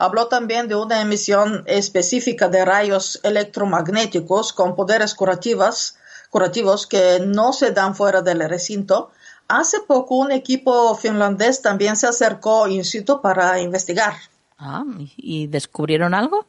Habló 0.00 0.28
también 0.28 0.66
de 0.66 0.76
una 0.76 1.02
emisión 1.02 1.62
específica 1.66 2.48
de 2.48 2.64
rayos 2.64 3.20
electromagnéticos 3.22 4.54
con 4.54 4.74
poderes 4.74 5.14
curativos, 5.14 5.96
curativos 6.30 6.86
que 6.86 7.20
no 7.20 7.52
se 7.52 7.72
dan 7.72 7.94
fuera 7.94 8.22
del 8.22 8.48
recinto. 8.48 9.10
Hace 9.50 9.80
poco 9.80 10.16
un 10.16 10.30
equipo 10.30 10.94
finlandés 10.94 11.60
también 11.60 11.96
se 11.96 12.06
acercó 12.06 12.68
in 12.68 12.84
situ 12.84 13.20
para 13.20 13.60
investigar. 13.60 14.14
Ah, 14.58 14.84
¿y 15.16 15.48
descubrieron 15.48 16.14
algo? 16.14 16.46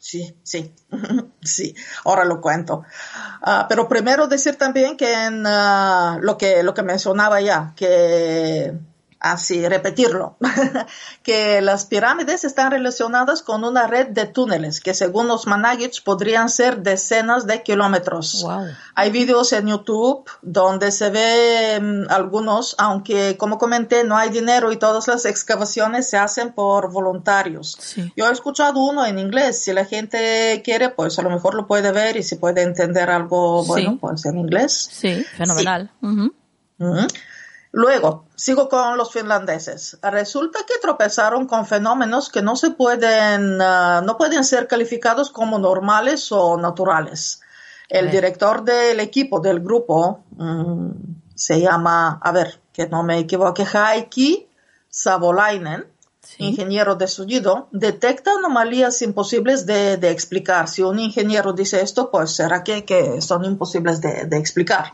Sí, 0.00 0.34
sí, 0.42 0.74
sí, 1.42 1.76
ahora 2.04 2.24
lo 2.24 2.40
cuento. 2.40 2.82
Ah, 3.42 3.66
pero 3.68 3.88
primero 3.88 4.26
decir 4.26 4.56
también 4.56 4.96
que 4.96 5.26
en 5.26 5.46
ah, 5.46 6.18
lo 6.20 6.36
que 6.36 6.64
lo 6.64 6.74
que 6.74 6.82
mencionaba 6.82 7.40
ya, 7.40 7.72
que 7.76 8.74
así 9.22 9.66
repetirlo, 9.68 10.36
que 11.22 11.62
las 11.62 11.86
pirámides 11.86 12.44
están 12.44 12.72
relacionadas 12.72 13.42
con 13.42 13.62
una 13.62 13.86
red 13.86 14.08
de 14.08 14.26
túneles 14.26 14.80
que 14.80 14.94
según 14.94 15.28
los 15.28 15.46
Managich 15.46 16.02
podrían 16.02 16.48
ser 16.48 16.82
decenas 16.82 17.46
de 17.46 17.62
kilómetros. 17.62 18.44
Hay 18.96 19.10
vídeos 19.10 19.52
en 19.52 19.68
YouTube 19.68 20.28
donde 20.42 20.90
se 20.90 21.10
ve 21.10 21.80
mm, 21.80 22.10
algunos, 22.10 22.74
aunque 22.78 23.36
como 23.36 23.58
comenté 23.58 24.02
no 24.02 24.16
hay 24.16 24.30
dinero 24.30 24.72
y 24.72 24.76
todas 24.76 25.06
las 25.06 25.24
excavaciones 25.24 26.10
se 26.10 26.16
hacen 26.16 26.52
por 26.52 26.90
voluntarios. 26.90 27.78
Yo 28.16 28.28
he 28.28 28.32
escuchado 28.32 28.80
uno 28.84 29.06
en 29.06 29.20
inglés, 29.20 29.62
si 29.62 29.72
la 29.72 29.84
gente 29.84 30.62
quiere 30.64 30.88
pues 30.88 31.16
a 31.20 31.22
lo 31.22 31.30
mejor 31.30 31.54
lo 31.54 31.68
puede 31.68 31.92
ver 31.92 32.16
y 32.16 32.24
si 32.24 32.36
puede 32.36 32.62
entender 32.62 33.08
algo 33.08 33.64
bueno 33.64 33.98
pues 34.00 34.24
en 34.24 34.38
inglés. 34.38 34.88
Sí, 34.90 35.24
fenomenal. 35.36 35.92
Luego, 37.72 38.26
sigo 38.36 38.68
con 38.68 38.98
los 38.98 39.10
finlandeses. 39.12 39.98
Resulta 40.02 40.60
que 40.66 40.74
tropezaron 40.80 41.46
con 41.46 41.66
fenómenos 41.66 42.28
que 42.28 42.42
no 42.42 42.54
se 42.54 42.72
pueden, 42.72 43.60
ah, 43.62 44.02
no 44.04 44.18
pueden 44.18 44.44
ser 44.44 44.68
calificados 44.68 45.30
como 45.30 45.58
normales 45.58 46.30
o 46.32 46.58
naturales. 46.58 47.40
El 47.88 48.10
director 48.10 48.62
del 48.62 49.00
equipo 49.00 49.40
del 49.40 49.60
grupo 49.60 50.24
mm, 50.36 50.90
se 51.34 51.60
llama, 51.60 52.20
a 52.22 52.32
ver, 52.32 52.60
que 52.72 52.86
no 52.86 53.02
me 53.02 53.18
equivoque, 53.18 53.64
Heikki 53.64 54.48
Savolainen, 54.88 55.86
ingeniero 56.38 56.94
de 56.94 57.08
sonido, 57.08 57.68
detecta 57.70 58.32
anomalías 58.32 59.00
imposibles 59.02 59.66
de, 59.66 59.94
explicar. 60.10 60.68
Si 60.68 60.82
un 60.82 60.98
ingeniero 60.98 61.52
dice 61.52 61.82
esto, 61.82 62.10
pues 62.10 62.32
será 62.32 62.62
que, 62.62 63.20
son 63.20 63.44
imposibles 63.44 64.00
de, 64.00 64.36
explicar. 64.36 64.92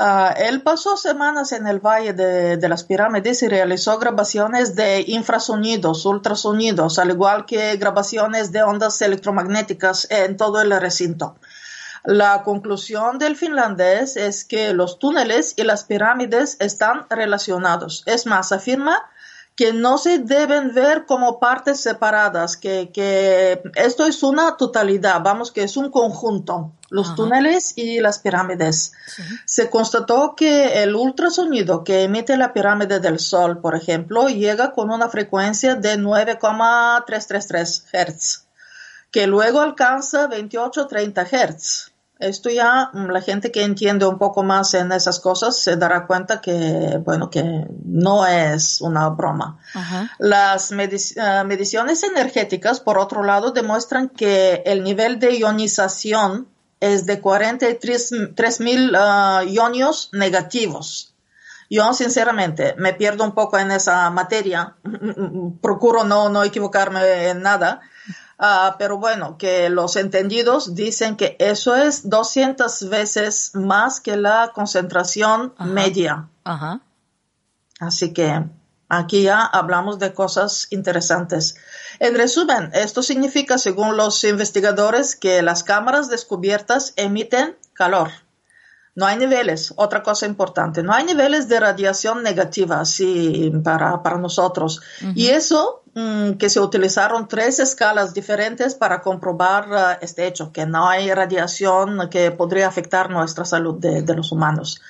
Ah, 0.00 0.32
él 0.38 0.62
pasó 0.62 0.96
semanas 0.96 1.50
en 1.50 1.66
el 1.66 1.80
Valle 1.80 2.12
de, 2.12 2.68
las 2.68 2.84
Pirámides 2.84 3.42
y 3.42 3.48
realizó 3.48 3.98
grabaciones 3.98 4.76
de 4.76 5.02
infrasonidos, 5.08 6.06
ultrasonidos, 6.06 7.00
al 7.00 7.10
igual 7.10 7.46
que 7.46 7.76
grabaciones 7.78 8.52
de 8.52 8.62
ondas 8.62 9.02
electromagnéticas 9.02 10.06
en 10.08 10.36
todo 10.36 10.60
el 10.60 10.70
recinto. 10.80 11.34
La 12.04 12.44
conclusión 12.44 13.18
del 13.18 13.34
finlandés 13.34 14.16
es 14.16 14.44
que 14.44 14.72
los 14.72 15.00
túneles 15.00 15.54
y 15.56 15.64
las 15.64 15.82
pirámides 15.82 16.58
están 16.60 17.06
relacionados. 17.10 18.04
Es 18.06 18.24
más, 18.24 18.52
afirma 18.52 19.10
que 19.58 19.72
no 19.72 19.98
se 19.98 20.20
deben 20.20 20.72
ver 20.72 21.04
como 21.04 21.40
partes 21.40 21.80
separadas, 21.80 22.56
que, 22.56 22.92
que 22.94 23.60
esto 23.74 24.06
es 24.06 24.22
una 24.22 24.56
totalidad, 24.56 25.20
vamos, 25.20 25.50
que 25.50 25.64
es 25.64 25.76
un 25.76 25.90
conjunto, 25.90 26.70
los 26.90 27.16
túneles 27.16 27.72
y 27.74 27.98
las 27.98 28.20
pirámides. 28.20 28.92
Se 29.46 29.68
constató 29.68 30.36
que 30.36 30.84
el 30.84 30.94
ultrasonido 30.94 31.82
que 31.82 32.04
emite 32.04 32.36
la 32.36 32.52
pirámide 32.52 33.00
del 33.00 33.18
Sol, 33.18 33.60
por 33.60 33.74
ejemplo, 33.74 34.28
llega 34.28 34.70
con 34.70 34.92
una 34.92 35.08
frecuencia 35.08 35.74
de 35.74 35.96
9,333 35.96 37.86
Hz, 37.92 38.44
que 39.10 39.26
luego 39.26 39.60
alcanza 39.60 40.28
28-30 40.28 41.26
Hz 41.26 41.97
esto 42.18 42.50
ya 42.50 42.90
mm, 42.92 43.10
la 43.10 43.20
gente 43.20 43.52
que 43.52 43.62
entiende 43.62 44.06
un 44.06 44.18
poco 44.18 44.42
más 44.42 44.74
en 44.74 44.90
esas 44.92 45.20
cosas 45.20 45.58
se 45.58 45.76
dará 45.76 46.06
cuenta 46.06 46.40
que, 46.40 47.00
bueno, 47.04 47.30
que 47.30 47.66
no 47.84 48.26
es 48.26 48.80
una 48.80 49.08
broma. 49.10 49.58
Las 50.18 50.72
eh, 50.72 51.44
mediciones 51.46 52.02
energéticas, 52.02 52.80
por 52.80 52.98
otro 52.98 53.22
lado, 53.22 53.52
demuestran 53.52 54.08
que 54.08 54.62
el 54.66 54.82
nivel 54.82 55.18
de 55.18 55.36
ionización 55.36 56.48
es 56.80 57.06
de 57.06 57.20
43 57.20 58.60
mil 58.60 58.94
uh, 58.94 59.42
ionios 59.42 60.10
negativos. 60.12 61.14
Yo, 61.70 61.92
sinceramente, 61.92 62.74
me 62.78 62.94
pierdo 62.94 63.24
un 63.24 63.32
poco 63.32 63.58
en 63.58 63.70
esa 63.70 64.08
materia. 64.10 64.76
Procuro 65.60 66.04
no, 66.04 66.28
no 66.28 66.42
equivocarme 66.42 67.28
en 67.28 67.42
nada 67.42 67.80
Ah, 68.38 68.76
pero 68.78 68.98
bueno, 68.98 69.36
que 69.36 69.68
los 69.68 69.96
entendidos 69.96 70.76
dicen 70.76 71.16
que 71.16 71.36
eso 71.40 71.74
es 71.74 72.08
200 72.08 72.88
veces 72.88 73.50
más 73.54 74.00
que 74.00 74.16
la 74.16 74.52
concentración 74.54 75.54
media. 75.58 76.28
Ajá. 76.44 76.80
Así 77.80 78.12
que 78.12 78.44
aquí 78.88 79.22
ya 79.22 79.44
hablamos 79.44 79.98
de 79.98 80.14
cosas 80.14 80.68
interesantes. 80.70 81.56
En 81.98 82.14
resumen, 82.14 82.70
esto 82.74 83.02
significa, 83.02 83.58
según 83.58 83.96
los 83.96 84.22
investigadores, 84.22 85.16
que 85.16 85.42
las 85.42 85.64
cámaras 85.64 86.08
descubiertas 86.08 86.92
emiten 86.94 87.56
calor. 87.72 88.10
No 88.94 89.06
hay 89.06 89.16
niveles, 89.16 89.72
otra 89.76 90.02
cosa 90.02 90.26
importante, 90.26 90.82
no 90.82 90.92
hay 90.92 91.04
niveles 91.04 91.48
de 91.48 91.60
radiación 91.60 92.22
negativa 92.22 92.80
así 92.80 93.52
para, 93.62 94.02
para 94.02 94.18
nosotros. 94.18 94.80
Y 95.14 95.28
eso 95.28 95.82
mm, 95.94 96.32
que 96.32 96.50
se 96.50 96.60
utilizaron 96.60 97.28
tres 97.28 97.60
escalas 97.60 98.12
diferentes 98.12 98.74
para 98.74 99.00
comprobar 99.00 99.70
uh, 99.70 100.04
este 100.04 100.26
hecho, 100.26 100.52
que 100.52 100.66
no 100.66 100.88
hay 100.88 101.12
radiación 101.12 102.08
que 102.10 102.30
podría 102.32 102.66
afectar 102.66 103.08
nuestra 103.08 103.44
salud 103.44 103.76
de, 103.78 104.02
de 104.02 104.14
los 104.14 104.32
humanos. 104.32 104.80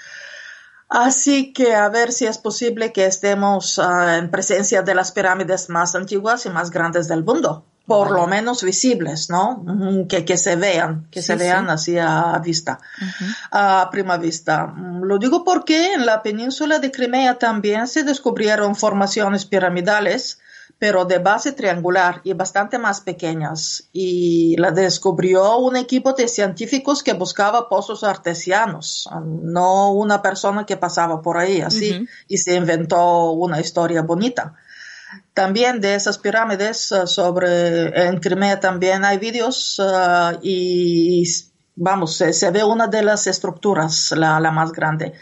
Así 0.89 1.53
que 1.53 1.75
a 1.75 1.91
ver 1.91 2.13
si 2.13 2.25
es 2.25 2.39
posible 2.39 2.95
que 2.95 3.05
estemos 3.05 3.77
uh, 3.77 4.09
en 4.17 4.31
presencia 4.31 4.81
de 4.81 4.95
las 4.95 5.13
pirámides 5.13 5.69
más 5.69 5.95
antiguas 5.95 6.47
y 6.47 6.51
más 6.51 6.71
grandes 6.71 7.09
del 7.09 7.25
mundo 7.25 7.67
por 7.89 8.11
lo 8.11 8.27
menos 8.27 8.63
visibles, 8.63 9.31
¿no? 9.31 9.65
Que, 10.09 10.27
que 10.27 10.37
se 10.37 10.57
vean, 10.57 11.09
que 11.11 11.23
se 11.23 11.37
vean 11.37 11.71
así 11.71 11.97
a 11.99 12.39
vista, 12.45 12.79
a 13.51 13.89
prima 13.91 14.19
vista. 14.19 14.67
Mm, 14.67 15.05
lo 15.05 15.19
digo 15.19 15.43
porque 15.43 15.95
en 15.95 16.05
la 16.05 16.23
península 16.23 16.81
de 16.81 16.91
Crimea 16.93 17.39
también 17.39 17.89
se 17.89 18.05
descubrieron 18.05 18.77
formaciones 18.77 19.47
piramidales, 19.47 20.39
pero 20.79 21.07
de 21.07 21.19
base 21.19 21.53
triangular 21.53 22.21
y 22.25 22.35
bastante 22.35 22.79
más 22.79 23.01
pequeñas. 23.01 23.89
Y 23.95 24.55
la 24.59 24.71
descubrió 24.71 25.57
un 25.57 25.77
equipo 25.77 26.13
de 26.13 26.29
científicos 26.29 27.03
que 27.03 27.15
buscaba 27.15 27.71
pozos 27.71 28.05
artesianos, 28.05 29.09
no 29.25 29.93
una 29.93 30.21
persona 30.21 30.67
que 30.67 30.77
pasaba 30.77 31.23
por 31.23 31.39
ahí 31.39 31.63
así 31.63 32.07
y 32.29 32.37
se 32.37 32.55
inventó 32.55 33.31
una 33.31 33.61
historia 33.61 34.03
bonita. 34.03 34.57
También 35.35 35.81
de 35.81 35.95
esas 35.95 36.19
pirámides 36.19 36.93
eh, 36.93 37.07
sobre 37.07 38.09
en 38.09 38.19
Crimea 38.19 38.61
también 38.61 39.05
hay 39.05 39.19
vídeos 39.19 39.81
eh, 39.83 40.39
y 40.43 41.25
vamos, 41.77 42.17
se, 42.17 42.51
ve 42.51 42.65
una 42.65 42.87
de 42.89 43.03
las 43.03 43.27
estructuras, 43.27 44.13
la, 44.13 44.39
más 44.51 44.73
grande. 44.73 45.15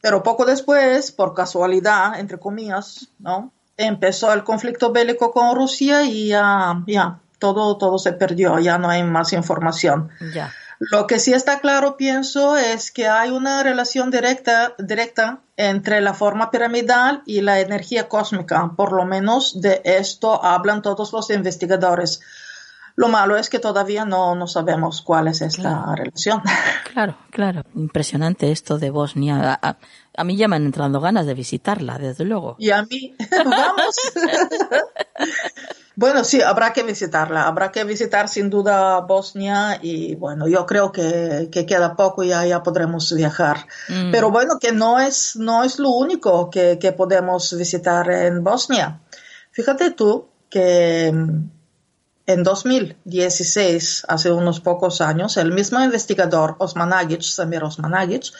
Pero 0.00 0.22
poco 0.22 0.44
después, 0.44 1.12
por 1.12 1.34
casualidad, 1.34 2.18
entre 2.18 2.38
comillas, 2.38 3.08
¿no? 3.18 3.52
Empezó 3.76 4.32
el 4.32 4.44
conflicto 4.44 4.92
bélico 4.92 5.32
con 5.32 5.54
Rusia 5.56 6.02
y 6.02 6.28
ya, 6.28 6.82
ya, 6.86 7.20
todo, 7.38 7.76
todo 7.78 7.98
se 7.98 8.12
perdió, 8.12 8.58
ya 8.58 8.78
no 8.78 8.88
hay 8.88 9.02
más 9.02 9.32
información. 9.32 10.10
Ya. 10.34 10.52
Lo 10.90 11.06
que 11.06 11.18
sí 11.18 11.32
está 11.32 11.60
claro, 11.60 11.96
pienso, 11.96 12.56
es 12.56 12.90
que 12.90 13.08
hay 13.08 13.30
una 13.30 13.62
relación 13.62 14.10
directa, 14.10 14.74
directa 14.78 15.40
entre 15.56 16.00
la 16.00 16.14
forma 16.14 16.50
piramidal 16.50 17.22
y 17.26 17.40
la 17.40 17.60
energía 17.60 18.08
cósmica. 18.08 18.72
Por 18.76 18.92
lo 18.92 19.04
menos 19.04 19.60
de 19.60 19.80
esto 19.84 20.44
hablan 20.44 20.82
todos 20.82 21.12
los 21.12 21.30
investigadores. 21.30 22.20
Lo 22.96 23.08
malo 23.08 23.36
es 23.36 23.50
que 23.50 23.58
todavía 23.58 24.04
no, 24.04 24.36
no 24.36 24.46
sabemos 24.46 25.02
cuál 25.02 25.28
es 25.28 25.42
esta 25.42 25.94
relación. 25.94 26.42
Claro, 26.94 27.18
claro. 27.32 27.62
Impresionante 27.74 28.52
esto 28.52 28.78
de 28.78 28.88
Bosnia. 28.88 29.58
A, 29.60 29.78
a, 30.16 30.22
mí 30.22 30.36
ya 30.36 30.46
me 30.46 30.54
han 30.54 30.66
entrado 30.66 31.00
ganas 31.00 31.26
de 31.26 31.34
visitarla, 31.34 31.98
desde 31.98 32.24
luego. 32.24 32.54
Y 32.60 32.70
a 32.70 32.84
mí. 32.84 33.16
Vamos. 33.44 33.96
Bueno, 35.96 36.24
sí, 36.24 36.42
habrá 36.42 36.72
que 36.72 36.82
visitarla, 36.82 37.46
habrá 37.46 37.70
que 37.70 37.84
visitar 37.84 38.28
sin 38.28 38.50
duda 38.50 39.00
Bosnia 39.00 39.78
y 39.80 40.16
bueno, 40.16 40.48
yo 40.48 40.66
creo 40.66 40.90
que, 40.90 41.48
queda 41.52 41.94
poco 41.94 42.24
y 42.24 42.28
ya, 42.28 42.44
ya 42.44 42.62
podremos 42.64 43.14
viajar. 43.14 43.66
Mm. 43.88 44.10
Pero 44.10 44.30
bueno, 44.30 44.58
que 44.58 44.72
no 44.72 44.98
es, 44.98 45.36
no 45.36 45.62
es 45.62 45.78
lo 45.78 45.90
único 45.90 46.50
que, 46.50 46.94
podemos 46.96 47.56
visitar 47.56 48.10
en 48.10 48.42
Bosnia. 48.42 49.00
Fíjate 49.52 49.92
tú 49.92 50.26
que 50.50 51.12
mm, 51.12 51.50
en 52.26 52.42
2016, 52.42 54.06
hace 54.08 54.32
unos 54.32 54.60
pocos 54.60 55.00
años, 55.00 55.36
el 55.36 55.52
mismo 55.52 55.80
investigador 55.80 56.56
Osmanagic, 56.58 57.22
Samir 57.22 57.62
Osmanagic, 57.62 58.32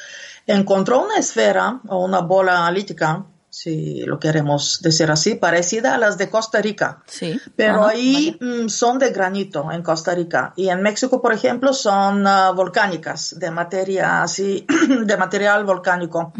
encontró 0.46 1.04
una 1.04 1.18
esfera 1.18 1.80
o 1.86 2.04
una 2.04 2.20
bola 2.20 2.68
lítica 2.72 3.24
si 3.54 4.00
lo 4.00 4.18
queremos 4.18 4.80
decir 4.82 5.08
así, 5.12 5.36
parecida 5.36 5.94
a 5.94 5.98
las 5.98 6.18
de 6.18 6.28
Costa 6.28 6.60
Rica. 6.60 7.04
Sí. 7.06 7.40
Pero 7.54 7.86
ahí 7.86 8.36
mm, 8.40 8.66
son 8.66 8.98
de 8.98 9.10
granito 9.10 9.70
en 9.70 9.80
Costa 9.80 10.12
Rica. 10.12 10.52
Y 10.56 10.70
en 10.70 10.82
México, 10.82 11.22
por 11.22 11.32
ejemplo, 11.32 11.72
son 11.72 12.26
ah, 12.26 12.50
volcánicas, 12.50 13.38
de 13.38 13.52
materia 13.52 14.24
así, 14.24 14.66
de 15.04 15.16
material 15.16 15.64
volcánico. 15.64 16.32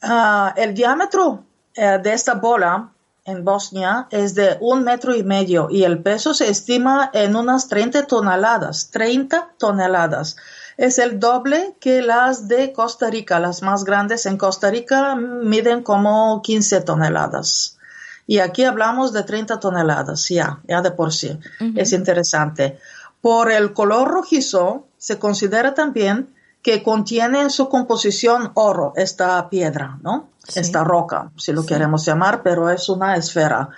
Ah, 0.00 0.54
el 0.56 0.72
diámetro 0.72 1.44
eh, 1.74 1.98
de 2.02 2.14
esta 2.14 2.32
bola 2.34 2.88
en 3.26 3.44
Bosnia 3.44 4.06
es 4.10 4.34
de 4.34 4.56
un 4.62 4.82
metro 4.82 5.14
y 5.14 5.22
medio 5.22 5.68
y 5.70 5.84
el 5.84 6.02
peso 6.02 6.32
se 6.32 6.48
estima 6.48 7.10
en 7.12 7.36
unas 7.36 7.68
30 7.68 8.06
toneladas. 8.06 8.90
30 8.90 9.56
toneladas 9.58 10.36
es 10.76 10.98
el 10.98 11.20
doble 11.20 11.76
que 11.80 12.02
las 12.02 12.48
de 12.48 12.72
Costa 12.72 13.10
Rica. 13.10 13.38
Las 13.40 13.62
más 13.62 13.84
grandes 13.84 14.26
en 14.26 14.36
Costa 14.36 14.70
Rica 14.70 15.14
miden 15.16 15.82
como 15.82 16.42
15 16.42 16.80
toneladas. 16.80 17.78
Y 18.26 18.38
aquí 18.38 18.64
hablamos 18.64 19.12
de 19.12 19.22
30 19.22 19.60
toneladas, 19.60 20.28
ya, 20.28 20.60
ya 20.66 20.80
de 20.80 20.90
por 20.90 21.12
sí. 21.12 21.38
Es 21.76 21.92
interesante. 21.92 22.78
Por 23.20 23.50
el 23.50 23.72
color 23.72 24.08
rojizo, 24.08 24.86
se 24.96 25.18
considera 25.18 25.74
también 25.74 26.34
que 26.62 26.82
contiene 26.82 27.42
en 27.42 27.50
su 27.50 27.68
composición 27.68 28.52
oro, 28.54 28.94
esta 28.96 29.50
piedra, 29.50 29.98
¿no? 30.02 30.30
Esta 30.54 30.84
roca, 30.84 31.30
si 31.36 31.52
lo 31.52 31.64
queremos 31.64 32.04
llamar, 32.04 32.42
pero 32.42 32.68
es 32.68 32.88
una 32.88 33.16
esfera. 33.16 33.70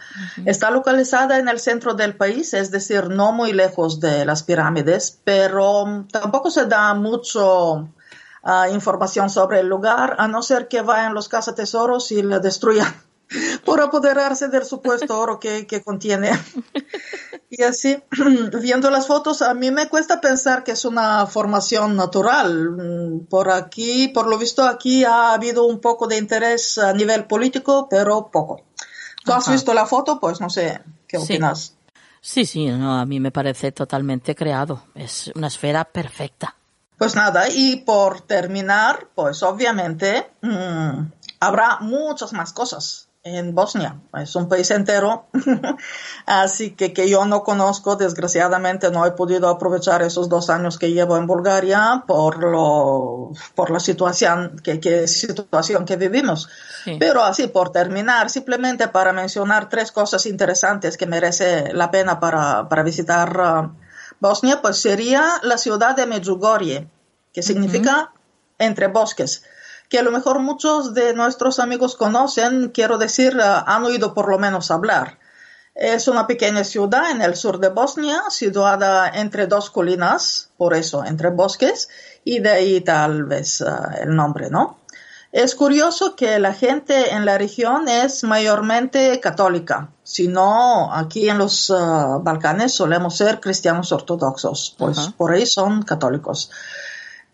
Está 0.45 0.71
localizada 0.71 1.39
en 1.39 1.49
el 1.49 1.61
centro 1.61 1.95
del 1.95 2.17
país, 2.17 2.55
es 2.55 2.71
decir, 2.71 3.09
no 3.09 3.33
muy 3.33 3.53
lejos 3.53 4.01
de 4.01 4.25
las 4.25 4.43
pirámides, 4.43 5.21
pero 5.23 6.07
tampoco 6.11 6.51
se 6.51 6.67
da 6.67 6.93
mucho 6.95 7.89
ah, 8.43 8.69
información 8.69 9.31
sobre 9.31 9.61
el 9.61 9.69
lugar, 9.69 10.17
a 10.19 10.27
no 10.27 10.43
ser 10.43 10.67
que 10.67 10.83
vayan 10.83 11.14
los 11.14 11.29
cazatesoros 11.29 12.11
y 12.11 12.23
la 12.23 12.41
destruyan 12.41 13.05
por 13.64 13.81
apoderarse 13.81 14.49
del 14.49 14.64
supuesto 14.64 15.18
oro 15.18 15.39
que, 15.39 15.66
que 15.66 15.83
contiene. 15.83 16.31
Y 17.49 17.62
así, 17.62 17.97
viendo 18.61 18.91
las 18.91 19.07
fotos, 19.07 19.41
a 19.41 19.55
mí 19.55 19.70
me 19.70 19.89
cuesta 19.89 20.20
pensar 20.20 20.64
que 20.64 20.72
es 20.72 20.85
una 20.85 21.27
formación 21.27 21.97
natural. 21.97 23.24
Por 23.31 23.51
aquí, 23.51 24.09
por 24.09 24.27
lo 24.27 24.37
visto, 24.37 24.64
aquí 24.64 25.05
ha 25.05 25.33
habido 25.33 25.64
un 25.64 25.81
poco 25.81 26.07
de 26.07 26.18
interés 26.18 26.77
a 26.79 26.93
nivel 26.93 27.24
político, 27.27 27.89
pero 27.89 28.31
poco. 28.33 28.62
¿Tú 29.24 29.33
has 29.33 29.49
visto 29.49 29.74
la 29.74 29.87
foto? 29.87 30.20
Pues 30.20 30.41
no 30.41 30.51
sé, 30.51 30.81
¿qué 31.07 31.18
opinas? 31.18 31.74
Sí, 32.20 32.45
sí, 32.45 32.66
no, 32.66 32.99
a 32.99 33.07
mí 33.07 33.20
me 33.20 33.31
parece 33.31 33.72
totalmente 33.72 34.35
creado. 34.35 34.83
Es 34.95 35.31
una 35.35 35.47
esfera 35.47 35.85
perfecta. 35.85 36.57
Pues 36.99 37.14
nada, 37.14 37.49
y 37.49 37.77
por 37.77 38.22
terminar, 38.22 39.09
pues 39.14 39.43
obviamente 39.43 40.31
mm, 40.43 41.11
habrá 41.41 41.79
muchas 41.81 42.33
más 42.33 42.53
cosas 42.53 43.05
en 43.27 43.55
Bosnia. 43.55 44.01
Es 44.14 44.37
un 44.37 44.49
país 44.49 44.70
entero, 44.70 45.27
así 46.27 46.70
que 46.77 46.93
que 46.93 47.11
yo 47.11 47.24
no 47.24 47.43
conozco, 47.43 47.97
desgraciadamente 47.97 48.91
no 48.93 49.05
he 49.05 49.11
podido 49.11 49.49
aprovechar 49.49 50.03
esos 50.03 50.29
dos 50.29 50.49
años 50.49 50.79
que 50.79 50.93
llevo 50.93 51.16
en 51.16 51.27
Bulgaria 51.27 52.05
por 52.07 52.39
lo, 52.39 53.33
por 53.57 53.70
la 53.70 53.81
situación 53.81 54.61
que, 54.62 54.79
que 54.79 55.09
situación 55.09 55.85
que 55.85 55.97
vivimos. 55.97 56.49
Pero 57.01 57.24
así, 57.24 57.49
por 57.49 57.72
terminar, 57.72 58.31
simplemente 58.31 58.87
para 58.87 59.12
mencionar 59.12 59.68
tres 59.68 59.91
cosas 59.91 60.24
interesantes 60.27 60.97
que 60.97 61.07
merece 61.07 61.72
la 61.72 61.91
pena 61.91 62.20
para, 62.20 62.68
para 62.68 62.85
visitar 62.85 63.41
uh, 63.41 63.74
Bosnia, 64.20 64.62
pues 64.62 64.77
sería 64.77 65.41
la 65.43 65.59
ciudad 65.59 65.97
de 65.97 66.07
Medjugorje, 66.07 66.89
que 67.33 67.43
significa 67.43 68.12
entre 68.59 68.87
bosques 68.87 69.43
que 69.89 69.99
a 69.99 70.03
lo 70.03 70.11
mejor 70.11 70.41
muchos 70.41 70.95
de 70.95 71.14
nuestros 71.14 71.59
amigos 71.59 71.97
conocen, 71.97 72.70
quiero 72.70 72.99
decir, 72.99 73.39
ah, 73.41 73.64
han 73.66 73.84
oído 73.84 74.14
por 74.14 74.28
lo 74.28 74.39
menos 74.39 74.70
hablar. 74.70 75.18
Es 75.74 76.09
una 76.09 76.26
pequeña 76.26 76.64
ciudad 76.64 77.11
en 77.11 77.20
el 77.20 77.37
sur 77.37 77.61
de 77.61 77.68
Bosnia, 77.68 78.24
situada 78.30 79.09
entre 79.09 79.47
dos 79.47 79.70
colinas, 79.70 80.51
por 80.57 80.74
eso, 80.74 81.05
entre 81.05 81.30
bosques, 81.30 81.89
y 82.24 82.41
de 82.41 82.51
ahí 82.51 82.80
tal 82.80 83.24
vez 83.24 83.62
ah, 83.62 83.95
el 84.01 84.16
nombre, 84.16 84.49
¿no? 84.51 84.78
Es 85.32 85.55
curioso 85.55 86.16
que 86.16 86.39
la 86.39 86.55
gente 86.55 87.11
en 87.11 87.26
la 87.26 87.37
región 87.37 87.89
es 87.89 88.24
mayormente 88.24 89.20
católica, 89.20 89.91
si 90.07 90.28
no, 90.28 90.95
aquí 90.95 91.28
en 91.28 91.37
los 91.37 91.68
ah, 91.70 92.18
Balcanes 92.22 92.72
solemos 92.72 93.16
ser 93.16 93.41
cristianos 93.41 93.91
ortodoxos, 93.91 94.74
pues 94.78 95.11
por 95.16 95.32
ahí 95.32 95.45
son 95.45 95.82
católicos. 95.82 96.49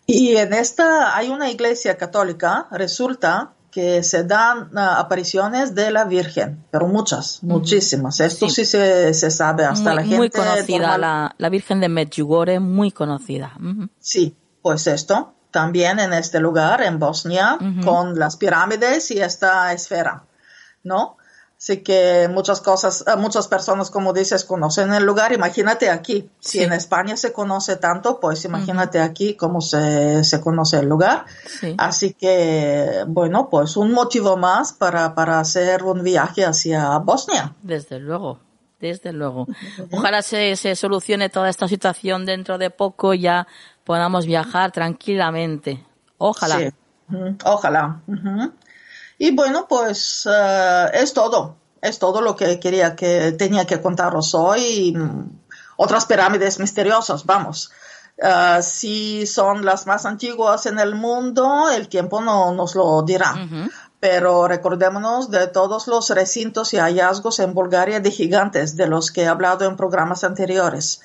Y 0.05 0.35
en 0.35 0.53
esta 0.53 1.15
hay 1.15 1.29
una 1.29 1.49
iglesia 1.49 1.97
católica, 1.97 2.67
resulta 2.71 3.53
que 3.73 4.03
se 4.03 4.23
dan 4.23 4.69
ah, 4.77 4.99
apariciones 4.99 5.73
de 5.73 5.89
la 5.89 6.05
Virgen, 6.05 6.63
pero 6.69 6.87
muchas, 6.87 7.41
muchísimas. 7.41 8.19
Esto 8.19 8.47
sí, 8.47 8.65
se, 8.65 9.13
se, 9.13 9.31
sabe 9.31 9.65
hasta 9.65 9.95
la 9.95 10.01
gente. 10.01 10.17
Muy 10.17 10.29
conocida, 10.29 10.97
la, 10.97 11.33
la, 11.35 11.49
Virgen 11.49 11.79
de 11.79 11.89
Medjugorje, 11.89 12.59
muy 12.59 12.91
conocida. 12.91 13.57
Sí, 13.99 14.37
pues 14.61 14.85
esto, 14.85 15.33
también 15.49 15.99
en 15.99 16.13
este 16.13 16.39
lugar, 16.39 16.83
en 16.83 16.99
Bosnia, 16.99 17.57
con 17.83 18.19
las 18.19 18.37
pirámides 18.37 19.09
y 19.09 19.19
esta 19.19 19.73
esfera, 19.73 20.25
¿no? 20.83 21.17
Así 21.63 21.77
que 21.77 22.27
muchas 22.29 22.59
cosas, 22.59 23.05
eh, 23.07 23.15
muchas 23.15 23.47
personas, 23.47 23.89
como 23.89 24.11
dices, 24.11 24.43
conocen 24.43 24.93
el 24.93 25.05
lugar. 25.05 25.31
Imagínate 25.31 25.89
aquí. 25.89 26.29
Si 26.41 26.61
en 26.61 26.73
España 26.73 27.15
se 27.15 27.31
conoce 27.31 27.77
tanto, 27.77 28.19
pues 28.19 28.43
imagínate 28.43 28.99
aquí 28.99 29.35
cómo 29.35 29.61
se, 29.61 30.25
se, 30.25 30.41
conoce 30.41 30.79
el 30.79 30.87
lugar. 30.87 31.23
Así 31.77 32.15
que, 32.15 33.05
bueno, 33.07 33.47
pues 33.49 33.77
un 33.77 33.93
motivo 33.93 34.35
más 34.35 34.73
para, 34.73 35.15
para 35.15 35.39
hacer 35.39 35.83
un 35.83 36.03
viaje 36.03 36.43
hacia 36.43 36.97
Bosnia. 36.97 37.55
Desde 37.61 37.97
luego. 37.97 38.39
Desde 38.81 39.13
luego. 39.13 39.47
Ojalá 39.89 40.21
se, 40.21 40.57
se 40.57 40.75
solucione 40.75 41.29
toda 41.29 41.47
esta 41.47 41.69
situación 41.69 42.25
dentro 42.25 42.57
de 42.57 42.71
poco 42.71 43.13
y 43.13 43.21
ya 43.21 43.47
podamos 43.85 44.25
viajar 44.25 44.73
tranquilamente. 44.73 45.81
Ojalá. 46.17 46.57
Sí. 46.57 46.69
Ojalá. 47.45 48.01
Y 49.17 49.35
bueno, 49.35 49.67
pues 49.67 50.25
uh, 50.25 50.89
es 50.93 51.13
todo. 51.13 51.55
Es 51.81 51.99
todo 51.99 52.21
lo 52.21 52.35
que 52.35 52.59
quería 52.59 52.95
que 52.95 53.33
tenía 53.33 53.65
que 53.65 53.81
contaros 53.81 54.33
hoy. 54.33 54.95
Otras 55.77 56.05
pirámides 56.05 56.59
misteriosas, 56.59 57.25
vamos. 57.25 57.71
Uh, 58.17 58.61
si 58.61 59.25
son 59.25 59.65
las 59.65 59.87
más 59.87 60.05
antiguas 60.05 60.65
en 60.65 60.79
el 60.79 60.95
mundo, 60.95 61.69
el 61.69 61.87
tiempo 61.87 62.21
no 62.21 62.53
nos 62.53 62.75
lo 62.75 63.01
dirá. 63.03 63.35
Pero 63.99 64.47
recordémonos 64.47 65.31
de 65.31 65.47
todos 65.47 65.87
los 65.87 66.09
recintos 66.09 66.73
y 66.73 66.77
hallazgos 66.77 67.39
en 67.39 67.53
Bulgaria 67.53 67.99
de 67.99 68.11
gigantes 68.11 68.75
de 68.75 68.87
los 68.87 69.11
que 69.11 69.23
he 69.23 69.27
hablado 69.27 69.65
en 69.65 69.77
programas 69.77 70.23
anteriores. 70.23 71.01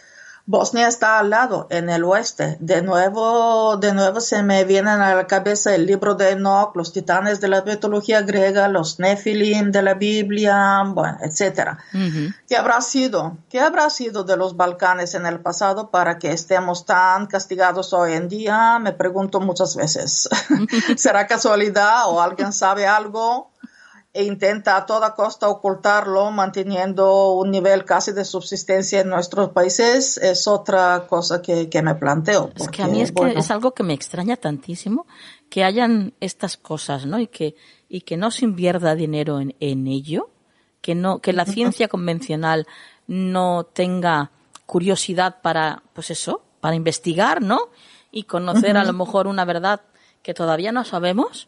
Bosnia 0.48 0.88
está 0.88 1.18
al 1.18 1.28
lado, 1.28 1.66
en 1.68 1.90
el 1.90 2.04
oeste. 2.04 2.56
De 2.58 2.80
nuevo, 2.80 3.76
de 3.76 3.92
nuevo 3.92 4.18
se 4.18 4.42
me 4.42 4.64
vienen 4.64 5.02
a 5.02 5.14
la 5.14 5.26
cabeza 5.26 5.74
el 5.74 5.84
libro 5.84 6.14
de 6.14 6.30
Enoch, 6.30 6.74
los 6.74 6.94
titanes 6.94 7.42
de 7.42 7.48
la 7.48 7.60
mitología 7.60 8.22
griega, 8.22 8.66
los 8.68 8.98
Nephilim 8.98 9.70
de 9.70 9.82
la 9.82 9.92
Biblia, 9.92 10.84
bueno, 10.86 11.18
etcétera. 11.20 11.76
¿Qué 12.48 12.56
habrá 12.56 12.80
sido? 12.80 13.36
¿Qué 13.50 13.60
habrá 13.60 13.90
sido 13.90 14.24
de 14.24 14.38
los 14.38 14.56
Balcanes 14.56 15.14
en 15.14 15.26
el 15.26 15.38
pasado 15.40 15.90
para 15.90 16.18
que 16.18 16.32
estemos 16.32 16.86
tan 16.86 17.26
castigados 17.26 17.92
hoy 17.92 18.14
en 18.14 18.30
día? 18.30 18.78
Me 18.78 18.92
pregunto 18.92 19.40
muchas 19.40 19.76
veces. 19.76 20.30
¿Será 20.96 21.26
casualidad 21.26 22.04
o 22.06 22.22
alguien 22.22 22.54
sabe 22.54 22.86
algo? 22.86 23.50
E 24.18 24.24
intenta 24.24 24.76
a 24.76 24.84
toda 24.84 25.14
costa 25.14 25.48
ocultarlo, 25.48 26.32
manteniendo 26.32 27.34
un 27.34 27.52
nivel 27.52 27.84
casi 27.84 28.10
de 28.10 28.24
subsistencia 28.24 29.00
en 29.00 29.10
nuestros 29.10 29.50
países, 29.50 30.16
es 30.16 30.48
otra 30.48 31.06
cosa 31.08 31.40
que, 31.40 31.70
me 31.84 31.94
planteo. 31.94 32.50
es 32.56 32.66
que 32.66 32.82
a 32.82 32.88
mí 32.88 33.00
es, 33.00 33.12
que 33.12 33.38
es 33.38 33.50
algo 33.52 33.74
que 33.74 33.84
me 33.84 33.94
extraña 33.94 34.36
tantísimo 34.36 35.06
que 35.48 35.62
hayan 35.62 36.14
estas 36.18 36.56
cosas, 36.56 37.06
¿no? 37.06 37.20
Y 37.20 37.28
que, 37.28 37.54
y 37.88 38.00
que 38.00 38.16
no 38.16 38.32
se 38.32 38.44
invierta 38.44 38.96
dinero 38.96 39.38
en, 39.38 39.54
en 39.60 39.86
ello, 39.86 40.30
que 40.80 40.96
no, 40.96 41.20
que 41.20 41.32
la 41.32 41.44
ciencia 41.44 41.86
convencional 41.86 42.66
no 43.06 43.66
tenga 43.72 44.32
curiosidad 44.66 45.36
para, 45.42 45.84
pues 45.92 46.10
eso, 46.10 46.42
para 46.60 46.74
investigar, 46.74 47.40
¿no? 47.40 47.68
Y 48.10 48.24
conocer 48.24 48.76
a 48.76 48.84
lo 48.84 48.94
mejor 48.94 49.28
una 49.28 49.44
verdad 49.44 49.82
que 50.24 50.34
todavía 50.34 50.72
no 50.72 50.84
sabemos 50.84 51.46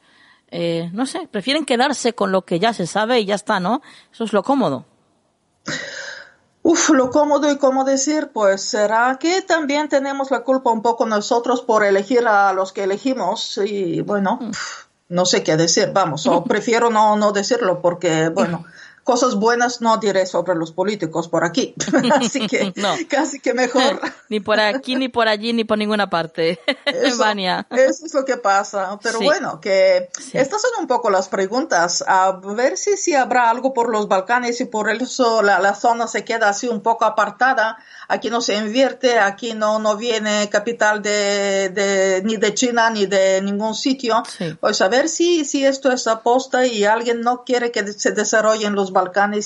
eh, 0.50 0.90
no 0.92 1.06
sé, 1.06 1.28
prefieren 1.30 1.64
quedarse 1.64 2.12
con 2.12 2.32
lo 2.32 2.42
que 2.42 2.58
ya 2.58 2.72
se 2.72 2.86
sabe 2.86 3.20
y 3.20 3.26
ya 3.26 3.34
está, 3.34 3.60
¿no? 3.60 3.82
Eso 4.12 4.24
es 4.24 4.32
lo 4.32 4.42
cómodo. 4.42 4.84
Uf, 6.62 6.90
lo 6.90 7.10
cómodo 7.10 7.50
y 7.50 7.56
cómo 7.56 7.84
decir, 7.84 8.30
pues 8.34 8.62
será 8.62 9.16
que 9.18 9.40
también 9.42 9.88
tenemos 9.88 10.30
la 10.30 10.40
culpa 10.40 10.70
un 10.70 10.82
poco 10.82 11.06
nosotros 11.06 11.62
por 11.62 11.84
elegir 11.84 12.26
a 12.26 12.52
los 12.52 12.72
que 12.72 12.84
elegimos 12.84 13.58
y 13.64 14.02
bueno, 14.02 14.38
mm. 14.40 14.50
no 15.08 15.24
sé 15.24 15.42
qué 15.42 15.56
decir, 15.56 15.90
vamos, 15.94 16.26
o 16.26 16.44
prefiero 16.48 16.90
no, 16.90 17.16
no 17.16 17.32
decirlo 17.32 17.80
porque 17.80 18.28
bueno, 18.28 18.66
cosas 19.10 19.34
buenas 19.34 19.80
no 19.80 19.96
diré 19.96 20.24
sobre 20.24 20.54
los 20.54 20.70
políticos 20.70 21.26
por 21.26 21.44
aquí. 21.44 21.74
Así 22.20 22.46
que 22.46 22.72
casi 23.08 23.40
que 23.40 23.54
mejor. 23.54 24.00
ni 24.28 24.38
por 24.38 24.60
aquí, 24.60 24.94
ni 24.94 25.08
por 25.08 25.26
allí, 25.26 25.52
ni 25.52 25.64
por 25.64 25.78
ninguna 25.78 26.08
parte. 26.08 26.60
Eso, 26.84 27.24
eso 27.70 28.06
es 28.06 28.14
lo 28.14 28.24
que 28.24 28.36
pasa. 28.36 29.00
Pero 29.02 29.18
bueno, 29.18 29.60
que 29.60 30.10
estas 30.32 30.62
son 30.62 30.70
un 30.78 30.86
poco 30.86 31.10
las 31.10 31.28
preguntas. 31.28 32.04
A 32.06 32.38
ver 32.54 32.76
si, 32.76 32.96
si 32.96 33.16
habrá 33.16 33.50
algo 33.50 33.74
por 33.74 33.90
los 33.90 34.06
Balcanes 34.06 34.60
y 34.60 34.66
por 34.66 34.88
eso 34.88 35.42
la, 35.42 35.58
la 35.58 35.74
zona 35.74 36.06
se 36.06 36.24
queda 36.24 36.48
así 36.48 36.68
un 36.68 36.80
poco 36.80 37.04
apartada 37.04 37.78
aquí 38.10 38.28
no 38.28 38.40
se 38.40 38.56
invierte, 38.56 39.18
aquí 39.18 39.54
no, 39.54 39.78
no 39.78 39.96
viene 39.96 40.48
capital 40.50 41.00
de, 41.00 42.20
ni 42.24 42.36
de 42.36 42.54
China 42.54 42.90
ni 42.90 43.06
de 43.06 43.40
ningún 43.40 43.74
sitio. 43.74 44.22
Pues 44.58 44.80
a 44.80 44.88
ver 44.88 45.08
si, 45.08 45.44
si 45.44 45.64
esto 45.64 45.92
es 45.92 46.06
aposta 46.06 46.66
y 46.66 46.84
alguien 46.84 47.20
no 47.20 47.44
quiere 47.44 47.70
que 47.70 47.86
se 47.92 48.10
desarrolle 48.10 48.66
en 48.66 48.74
los 48.74 48.92
Balcanes 48.92 48.99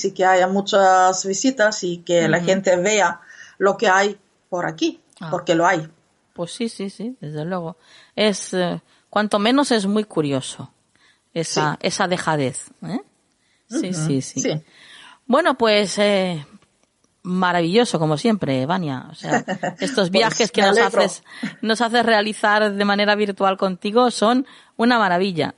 y 0.04 0.10
que 0.12 0.24
haya 0.24 0.46
muchas 0.46 1.24
visitas 1.26 1.82
y 1.84 1.98
que 1.98 2.28
la 2.28 2.40
gente 2.40 2.76
vea 2.76 3.20
lo 3.58 3.76
que 3.76 3.88
hay 3.88 4.18
por 4.48 4.66
aquí, 4.66 5.00
ah. 5.20 5.28
porque 5.30 5.54
lo 5.54 5.66
hay. 5.66 5.88
Pues 6.32 6.52
sí, 6.52 6.68
sí, 6.68 6.90
sí, 6.90 7.16
desde 7.20 7.44
luego. 7.44 7.76
Es, 8.16 8.52
eh, 8.54 8.82
cuanto 9.08 9.38
menos 9.38 9.70
es 9.70 9.86
muy 9.86 10.04
curioso 10.04 10.72
esa, 11.32 11.78
esa 11.80 12.08
dejadez. 12.08 12.70
¿eh? 12.82 13.00
Sí, 13.68 13.92
sí, 13.92 14.20
sí, 14.20 14.62
Bueno, 15.26 15.56
pues 15.56 15.98
eh, 15.98 16.44
maravilloso, 17.22 17.98
como 17.98 18.16
siempre, 18.16 18.66
Vania. 18.66 19.06
O 19.10 19.14
sea, 19.14 19.38
estos 19.80 20.10
pues 20.10 20.10
viajes 20.10 20.52
que 20.52 20.62
nos 20.62 20.78
haces, 20.78 21.22
nos 21.62 21.80
haces 21.80 22.04
realizar 22.04 22.72
de 22.72 22.84
manera 22.84 23.14
virtual 23.14 23.56
contigo 23.56 24.10
son 24.10 24.46
una 24.76 24.98
maravilla. 24.98 25.54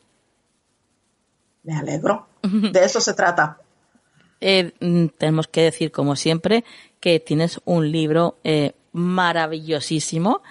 Me 1.65 1.77
alegro. 1.77 2.29
De 2.43 2.85
eso 2.85 3.01
se 3.01 3.15
trata. 3.15 3.59
Eh, 4.41 4.73
mm, 4.81 5.07
tenemos 5.19 5.49
que 5.49 5.63
decir, 5.63 5.93
como 5.93 6.17
siempre, 6.17 6.65
que 7.01 7.21
tienes 7.21 7.61
un 7.65 7.91
libro 7.91 8.37
eh, 8.45 8.73
maravillosísimo 8.93 10.43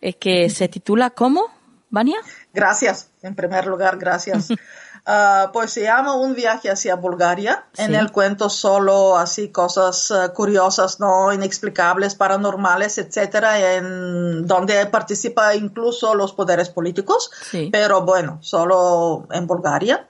eh, 0.00 0.14
que 0.14 0.50
se 0.50 0.68
titula 0.68 1.10
¿Cómo, 1.10 1.46
Vania? 1.90 2.18
Gracias, 2.52 3.10
en 3.22 3.34
primer 3.34 3.66
lugar, 3.66 3.98
gracias. 3.98 4.48
Ah, 5.04 5.50
pues 5.52 5.72
se 5.72 5.82
llama 5.82 6.14
Un 6.14 6.34
viaje 6.34 6.70
hacia 6.70 6.94
Bulgaria. 6.94 7.64
En 7.76 7.92
el 7.94 8.12
cuento 8.12 8.48
solo 8.48 9.18
así 9.18 9.48
cosas 9.48 10.12
ah, 10.12 10.32
curiosas, 10.32 11.00
no 11.00 11.32
inexplicables, 11.32 12.14
paranormales, 12.14 12.98
etcétera, 12.98 13.74
en 13.74 14.46
donde 14.46 14.86
participa 14.86 15.56
incluso 15.56 16.14
los 16.14 16.32
poderes 16.32 16.68
políticos. 16.68 17.32
Pero 17.72 18.02
bueno, 18.02 18.38
solo 18.42 19.26
en 19.32 19.48
Bulgaria. 19.48 20.06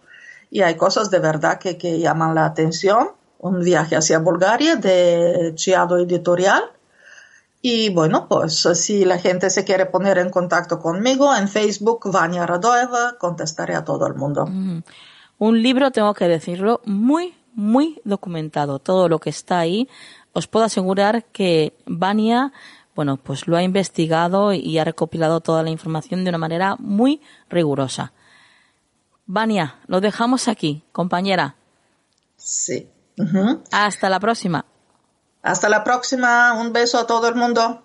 Y 0.51 0.61
hay 0.61 0.76
cosas 0.76 1.09
de 1.09 1.20
verdad 1.20 1.59
que, 1.59 1.78
que 1.78 1.99
llaman 1.99 2.35
la 2.35 2.45
atención. 2.45 3.12
Un 3.43 3.59
viaje 3.59 3.97
hacia 3.97 4.20
Bulgaria 4.20 4.76
de 4.76 5.53
Chiado 5.57 5.99
Editorial. 5.99 6.62
Y 7.61 7.90
bueno, 7.90 8.28
pues 8.28 8.68
si 8.74 9.05
la 9.05 9.18
gente 9.18 9.51
se 9.51 9.64
quiere 9.64 9.86
poner 9.86 10.18
en 10.18 10.30
contacto 10.30 10.78
conmigo 10.78 11.34
en 11.34 11.49
Facebook, 11.49 12.09
Vania 12.12 12.47
Radoeva, 12.47 13.18
contestaré 13.18 13.74
a 13.74 13.84
todo 13.84 14.07
el 14.07 14.14
mundo. 14.14 14.49
Un 15.38 15.62
libro, 15.62 15.90
tengo 15.90 16.14
que 16.14 16.28
decirlo, 16.28 16.82
muy, 16.84 17.34
muy 17.53 18.01
documentado. 18.05 18.78
Todo 18.78 19.09
lo 19.09 19.18
que 19.18 19.30
está 19.30 19.59
ahí, 19.59 19.88
os 20.32 20.47
puedo 20.47 20.64
asegurar 20.64 21.24
que 21.24 21.74
Vania, 21.84 22.53
bueno, 22.95 23.16
pues 23.16 23.49
lo 23.49 23.57
ha 23.57 23.64
investigado 23.64 24.53
y 24.53 24.78
ha 24.78 24.84
recopilado 24.84 25.40
toda 25.40 25.64
la 25.64 25.70
información 25.70 26.22
de 26.22 26.30
una 26.30 26.38
manera 26.38 26.76
muy 26.78 27.20
rigurosa. 27.51 28.12
Vania, 29.26 29.80
lo 29.88 30.01
dejamos 30.01 30.47
aquí, 30.47 30.84
compañera. 30.93 31.57
Sí. 32.36 32.88
Hasta 33.70 34.08
la 34.08 34.20
próxima. 34.20 34.64
Hasta 35.42 35.68
la 35.68 35.84
próxima. 35.84 36.54
Un 36.54 36.72
beso 36.72 36.98
a 36.98 37.06
todo 37.06 37.28
el 37.28 37.34
mundo. 37.34 37.82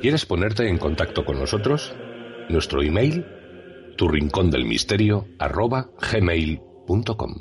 ¿Quieres 0.00 0.24
ponerte 0.24 0.68
en 0.68 0.78
contacto 0.78 1.24
con 1.24 1.38
nosotros? 1.38 1.94
Nuestro 2.48 2.82
email, 2.82 3.26
tu 3.96 4.08
rincón 4.08 4.50
del 4.50 4.64
misterio, 4.64 5.28
arroba 5.38 5.90
gmail.com. 6.10 7.34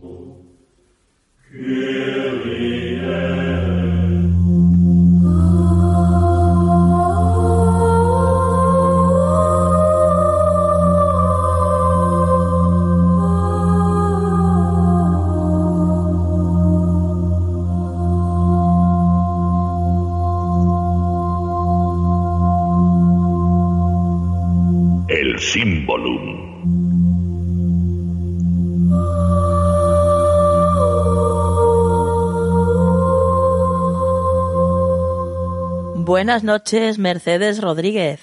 Buenas 36.20 36.44
noches, 36.44 36.98
Mercedes 36.98 37.62
Rodríguez. 37.62 38.20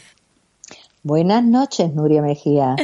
Buenas 1.03 1.42
noches, 1.42 1.94
Nuria 1.94 2.20
Mejía. 2.20 2.76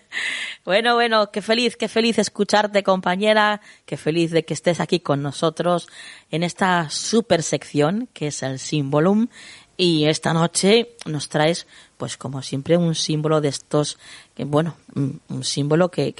bueno, 0.64 0.94
bueno, 0.94 1.30
qué 1.30 1.42
feliz, 1.42 1.76
qué 1.76 1.88
feliz 1.88 2.18
escucharte, 2.18 2.82
compañera, 2.82 3.60
qué 3.84 3.98
feliz 3.98 4.30
de 4.30 4.46
que 4.46 4.54
estés 4.54 4.80
aquí 4.80 4.98
con 4.98 5.20
nosotros 5.20 5.88
en 6.30 6.42
esta 6.42 6.88
super 6.88 7.42
sección 7.42 8.08
que 8.14 8.28
es 8.28 8.42
el 8.42 8.58
Symbolum. 8.58 9.28
Y 9.76 10.06
esta 10.06 10.32
noche 10.32 10.96
nos 11.04 11.28
traes, 11.28 11.66
pues 11.98 12.16
como 12.16 12.40
siempre, 12.40 12.78
un 12.78 12.94
símbolo 12.94 13.42
de 13.42 13.48
estos, 13.48 13.98
que, 14.34 14.46
bueno, 14.46 14.76
un 14.94 15.44
símbolo 15.44 15.90
que, 15.90 16.14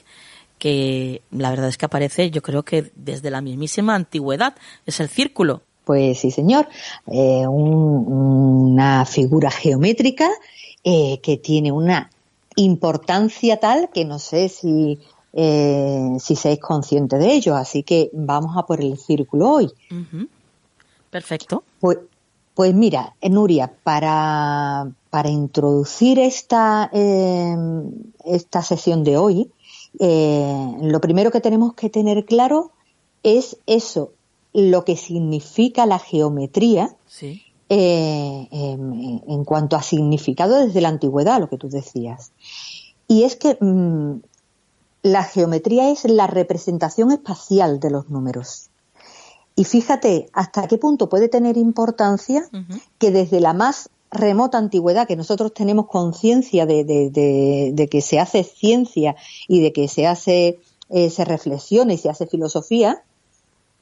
que 0.59 1.23
la 1.31 1.49
verdad 1.49 1.69
es 1.69 1.79
que 1.79 1.87
aparece, 1.87 2.31
yo 2.31 2.43
creo 2.43 2.65
que 2.65 2.93
desde 2.97 3.31
la 3.31 3.41
mismísima 3.41 3.95
antigüedad, 3.95 4.57
es 4.85 5.01
el 5.01 5.09
círculo. 5.09 5.63
Pues 5.87 6.19
sí, 6.19 6.33
señor. 6.33 6.67
Eh, 7.07 7.47
una 7.47 9.07
figura 9.07 9.53
geométrica 9.53 10.29
eh, 10.83 11.21
que 11.23 11.37
tiene 11.37 11.71
una 11.71 12.11
importancia 12.57 13.61
tal 13.61 13.89
que 13.95 14.05
no 14.05 14.19
sé 14.19 14.49
si, 14.49 14.99
eh, 15.33 16.17
si 16.19 16.35
seáis 16.35 16.59
conscientes 16.59 17.21
de 17.21 17.33
ello. 17.33 17.55
Así 17.55 17.85
que 17.85 18.11
vamos 18.13 18.57
a 18.57 18.67
por 18.67 18.81
el 18.81 18.99
círculo 18.99 19.49
hoy. 19.49 19.71
Perfecto. 21.09 21.63
Pues, 21.79 21.99
pues 22.55 22.75
mira, 22.75 23.15
Nuria, 23.23 23.73
para, 23.85 24.91
para 25.09 25.29
introducir 25.29 26.19
esta, 26.19 26.91
esta 28.25 28.63
sesión 28.63 29.05
de 29.05 29.19
hoy, 29.19 29.53
lo 30.01 31.01
primero 31.01 31.31
que 31.31 31.41
tenemos 31.41 31.75
que 31.75 31.91
tener 31.91 32.25
claro 32.25 32.73
es 33.23 33.57
eso, 33.67 34.13
lo 34.57 34.87
que 34.87 34.97
significa 34.97 35.85
la 35.85 35.99
geometría 35.99 36.97
eh, 37.69 38.49
em, 38.51 39.21
en 39.29 39.45
cuanto 39.45 39.77
a 39.77 39.83
significado 39.83 40.57
desde 40.57 40.81
la 40.81 40.89
antigüedad, 40.89 41.41
lo 41.41 41.51
que 41.51 41.59
tú 41.59 41.69
decías. 41.69 42.33
Y 43.07 43.25
es 43.25 43.37
que 43.37 43.59
mm, 43.61 44.23
la 45.03 45.25
geometría 45.25 45.91
es 45.91 46.05
la 46.07 46.27
representación 46.27 47.13
espacial 47.13 47.81
de 47.81 47.91
los 47.91 48.09
números. 48.09 48.71
Y 49.57 49.65
fíjate 49.65 50.31
hasta 50.33 50.67
qué 50.69 50.79
punto 50.79 51.11
puede 51.11 51.29
tener 51.29 51.59
importancia 51.59 52.49
que 52.99 53.11
desde 53.11 53.41
la 53.41 53.53
más 53.53 53.91
remota 54.11 54.57
antigüedad, 54.57 55.07
que 55.07 55.17
nosotros 55.17 55.53
tenemos 55.53 55.87
conciencia 55.89 56.65
de, 56.65 57.89
que 57.91 58.01
se 58.01 58.21
hace 58.21 58.43
ciencia 58.43 59.17
y 59.49 59.61
de 59.61 59.75
que 59.75 59.89
se 59.89 60.07
hace, 60.07 60.61
eh, 60.89 61.11
se 61.11 61.27
reflexiona 61.27 61.93
y 61.93 61.99
se 61.99 62.09
hace 62.09 62.27
filosofía, 62.27 63.03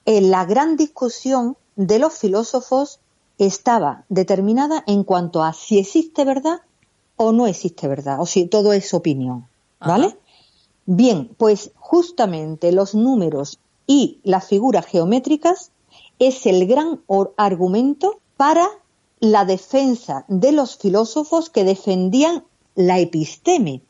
la 0.07 0.45
gran 0.45 0.77
discusión 0.77 1.57
de 1.77 1.99
los 1.99 2.15
filósofos 2.15 3.01
estaba 3.39 4.05
determinada 4.09 4.85
en 4.87 5.05
cuanto 5.05 5.43
a 5.43 5.53
si 5.53 5.79
existe 5.79 6.25
verdad 6.25 6.61
o 7.17 7.33
no 7.33 7.47
existe 7.47 7.89
verdad, 7.89 8.21
o 8.21 8.27
si 8.27 8.47
todo 8.47 8.73
es 8.73 8.93
opinión. 8.93 9.47
¿Vale? 9.81 10.17
Bien, 10.87 11.29
pues 11.37 11.73
justamente 11.77 12.73
los 12.73 12.95
números 12.95 13.59
y 13.87 14.19
las 14.23 14.47
figuras 14.47 14.87
geométricas 14.87 15.71
es 16.19 16.47
el 16.47 16.67
gran 16.67 17.01
argumento 17.37 18.21
para 18.37 18.67
la 19.21 19.45
defensa 19.45 20.25
de 20.29 20.53
los 20.53 20.77
filósofos 20.77 21.51
que 21.51 21.65
defendían 21.65 22.45
la 22.75 22.99
episteme. 22.99 23.83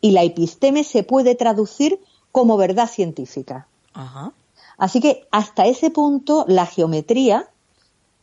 Y 0.00 0.12
la 0.12 0.22
episteme 0.22 0.84
se 0.84 1.02
puede 1.02 1.34
traducir 1.34 2.00
como 2.32 2.56
verdad 2.56 2.88
científica. 2.88 3.68
Ajá. 3.92 4.32
Así 4.80 4.98
que 4.98 5.28
hasta 5.30 5.66
ese 5.66 5.90
punto 5.90 6.46
la 6.48 6.64
geometría 6.64 7.50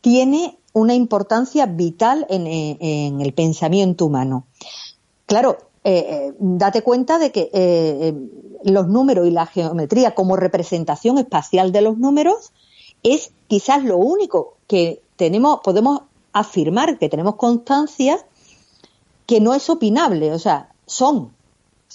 tiene 0.00 0.58
una 0.72 0.92
importancia 0.92 1.66
vital 1.66 2.26
en, 2.28 3.20
el 3.20 3.32
pensamiento 3.32 4.04
humano. 4.04 4.44
Claro, 5.26 5.58
eh, 5.84 6.04
eh, 6.10 6.34
date 6.40 6.82
cuenta 6.82 7.20
de 7.20 7.30
que 7.30 7.48
eh, 7.52 8.12
los 8.64 8.88
números 8.88 9.28
y 9.28 9.30
la 9.30 9.46
geometría 9.46 10.16
como 10.16 10.34
representación 10.34 11.18
espacial 11.18 11.70
de 11.70 11.82
los 11.82 11.96
números 11.96 12.52
es 13.04 13.30
quizás 13.46 13.84
lo 13.84 13.96
único 13.96 14.56
que 14.66 15.00
tenemos, 15.14 15.60
podemos 15.62 16.02
afirmar 16.32 16.98
que 16.98 17.08
tenemos 17.08 17.36
constancia 17.36 18.18
que 19.26 19.40
no 19.40 19.54
es 19.54 19.70
opinable, 19.70 20.32
o 20.32 20.40
sea, 20.40 20.74
son 20.86 21.30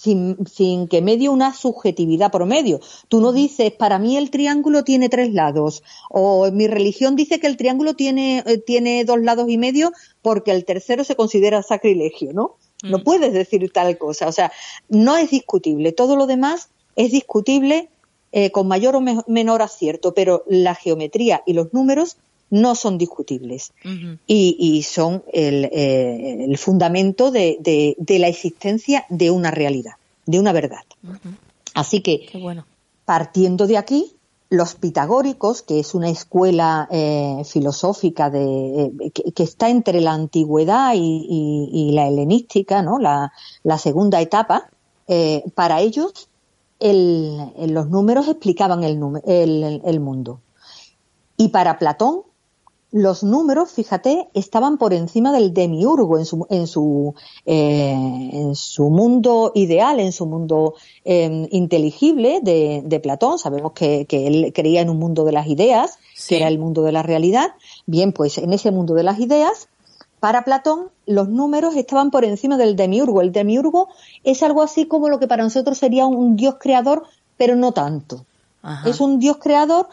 sin, 0.04 0.88
que 0.88 1.02
medie 1.02 1.30
una 1.30 1.54
subjetividad 1.54 2.32
por 2.32 2.46
medio. 2.46 2.80
Tú 3.08 3.22
no 3.22 3.32
dices, 3.32 3.72
para 3.72 4.00
mí 4.00 4.18
el 4.18 4.30
triángulo 4.30 4.84
tiene 4.84 5.10
tres 5.10 5.34
lados, 5.34 5.84
o 6.10 6.52
mi 6.52 6.68
religión 6.68 7.16
dice 7.16 7.40
que 7.40 7.48
el 7.48 7.58
triángulo 7.58 7.96
tiene, 7.96 8.44
eh, 8.46 8.58
tiene 8.58 9.06
dos 9.06 9.22
lados 9.22 9.50
y 9.50 9.58
medio 9.58 9.92
porque 10.22 10.52
el 10.52 10.66
tercero 10.66 11.04
se 11.04 11.16
considera 11.16 11.64
sacrilegio, 11.64 12.34
¿no? 12.34 12.58
No 12.84 13.00
mm. 13.00 13.04
puedes 13.04 13.34
decir 13.34 13.72
tal 13.72 13.98
cosa. 13.98 14.28
O 14.28 14.32
sea, 14.32 14.52
no 14.90 15.16
es 15.18 15.32
discutible. 15.32 15.94
Todo 15.94 16.16
lo 16.16 16.28
demás 16.28 16.70
es 16.96 17.12
discutible 17.12 17.90
eh, 18.32 18.52
con 18.52 18.68
mayor 18.68 18.96
o 18.96 19.02
menor 19.28 19.62
acierto, 19.62 20.14
pero 20.14 20.44
la 20.48 20.76
geometría 20.76 21.44
y 21.46 21.54
los 21.54 21.74
números 21.74 22.18
no 22.54 22.76
son 22.76 23.00
discutibles 23.00 23.74
y, 24.28 24.84
son 24.84 25.24
el, 25.34 25.70
eh, 25.72 26.56
fundamento 26.58 27.32
de, 27.32 27.96
la 28.08 28.28
existencia 28.28 29.06
de 29.10 29.32
una 29.32 29.50
realidad, 29.50 29.94
de 30.28 30.40
una 30.40 30.52
verdad. 30.52 30.84
Así 31.74 32.02
que, 32.02 32.30
partiendo 33.06 33.66
de 33.66 33.78
aquí, 33.80 34.14
los 34.52 34.76
pitagóricos, 34.76 35.64
que 35.64 35.80
es 35.80 35.96
una 35.96 36.12
escuela 36.12 36.88
eh, 36.92 37.42
filosófica 37.44 38.30
de, 38.30 38.92
eh, 39.02 39.10
que, 39.10 39.44
está 39.44 39.72
entre 39.72 40.00
la 40.00 40.14
antigüedad 40.14 40.94
y, 40.96 41.90
la 41.92 42.08
helenística, 42.08 42.84
¿no? 42.84 43.00
la, 43.00 43.32
segunda 43.80 44.22
etapa, 44.22 44.70
para 45.56 45.82
ellos 45.82 46.30
los 46.80 47.90
números 47.90 48.28
explicaban 48.28 48.84
el, 48.84 49.82
el 49.84 50.00
mundo. 50.00 50.40
Y 51.36 51.48
para 51.50 51.80
Platón, 51.80 52.22
los 52.94 53.24
números, 53.24 53.72
fíjate, 53.72 54.30
estaban 54.36 54.78
por 54.78 54.94
encima 54.94 55.32
del 55.32 55.52
demiurgo 55.52 56.20
en 56.20 56.26
su, 56.26 56.46
en 56.52 56.68
su, 56.68 57.16
eh, 57.44 57.92
en 57.92 58.54
su 58.54 58.92
mundo 58.92 59.52
ideal, 59.56 60.00
en 60.00 60.12
su 60.12 60.28
mundo 60.28 60.76
em, 61.04 61.48
inteligible 61.50 62.40
de, 62.44 63.00
Platón. 63.02 63.40
Sabemos 63.40 63.72
que, 63.72 64.06
él 64.08 64.54
creía 64.54 64.82
en 64.82 64.92
un 64.92 65.00
mundo 65.00 65.26
de 65.26 65.32
las 65.32 65.48
ideas, 65.48 65.98
que 66.28 66.38
era 66.38 66.48
el 66.48 66.60
mundo 66.60 66.84
de 66.84 66.92
la 66.92 67.02
realidad. 67.02 67.54
Bien, 67.88 68.14
pues 68.14 68.38
en 68.38 68.54
ese 68.54 68.70
mundo 68.70 68.94
de 68.94 69.02
las 69.02 69.20
ideas, 69.20 69.70
para 70.20 70.44
Platón, 70.44 70.90
los 71.08 71.30
números 71.30 71.76
estaban 71.76 72.12
por 72.12 72.24
encima 72.24 72.58
del 72.58 72.76
demiurgo. 72.76 73.22
El 73.22 73.32
demiurgo 73.32 73.88
es 74.24 74.44
algo 74.44 74.62
así 74.62 74.86
como 74.86 75.10
lo 75.10 75.18
que 75.18 75.28
para 75.28 75.42
nosotros 75.42 75.80
sería 75.80 76.06
un 76.06 76.36
dios 76.36 76.58
creador, 76.60 77.06
pero 77.38 77.56
no 77.56 77.72
tanto. 77.72 78.24
Es 78.86 79.02
un 79.02 79.20
dios 79.20 79.38
creador, 79.42 79.90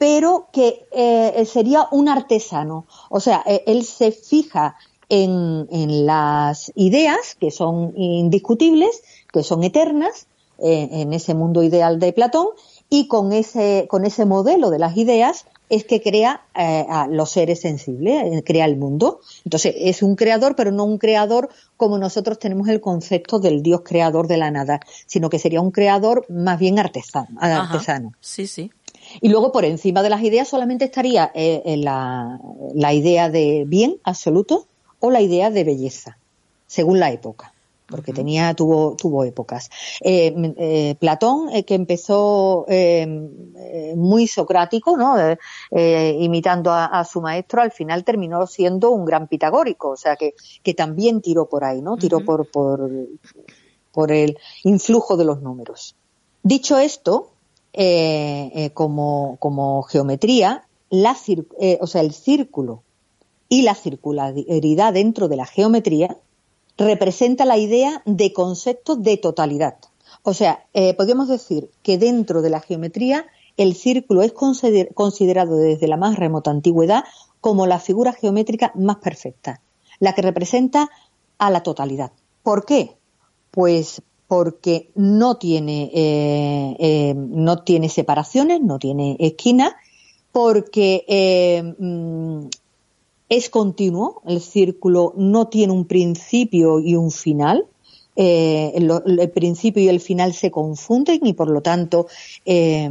pero 0.00 0.48
que 0.50 0.86
eh, 0.92 1.44
sería 1.44 1.86
un 1.90 2.08
artesano. 2.08 2.86
O 3.10 3.20
sea, 3.20 3.42
eh, 3.44 3.64
él 3.66 3.84
se 3.84 4.12
fija 4.12 4.76
en, 5.10 5.68
en 5.70 6.06
las 6.06 6.72
ideas 6.74 7.36
que 7.38 7.50
son 7.50 7.92
indiscutibles, 7.94 9.02
que 9.30 9.42
son 9.42 9.62
eternas, 9.62 10.26
eh, 10.62 10.88
en 10.90 11.12
ese 11.12 11.34
mundo 11.34 11.62
ideal 11.62 11.98
de 11.98 12.14
Platón, 12.14 12.46
y 12.88 13.08
con 13.08 13.32
ese, 13.32 13.86
con 13.88 14.06
ese 14.06 14.24
modelo 14.24 14.70
de 14.70 14.78
las 14.78 14.96
ideas 14.96 15.44
es 15.70 15.84
que 15.84 16.02
crea 16.02 16.42
eh, 16.54 16.84
a 16.86 17.06
los 17.06 17.30
seres 17.30 17.60
sensibles, 17.60 18.42
crea 18.44 18.66
el 18.66 18.76
mundo. 18.76 19.20
Entonces 19.44 19.74
es 19.78 20.02
un 20.02 20.16
creador, 20.16 20.56
pero 20.56 20.72
no 20.72 20.84
un 20.84 20.98
creador 20.98 21.48
como 21.76 21.96
nosotros 21.96 22.38
tenemos 22.38 22.68
el 22.68 22.80
concepto 22.80 23.38
del 23.38 23.62
Dios 23.62 23.82
creador 23.84 24.26
de 24.26 24.36
la 24.36 24.50
nada, 24.50 24.80
sino 25.06 25.30
que 25.30 25.38
sería 25.38 25.60
un 25.60 25.70
creador 25.70 26.26
más 26.28 26.58
bien 26.58 26.78
artesano. 26.78 27.28
artesano. 27.40 28.12
Sí, 28.20 28.46
sí. 28.46 28.70
Y 29.20 29.28
luego 29.28 29.52
por 29.52 29.64
encima 29.64 30.02
de 30.02 30.10
las 30.10 30.22
ideas 30.22 30.48
solamente 30.48 30.86
estaría 30.86 31.30
eh, 31.34 31.76
la, 31.78 32.40
la 32.74 32.92
idea 32.92 33.28
de 33.28 33.64
bien 33.66 33.96
absoluto 34.04 34.66
o 34.98 35.10
la 35.10 35.20
idea 35.20 35.50
de 35.50 35.64
belleza, 35.64 36.18
según 36.66 37.00
la 37.00 37.10
época 37.10 37.52
porque 37.88 38.12
tenía 38.12 38.54
tuvo 38.54 38.94
tuvo 38.94 39.24
épocas. 39.24 39.68
Eh, 40.00 40.32
eh, 40.58 40.94
Platón, 41.00 41.50
que 41.64 41.74
empezó 41.74 42.64
muy 43.96 44.28
socrático, 44.28 44.96
¿no? 44.96 45.16
imitando 45.72 46.72
a, 46.72 47.04
su 47.04 47.20
maestro, 47.20 47.62
al 47.62 47.72
final 47.72 48.04
terminó 48.04 48.46
siendo 48.46 48.92
un 48.92 49.04
gran 49.04 49.26
pitagórico, 49.26 49.90
o 49.90 49.96
sea 49.96 50.14
que, 50.14 50.34
que 50.62 50.72
también 50.72 51.20
tiró 51.20 51.48
por 51.48 51.64
ahí, 51.64 51.82
¿no? 51.82 51.96
Tiró 51.96 52.20
por, 52.20 52.48
por, 52.48 52.88
por 53.90 54.12
el 54.12 54.38
influjo 54.62 55.16
de 55.16 55.24
los 55.24 55.42
números. 55.42 55.96
Dicho 56.44 56.78
esto, 56.78 57.29
como, 58.74 59.36
como 59.38 59.82
geometría, 59.82 60.64
la, 60.90 61.16
o 61.80 61.86
sea, 61.86 62.00
el 62.00 62.12
círculo 62.12 62.82
y 63.48 63.62
la 63.62 63.74
circularidad 63.74 64.92
dentro 64.92 65.28
de 65.28 65.36
la 65.36 65.46
geometría 65.46 66.16
representa 66.76 67.44
la 67.44 67.58
idea 67.58 68.02
de 68.06 68.32
concepto 68.32 68.96
de 68.96 69.16
totalidad. 69.16 69.76
O 70.22 70.34
sea, 70.34 70.64
eh, 70.72 70.94
podríamos 70.94 71.28
decir 71.28 71.70
que 71.82 71.98
dentro 71.98 72.42
de 72.42 72.50
la 72.50 72.60
geometría 72.60 73.26
el 73.56 73.74
círculo 73.74 74.22
es 74.22 74.32
considerado 74.32 75.56
desde 75.56 75.88
la 75.88 75.96
más 75.96 76.16
remota 76.16 76.50
antigüedad 76.50 77.04
como 77.40 77.66
la 77.66 77.78
figura 77.78 78.12
geométrica 78.12 78.72
más 78.74 78.96
perfecta, 78.96 79.60
la 79.98 80.14
que 80.14 80.22
representa 80.22 80.88
a 81.38 81.50
la 81.50 81.62
totalidad. 81.62 82.12
¿Por 82.42 82.64
qué? 82.64 82.96
Pues 83.50 84.02
porque 84.30 84.92
no 84.94 85.38
tiene, 85.38 85.90
eh, 85.92 86.76
eh, 86.78 87.14
no 87.16 87.64
tiene 87.64 87.88
separaciones, 87.88 88.60
no 88.60 88.78
tiene 88.78 89.16
esquinas, 89.18 89.72
porque 90.30 91.64
mm, 91.80 92.46
es 93.28 93.50
continuo, 93.50 94.22
el 94.28 94.40
círculo 94.40 95.14
no 95.16 95.48
tiene 95.48 95.72
un 95.72 95.84
principio 95.84 96.78
y 96.78 96.94
un 96.94 97.10
final, 97.10 97.66
eh, 98.22 98.72
el, 98.74 99.30
principio 99.30 99.82
y 99.82 99.88
el 99.88 99.98
final 99.98 100.34
se 100.34 100.50
confunden 100.50 101.20
y 101.24 101.32
por 101.32 101.48
lo 101.48 101.62
tanto 101.62 102.06
eh, 102.44 102.90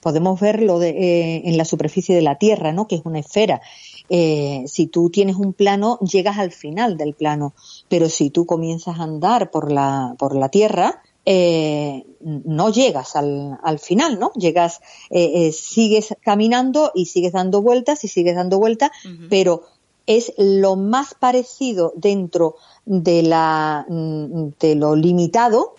podemos 0.00 0.40
verlo 0.40 0.82
eh, 0.82 1.42
en 1.44 1.56
la 1.56 1.64
superficie 1.64 2.14
de 2.14 2.22
la 2.22 2.36
Tierra, 2.36 2.72
¿no? 2.72 2.88
que 2.88 2.96
es 2.96 3.02
una 3.04 3.20
esfera. 3.20 3.60
Si 4.08 4.86
tú 4.86 5.10
tienes 5.10 5.36
un 5.36 5.52
plano, 5.52 5.98
llegas 6.00 6.38
al 6.38 6.52
final 6.52 6.96
del 6.96 7.14
plano, 7.14 7.54
pero 7.88 8.08
si 8.08 8.30
tú 8.30 8.46
comienzas 8.46 8.98
a 8.98 9.02
andar 9.02 9.50
por 9.50 9.72
la, 9.72 10.14
por 10.18 10.36
la 10.36 10.48
Tierra, 10.48 11.02
eh, 11.28 12.06
no 12.20 12.70
llegas 12.70 13.16
al, 13.16 13.58
al, 13.60 13.80
final, 13.80 14.20
¿no? 14.20 14.30
Llegas, 14.36 14.80
eh, 15.10 15.48
eh, 15.48 15.52
sigues 15.52 16.14
caminando 16.22 16.92
y 16.94 17.06
sigues 17.06 17.32
dando 17.32 17.62
vueltas 17.62 18.04
y 18.04 18.08
sigues 18.08 18.36
dando 18.36 18.60
vueltas, 18.60 18.92
pero 19.28 19.62
es 20.06 20.32
lo 20.38 20.76
más 20.76 21.14
parecido 21.14 21.92
dentro 21.96 22.54
de 22.84 23.24
la 23.24 23.86
mm, 23.88 24.50
de 24.60 24.76
lo 24.76 24.94
limitado 24.94 25.74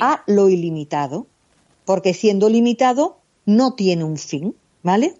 a 0.00 0.24
lo 0.26 0.48
ilimitado, 0.48 1.26
porque 1.84 2.14
siendo 2.14 2.48
limitado 2.48 3.18
no 3.44 3.74
tiene 3.74 4.02
un 4.02 4.16
fin, 4.16 4.56
¿vale? 4.82 5.14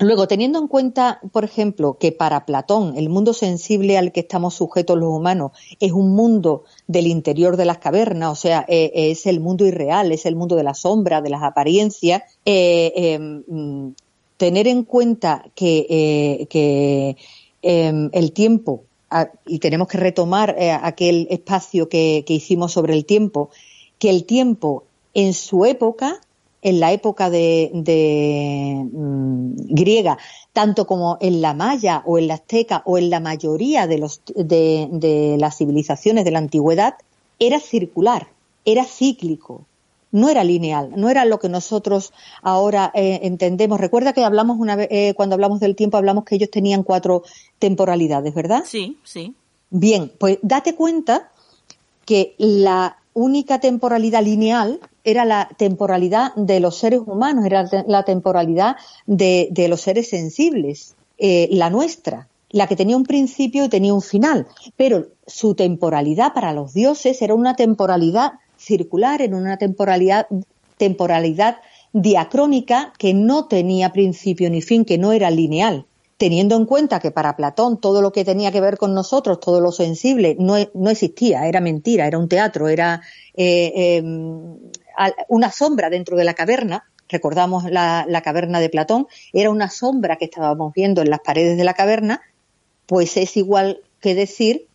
Luego, 0.00 0.28
teniendo 0.28 0.60
en 0.60 0.68
cuenta, 0.68 1.20
por 1.32 1.44
ejemplo, 1.44 1.98
que 1.98 2.12
para 2.12 2.46
Platón 2.46 2.96
el 2.96 3.08
mundo 3.08 3.34
sensible 3.34 3.98
al 3.98 4.12
que 4.12 4.20
estamos 4.20 4.54
sujetos 4.54 4.96
los 4.96 5.08
humanos 5.08 5.52
es 5.80 5.90
un 5.90 6.14
mundo 6.14 6.64
del 6.86 7.08
interior 7.08 7.56
de 7.56 7.64
las 7.64 7.78
cavernas, 7.78 8.30
o 8.30 8.36
sea, 8.36 8.64
eh, 8.68 8.92
es 8.94 9.26
el 9.26 9.40
mundo 9.40 9.66
irreal, 9.66 10.12
es 10.12 10.24
el 10.24 10.36
mundo 10.36 10.54
de 10.54 10.62
la 10.62 10.74
sombra, 10.74 11.20
de 11.20 11.30
las 11.30 11.42
apariencias, 11.42 12.22
eh, 12.44 12.92
em, 12.94 13.94
tener 14.36 14.68
en 14.68 14.84
cuenta 14.84 15.44
que, 15.56 15.86
eh, 15.90 17.16
em, 17.62 18.08
el 18.12 18.32
tiempo, 18.32 18.84
y 19.46 19.58
tenemos 19.58 19.88
que 19.88 19.98
retomar 19.98 20.54
aquel 20.82 21.26
espacio 21.30 21.88
que 21.88 22.24
hicimos 22.28 22.72
sobre 22.72 22.94
el 22.94 23.04
tiempo, 23.04 23.50
que 23.98 24.10
el 24.10 24.24
tiempo 24.26 24.84
en 25.14 25.34
su 25.34 25.64
época 25.64 26.20
en 26.62 26.80
la 26.80 26.92
época 26.92 27.30
de, 27.30 27.70
mm, 27.74 29.74
griega, 29.74 30.18
tanto 30.52 30.86
como 30.86 31.18
en 31.20 31.40
la 31.40 31.54
maya 31.54 32.02
o 32.04 32.18
en 32.18 32.28
la 32.28 32.34
azteca 32.34 32.82
o 32.84 32.98
en 32.98 33.10
la 33.10 33.20
mayoría 33.20 33.86
de, 33.86 33.98
los, 33.98 34.22
de, 34.34 35.36
las 35.38 35.56
civilizaciones 35.56 36.24
de 36.24 36.30
la 36.30 36.38
antigüedad, 36.38 36.94
era 37.38 37.60
circular, 37.60 38.28
era 38.64 38.84
cíclico, 38.84 39.64
no 40.10 40.28
era 40.28 40.42
lineal, 40.42 40.90
no 40.96 41.10
era 41.10 41.24
lo 41.24 41.38
que 41.38 41.48
nosotros 41.48 42.12
ahora 42.42 42.90
eh, 42.94 43.20
entendemos. 43.22 43.78
Recuerda 43.78 44.12
que 44.12 44.24
hablamos 44.24 44.58
una 44.58 44.74
vez, 44.74 44.88
eh, 44.90 45.14
cuando 45.14 45.34
hablamos 45.34 45.60
del 45.60 45.76
tiempo, 45.76 45.96
hablamos 45.96 46.24
que 46.24 46.34
ellos 46.34 46.50
tenían 46.50 46.82
cuatro 46.82 47.22
temporalidades, 47.58 48.34
¿verdad? 48.34 48.64
Sí, 48.66 48.98
sí. 49.04 49.34
Bien, 49.70 50.10
pues 50.18 50.38
date 50.42 50.74
cuenta 50.74 51.30
que 52.06 52.34
la 52.38 52.96
única 53.18 53.58
temporalidad 53.58 54.22
lineal 54.22 54.80
era 55.02 55.24
la 55.24 55.48
temporalidad 55.56 56.34
de 56.36 56.60
los 56.60 56.78
seres 56.78 57.00
humanos, 57.04 57.44
era 57.44 57.68
la 57.86 58.04
temporalidad 58.04 58.76
de, 59.06 59.66
los 59.68 59.80
seres 59.80 60.08
sensibles, 60.08 60.94
eh, 61.18 61.48
la 61.50 61.68
nuestra, 61.68 62.28
la 62.50 62.68
que 62.68 62.76
tenía 62.76 62.96
un 62.96 63.04
principio 63.04 63.64
y 63.64 63.68
tenía 63.68 63.92
un 63.92 64.02
final. 64.02 64.46
Pero 64.76 65.08
su 65.26 65.54
temporalidad 65.54 66.32
para 66.32 66.52
los 66.52 66.74
dioses 66.74 67.20
era 67.20 67.34
una 67.34 67.56
temporalidad 67.56 68.34
circular, 68.56 69.20
era 69.20 69.36
una 69.36 69.56
temporalidad, 69.56 70.28
temporalidad 70.76 71.56
diacrónica 71.92 72.92
que 72.98 73.14
no 73.14 73.46
tenía 73.46 73.92
principio 73.92 74.48
ni 74.48 74.62
fin, 74.62 74.84
que 74.84 74.96
no 74.96 75.12
era 75.12 75.30
lineal 75.30 75.87
teniendo 76.18 76.56
en 76.56 76.66
cuenta 76.66 76.98
que 76.98 77.12
para 77.12 77.36
Platón 77.36 77.80
todo 77.80 78.02
lo 78.02 78.12
que 78.12 78.24
tenía 78.24 78.50
que 78.50 78.60
ver 78.60 78.76
con 78.76 78.92
nosotros, 78.92 79.38
todo 79.38 79.60
lo 79.60 79.70
sensible, 79.70 80.36
no, 80.38 80.56
no 80.74 80.90
existía, 80.90 81.46
era 81.46 81.60
mentira, 81.60 82.06
era 82.06 82.18
un 82.18 82.28
teatro, 82.28 82.68
era 82.68 83.00
eh, 83.34 83.96
em, 83.96 84.58
una 85.28 85.52
sombra 85.52 85.88
dentro 85.88 86.16
de 86.16 86.24
la 86.24 86.34
caverna. 86.34 86.84
Recordamos 87.08 87.70
la, 87.70 88.20
caverna 88.22 88.60
de 88.60 88.68
Platón, 88.68 89.06
era 89.32 89.48
una 89.48 89.70
sombra 89.70 90.16
que 90.16 90.26
estábamos 90.26 90.74
viendo 90.74 91.00
en 91.00 91.08
las 91.08 91.20
paredes 91.20 91.56
de 91.56 91.64
la 91.64 91.72
caverna, 91.72 92.20
pues 92.86 93.16
es 93.16 93.36
igual 93.36 93.80
que 94.00 94.14
decir 94.14 94.66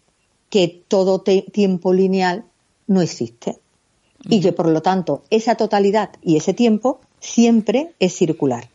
que 0.50 0.84
todo 0.88 1.22
tiempo 1.22 1.94
lineal 1.94 2.46
no 2.88 3.02
existe 3.02 3.60
y 4.30 4.40
que 4.40 4.54
por 4.54 4.68
lo 4.68 4.82
tanto 4.82 5.24
esa 5.30 5.56
totalidad 5.56 6.12
y 6.22 6.38
ese 6.38 6.54
tiempo 6.54 7.02
siempre 7.20 7.94
es 8.00 8.16
circular. 8.16 8.70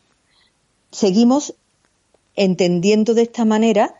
Seguimos 0.91 1.55
entendiendo 2.39 3.15
de 3.15 3.23
esta 3.23 3.45
manera 3.45 3.95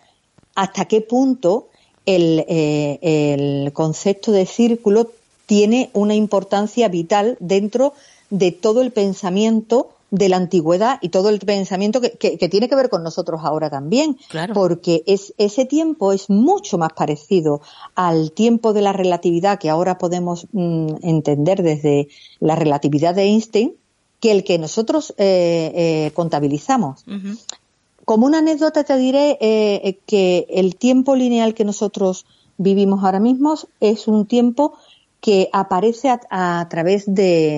hasta 0.55 0.87
qué 0.87 1.01
punto 1.01 1.69
el, 2.07 2.45
eh, 2.49 2.99
el 3.03 3.73
concepto 3.73 4.33
de 4.33 4.47
círculo 4.47 5.11
tiene 5.47 5.91
una 5.93 6.15
importancia 6.15 6.89
vital 6.89 7.37
dentro 7.41 7.95
de 8.31 8.53
todo 8.53 8.83
el 8.83 8.93
pensamiento 8.93 9.91
de 10.11 10.29
la 10.29 10.37
antigüedad 10.37 10.99
y 11.03 11.11
todo 11.11 11.29
el 11.29 11.39
pensamiento 11.41 12.01
que, 12.01 12.13
que, 12.13 12.49
tiene 12.49 12.69
que 12.69 12.75
ver 12.75 12.89
con 12.89 13.03
nosotros 13.03 13.43
ahora 13.45 13.69
también, 13.69 14.17
porque 14.55 15.03
es, 15.07 15.35
ese 15.37 15.67
tiempo 15.67 16.13
es 16.13 16.31
mucho 16.31 16.79
más 16.79 16.93
parecido 16.95 17.61
al 17.95 18.33
tiempo 18.33 18.73
de 18.73 18.81
la 18.81 18.93
relatividad 18.93 19.59
que 19.59 19.69
ahora 19.69 19.99
podemos 19.99 20.47
mm, 20.53 20.97
entender 21.03 21.63
desde 21.63 22.09
la 22.41 22.57
relatividad 22.57 23.15
de 23.15 23.25
Einstein 23.25 23.75
que 24.21 24.33
el 24.33 24.45
que 24.45 24.59
nosotros 24.59 25.15
eh, 25.19 25.73
eh, 25.75 26.11
contabilizamos. 26.15 27.05
Como 28.09 28.25
una 28.25 28.39
anécdota 28.39 28.85
te 28.85 28.97
diré 28.97 29.33
eh, 29.33 29.83
eh, 29.85 29.99
que 30.07 30.47
el 30.49 30.77
tiempo 30.77 31.15
lineal 31.15 31.53
que 31.53 31.67
nosotros 31.67 32.25
vivimos 32.57 33.05
ahora 33.05 33.21
mismo 33.21 33.55
es 33.81 34.09
un 34.09 34.25
tiempo 34.25 34.73
que 35.21 35.51
aparece 35.53 36.09
a, 36.31 36.67
través 36.71 37.05
de, 37.05 37.53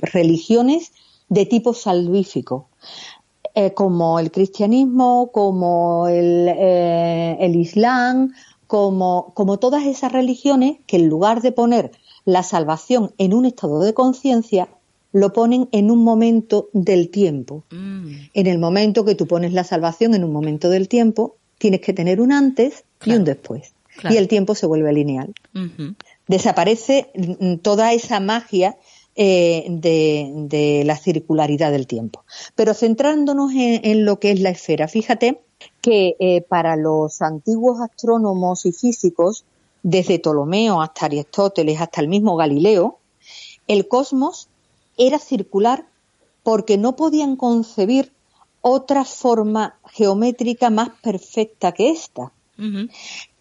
religiones 0.00 0.92
de 1.28 1.44
tipo 1.44 1.74
salvífico, 1.74 2.68
eh, 3.54 3.74
como 3.74 4.18
el 4.18 4.30
cristianismo, 4.30 5.30
como 5.30 6.08
el, 6.08 7.54
islam, 7.54 8.32
como 8.66 9.58
todas 9.60 9.84
esas 9.84 10.10
religiones 10.10 10.78
que 10.86 10.96
en 10.96 11.10
lugar 11.10 11.42
de 11.42 11.52
poner 11.52 11.90
la 12.24 12.42
salvación 12.42 13.12
en 13.18 13.34
un 13.34 13.44
estado 13.44 13.80
de 13.80 13.92
conciencia, 13.92 14.70
lo 15.16 15.32
ponen 15.32 15.66
en 15.72 15.90
un 15.90 16.04
momento 16.04 16.68
del 16.74 17.08
tiempo. 17.08 17.64
Mm. 17.70 18.10
En 18.34 18.46
el 18.46 18.58
momento 18.58 19.06
que 19.06 19.14
tú 19.14 19.26
pones 19.26 19.54
la 19.54 19.64
salvación 19.64 20.14
en 20.14 20.24
un 20.24 20.32
momento 20.32 20.68
del 20.68 20.88
tiempo, 20.88 21.36
tienes 21.56 21.80
que 21.80 21.94
tener 21.94 22.20
un 22.20 22.32
antes 22.32 22.84
y 23.02 23.12
un 23.12 23.24
después. 23.24 23.72
Y 24.10 24.18
el 24.18 24.28
tiempo 24.28 24.54
se 24.54 24.66
vuelve 24.66 24.92
lineal. 24.92 25.32
Desaparece 26.28 27.10
mm, 27.14 27.56
toda 27.56 27.94
esa 27.94 28.20
magia 28.20 28.76
eh, 29.14 29.64
de, 29.70 30.82
la 30.84 30.98
circularidad 30.98 31.72
del 31.72 31.86
tiempo. 31.86 32.22
Pero 32.54 32.74
centrándonos 32.74 33.52
en, 33.54 34.04
lo 34.04 34.20
que 34.20 34.32
es 34.32 34.40
la 34.40 34.50
esfera, 34.50 34.86
fíjate 34.86 35.40
que 35.80 36.16
eh, 36.20 36.42
para 36.42 36.76
los 36.76 37.22
antiguos 37.22 37.80
astrónomos 37.80 38.66
y 38.66 38.72
físicos, 38.72 39.46
desde 39.82 40.18
Ptolomeo 40.18 40.82
hasta 40.82 41.06
Aristóteles, 41.06 41.80
hasta 41.80 42.02
el 42.02 42.08
mismo 42.08 42.36
Galileo, 42.36 42.98
el 43.66 43.88
cosmos 43.88 44.50
era 44.96 45.18
circular 45.18 45.86
porque 46.42 46.78
no 46.78 46.96
podían 46.96 47.36
concebir 47.36 48.12
otra 48.60 49.04
forma 49.04 49.78
geométrica 49.92 50.70
más 50.70 50.90
perfecta 51.02 51.72
que 51.72 51.90
esta. 51.90 52.32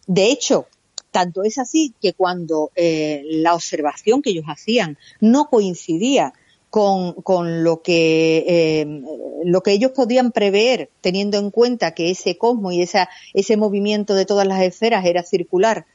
De 0.08 0.32
hecho, 0.32 0.68
tanto 1.12 1.44
es 1.44 1.58
así 1.58 1.94
que 2.02 2.14
cuando 2.14 2.72
eh, 2.76 3.24
la 3.26 3.54
observación 3.56 4.22
que 4.22 4.32
ellos 4.32 4.46
hacían 4.48 4.98
no 5.22 5.50
coincidía 5.50 6.34
con, 6.70 7.64
lo, 7.64 7.82
que, 7.82 8.44
eh, 8.48 9.02
lo 9.46 9.64
que 9.64 9.72
ellos 9.72 9.92
podían 9.92 10.34
prever, 10.34 10.90
teniendo 11.00 11.38
en 11.38 11.50
cuenta 11.50 11.94
que 11.94 12.12
ese 12.12 12.38
cosmos 12.38 12.74
y 12.74 12.82
esa, 12.82 13.10
ese 13.34 13.56
movimiento 13.56 14.14
de 14.14 14.26
todas 14.26 14.46
las 14.46 14.62
esferas 14.62 15.06
era 15.06 15.24
circular, 15.24 15.86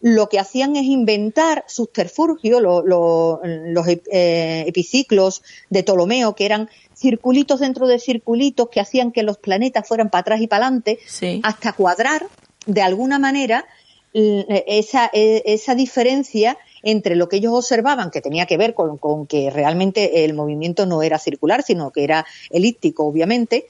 lo 0.00 0.28
que 0.28 0.38
hacían 0.38 0.76
es 0.76 0.84
inventar 0.84 1.64
subterfugios, 1.68 2.62
los 2.62 3.88
eh, 3.88 4.64
epiciclos 4.66 5.42
de 5.68 5.82
Ptolomeo, 5.82 6.34
que 6.34 6.46
eran 6.46 6.68
circulitos 6.96 7.60
dentro 7.60 7.86
de 7.86 7.98
circulitos 7.98 8.68
que 8.70 8.80
hacían 8.80 9.12
que 9.12 9.22
los 9.22 9.38
planetas 9.38 9.86
fueran 9.86 10.10
para 10.10 10.20
atrás 10.20 10.40
y 10.40 10.46
para 10.46 10.66
adelante, 10.66 10.98
hasta 11.42 11.72
cuadrar 11.72 12.26
de 12.66 12.82
alguna 12.82 13.18
manera 13.18 13.66
esa, 14.12 15.10
e, 15.12 15.42
esa 15.46 15.74
diferencia 15.74 16.58
entre 16.82 17.14
lo 17.14 17.28
que 17.28 17.36
ellos 17.36 17.52
observaban, 17.52 18.10
que 18.10 18.20
tenía 18.20 18.46
que 18.46 18.56
ver 18.56 18.74
con, 18.74 19.26
que 19.26 19.50
realmente 19.50 20.24
el 20.24 20.34
movimiento 20.34 20.86
no 20.86 21.02
era 21.02 21.18
circular, 21.18 21.62
sino 21.62 21.90
que 21.90 22.04
era 22.04 22.26
elíptico, 22.50 23.04
obviamente, 23.04 23.68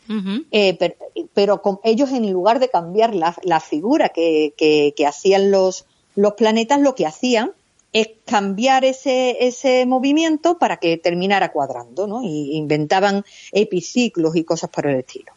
eh, 0.53 0.95
pero, 1.35 1.61
con 1.62 1.81
ellos 1.83 2.12
en 2.12 2.31
lugar 2.31 2.61
de 2.61 2.68
cambiar 2.68 3.14
la, 3.14 3.37
la 3.43 3.61
figura 3.61 4.11
que, 4.11 4.55
que, 4.57 5.07
hacían 5.07 5.51
los, 5.51 5.87
los 6.15 6.35
planetas, 6.35 6.81
lo 6.81 6.95
que 6.95 7.07
hacían 7.07 7.53
es 7.93 8.09
cambiar 8.25 8.85
ese, 8.85 9.45
ese 9.47 9.85
movimiento 9.87 10.59
para 10.59 10.77
que 10.77 10.97
terminara 10.97 11.51
cuadrando, 11.51 12.07
¿no? 12.07 12.23
Y 12.23 12.57
inventaban 12.57 13.25
epiciclos 13.53 14.37
y 14.37 14.45
cosas 14.45 14.71
por 14.71 14.87
el 14.87 15.01
estilo. 15.01 15.33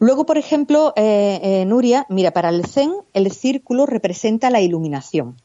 Luego, 0.00 0.24
por 0.24 0.38
ejemplo, 0.38 0.94
eh, 0.96 1.40
eh, 1.42 1.64
Nuria, 1.66 2.06
mira, 2.08 2.32
para 2.32 2.48
el 2.48 2.64
Zen 2.64 2.92
el 3.12 3.30
círculo 3.30 3.84
representa 3.84 4.48
la 4.48 4.62
iluminación. 4.62 5.36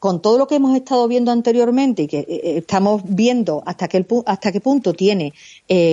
Con 0.00 0.20
todo 0.20 0.38
lo 0.38 0.46
que 0.46 0.56
hemos 0.56 0.76
estado 0.76 1.06
viendo 1.08 1.30
anteriormente 1.30 2.02
y 2.02 2.06
que 2.08 2.18
eh, 2.18 2.58
estamos 2.58 3.02
viendo 3.04 3.62
hasta 3.64 3.86
qué, 3.86 4.04
hasta 4.26 4.52
qué 4.52 4.60
punto 4.60 4.92
tiene 4.92 5.32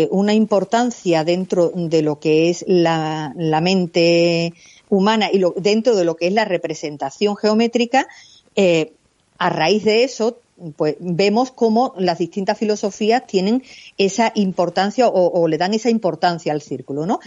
una 0.09 0.33
importancia 0.33 1.23
dentro 1.23 1.71
de 1.73 2.01
lo 2.01 2.19
que 2.19 2.49
es 2.49 2.65
la, 2.67 3.31
mente 3.61 4.53
humana 4.93 5.29
y 5.31 5.41
dentro 5.57 5.95
de 5.95 6.05
lo 6.05 6.15
que 6.15 6.27
es 6.27 6.33
la 6.33 6.45
representación 6.45 7.35
geométrica, 7.35 8.07
a 9.37 9.49
raíz 9.49 9.83
de 9.83 10.03
eso 10.03 10.37
pues 10.75 10.95
vemos 10.99 11.51
cómo 11.51 11.93
las 11.97 12.19
distintas 12.19 12.57
filosofías 12.57 13.25
tienen 13.25 13.63
esa 13.97 14.31
importancia 14.35 15.07
o, 15.07 15.47
le 15.47 15.57
dan 15.57 15.73
esa 15.73 15.89
importancia 15.89 16.53
al 16.53 16.61
círculo, 16.61 17.05
¿no? 17.05 17.19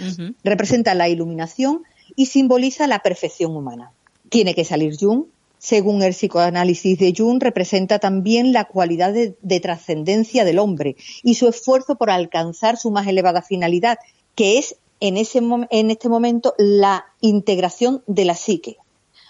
Representa 0.45 0.95
la 0.95 1.09
iluminación 1.09 1.83
y 2.15 2.27
simboliza 2.27 2.87
la 2.87 3.01
perfección 3.01 3.57
humana. 3.57 3.93
Tiene 4.29 4.55
que 4.55 4.65
salir 4.65 4.97
Jung. 4.99 5.25
Según 5.59 6.03
el 6.03 6.13
psicoanálisis 6.13 6.99
de 6.99 7.15
Jung, 7.17 7.43
representa 7.43 7.99
también 7.99 8.53
la 8.53 8.67
cualidad 8.67 9.13
de, 9.13 9.61
trascendencia 9.61 10.45
del 10.45 10.59
hombre 10.59 10.97
y 11.23 11.35
su 11.35 11.49
esfuerzo 11.49 11.97
por 11.97 12.11
alcanzar 12.11 12.77
su 12.77 12.91
más 12.91 13.07
elevada 13.09 13.43
finalidad, 13.43 13.99
que 14.35 14.59
es 14.59 14.77
en, 15.01 15.17
ese, 15.17 15.41
en 15.71 15.91
este 15.91 16.09
momento 16.09 16.55
la 16.59 17.07
integración 17.21 18.03
de 18.07 18.25
la 18.25 18.35
psique, 18.35 18.77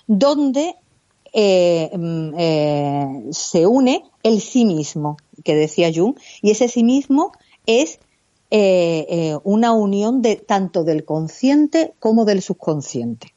donde 0.06 0.76
eh, 1.32 1.90
mm, 1.94 2.34
eh, 2.38 3.24
se 3.30 3.66
une 3.66 4.04
el 4.22 4.40
sí 4.40 4.64
mismo, 4.64 5.16
que 5.44 5.54
decía 5.54 5.92
Jung, 5.94 6.16
y 6.40 6.50
ese 6.50 6.68
sí 6.68 6.82
mismo 6.82 7.32
es 7.66 7.98
eh, 8.50 9.36
una 9.44 9.72
unión 9.72 10.22
de 10.22 10.36
tanto 10.36 10.84
del 10.84 11.04
consciente 11.04 11.92
como 11.98 12.24
del 12.24 12.40
subconsciente. 12.42 13.34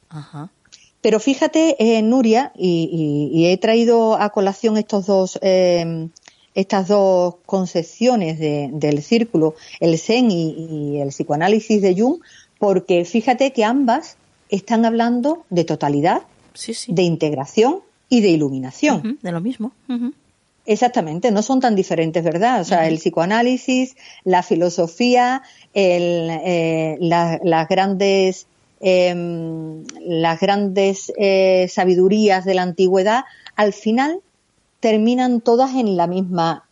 Pero 1.02 1.20
fíjate, 1.20 2.00
Nuria, 2.02 2.52
y, 2.56 3.46
he 3.46 3.56
traído 3.58 4.16
a 4.16 4.30
colación 4.30 4.76
estos 4.76 5.06
dos, 5.06 5.38
estas 6.54 6.88
dos 6.88 7.36
concepciones 7.46 8.38
del 8.38 9.02
círculo, 9.02 9.54
el 9.78 9.98
Zen 9.98 10.30
y, 10.30 11.00
el 11.00 11.08
psicoanálisis 11.08 11.80
de 11.80 11.94
Jung, 11.94 12.20
porque 12.58 13.04
fíjate 13.04 13.52
que 13.52 13.64
ambas 13.64 14.16
están 14.48 14.84
hablando 14.84 15.44
de 15.50 15.64
totalidad, 15.64 16.22
de 16.88 17.02
integración 17.02 17.80
y 18.08 18.20
de 18.20 18.28
iluminación. 18.28 19.18
de 19.22 19.32
lo 19.32 19.40
mismo. 19.40 19.72
Exactamente, 20.66 21.30
no 21.30 21.42
son 21.42 21.60
tan 21.60 21.74
diferentes, 21.74 22.22
¿verdad? 22.22 22.60
O 22.60 22.64
sea, 22.64 22.86
el 22.86 22.98
psicoanálisis, 22.98 23.96
la 24.24 24.42
filosofía, 24.42 25.42
el, 25.72 26.28
eh, 26.30 26.98
las 27.00 27.68
grandes, 27.68 28.46
em, 28.80 29.84
las 30.00 30.38
grandes 30.38 31.12
eh, 31.16 31.66
sabidurías 31.70 32.44
de 32.44 32.54
la 32.54 32.62
antigüedad, 32.62 33.24
al 33.56 33.72
final 33.72 34.20
terminan 34.80 35.40
todas 35.40 35.74
en 35.74 35.96
la 35.96 36.06
misma, 36.06 36.68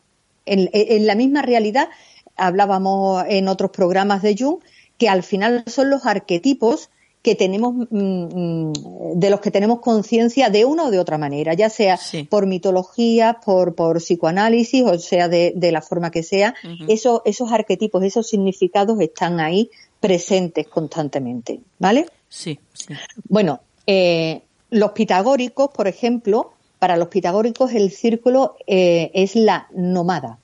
en, 0.47 0.71
en 0.73 1.07
la 1.07 1.15
misma 1.15 1.43
realidad. 1.43 1.89
Hablábamos 2.37 3.25
en 3.29 3.49
otros 3.49 3.71
programas 3.71 4.23
de 4.23 4.37
Jung 4.39 4.59
que 4.99 5.09
al 5.09 5.23
final 5.23 5.65
son 5.67 5.91
los 5.91 6.05
arquetipos 6.07 6.91
que 7.23 7.35
tenemos, 7.35 7.75
mm, 7.91 7.97
mm, 7.97 8.73
de 9.17 9.31
los 9.31 9.41
que 9.41 9.51
tenemos 9.51 9.81
conciencia 9.81 10.51
de 10.51 10.65
una 10.65 10.85
o 10.85 10.91
de 10.91 10.99
otra 10.99 11.19
manera, 11.19 11.55
ya 11.55 11.69
sea 11.69 11.99
por 12.29 12.47
mitología, 12.47 13.41
por, 13.45 13.75
por 13.75 13.99
psicoanálisis, 13.99 14.85
o 14.85 14.99
sea, 14.99 15.29
de, 15.29 15.53
la 15.73 15.83
forma 15.83 16.11
que 16.11 16.23
sea, 16.23 16.55
esos, 16.87 17.21
esos 17.25 17.53
arquetipos, 17.53 18.03
esos 18.05 18.29
significados 18.29 19.01
están 19.01 19.41
ahí 19.41 19.71
presentes 20.01 20.69
constantemente, 20.69 21.61
¿vale? 21.79 22.07
Sí, 22.29 22.59
sí. 22.73 22.95
Bueno, 23.29 23.61
eh, 23.87 24.43
los 24.71 24.93
pitagóricos, 24.93 25.71
por 25.71 25.89
ejemplo, 25.89 26.53
para 26.79 26.97
los 26.97 27.09
pitagóricos 27.09 27.73
el 27.73 27.91
círculo 27.91 28.57
eh, 28.67 29.11
es 29.15 29.35
la 29.35 29.69
nomada. 29.75 30.39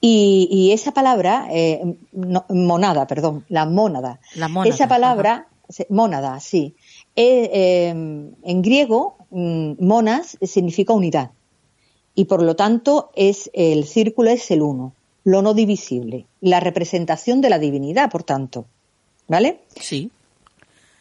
Y, 0.00 0.70
esa 0.72 0.92
palabra, 0.92 1.48
eh, 1.50 1.96
monada, 2.12 3.06
perdón, 3.06 3.44
la 3.48 3.66
mónada. 3.66 4.20
La 4.36 4.48
mónada. 4.48 4.74
Esa 4.74 4.86
palabra 4.86 5.48
mónada, 5.88 6.38
sí. 6.40 6.74
Eh, 7.16 7.88
em, 7.88 8.30
en 8.42 8.62
griego, 8.62 9.16
mm, 9.30 9.72
monas 9.84 10.38
significa 10.42 10.92
unidad. 10.92 11.30
Y 12.14 12.26
por 12.26 12.42
lo 12.42 12.54
tanto, 12.54 13.10
es 13.14 13.50
el 13.54 13.84
círculo 13.86 14.30
es 14.30 14.50
el 14.50 14.62
uno, 14.62 14.92
lo 15.24 15.42
no 15.42 15.54
divisible, 15.54 16.26
la 16.40 16.60
representación 16.60 17.40
de 17.40 17.50
la 17.50 17.58
divinidad, 17.58 18.10
por 18.10 18.22
tanto. 18.22 18.66
¿Vale? 19.28 19.60
Sí. 19.80 20.10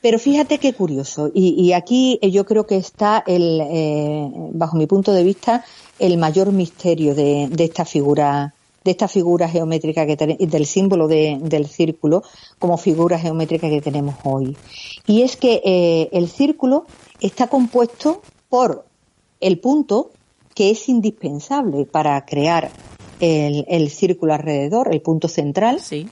Pero 0.01 0.17
fíjate 0.17 0.57
qué 0.57 0.73
curioso, 0.73 1.29
y, 1.33 1.73
aquí 1.73 2.19
yo 2.23 2.45
creo 2.45 2.65
que 2.65 2.77
está, 2.77 3.23
el, 3.27 3.61
eh, 3.61 4.31
bajo 4.51 4.75
mi 4.75 4.87
punto 4.87 5.13
de 5.13 5.23
vista, 5.23 5.63
el 5.99 6.17
mayor 6.17 6.51
misterio 6.51 7.13
de, 7.13 7.47
de 7.51 7.63
esta 7.63 7.85
figura 7.85 8.53
de 8.83 8.91
esta 8.91 9.07
figura 9.07 9.47
geométrica 9.47 10.05
que 10.05 10.15
del 10.15 10.65
símbolo 10.65 11.07
del 11.07 11.67
círculo 11.67 12.23
como 12.57 12.77
figura 12.77 13.19
geométrica 13.19 13.69
que 13.69 13.81
tenemos 13.81 14.15
hoy. 14.23 14.57
Y 15.05 15.21
es 15.21 15.37
que 15.37 15.61
eh, 15.63 16.09
el 16.11 16.27
círculo 16.29 16.85
está 17.19 17.47
compuesto 17.47 18.21
por 18.49 18.85
el 19.39 19.59
punto 19.59 20.11
que 20.55 20.71
es 20.71 20.89
indispensable 20.89 21.85
para 21.85 22.25
crear 22.25 22.71
el, 23.19 23.89
círculo 23.89 24.33
alrededor, 24.33 24.89
el 24.91 25.01
punto 25.01 25.27
central, 25.27 25.79
sí. 25.79 26.09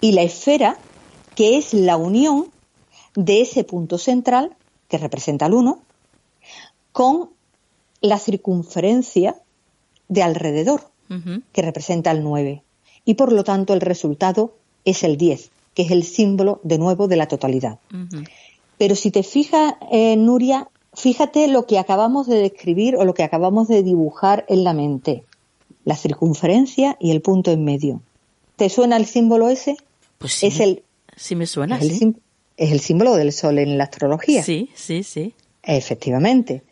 y 0.00 0.12
la 0.12 0.22
esfera, 0.22 0.76
que 1.34 1.56
es 1.56 1.74
la 1.74 1.96
unión 1.96 2.46
de 3.14 3.42
ese 3.42 3.64
punto 3.64 3.98
central, 3.98 4.56
que 4.88 4.98
representa 4.98 5.46
el 5.46 5.54
1, 5.54 5.80
con 6.92 7.30
la 8.00 8.18
circunferencia 8.18 9.36
de 10.08 10.22
alrededor, 10.22 10.82
que 11.52 11.62
representa 11.62 12.10
el 12.10 12.22
9. 12.22 12.62
Y 13.04 13.14
por 13.14 13.32
lo 13.32 13.44
tanto 13.44 13.74
el 13.74 13.80
resultado 13.80 14.54
es 14.84 15.02
el 15.02 15.16
10, 15.16 15.50
que 15.74 15.82
es 15.82 15.90
el 15.90 16.04
símbolo 16.04 16.60
de 16.62 16.78
nuevo 16.78 17.06
de 17.08 17.16
la 17.16 17.28
totalidad. 17.28 17.78
Pero 18.78 18.94
si 18.94 19.10
te 19.10 19.22
fijas, 19.22 19.74
eh, 19.90 20.16
Nuria, 20.16 20.68
fíjate 20.94 21.48
lo 21.48 21.66
que 21.66 21.78
acabamos 21.78 22.26
de 22.26 22.36
describir 22.36 22.96
o 22.96 23.04
lo 23.04 23.14
que 23.14 23.22
acabamos 23.22 23.68
de 23.68 23.82
dibujar 23.82 24.44
en 24.48 24.64
la 24.64 24.72
mente. 24.72 25.24
La 25.84 25.96
circunferencia 25.96 26.96
y 26.98 27.10
el 27.10 27.20
punto 27.20 27.50
en 27.50 27.64
medio. 27.64 28.00
¿Te 28.56 28.68
suena 28.68 28.96
el 28.96 29.06
símbolo 29.06 29.48
ese? 29.48 29.76
Pues 30.18 30.34
sí. 30.34 30.46
Es 30.46 30.60
el, 30.60 30.82
sí 31.16 31.36
me 31.36 31.46
suena, 31.46 31.80
sí. 31.80 32.14
es 32.56 32.72
el 32.72 32.80
símbolo 32.80 33.14
del 33.16 33.32
Sol 33.32 33.58
en 33.58 33.78
la 33.78 33.84
astrología. 33.84 34.42
Sí, 34.42 34.70
sí, 34.74 35.02
sí. 35.02 35.34
Efectivamente. 35.62 36.62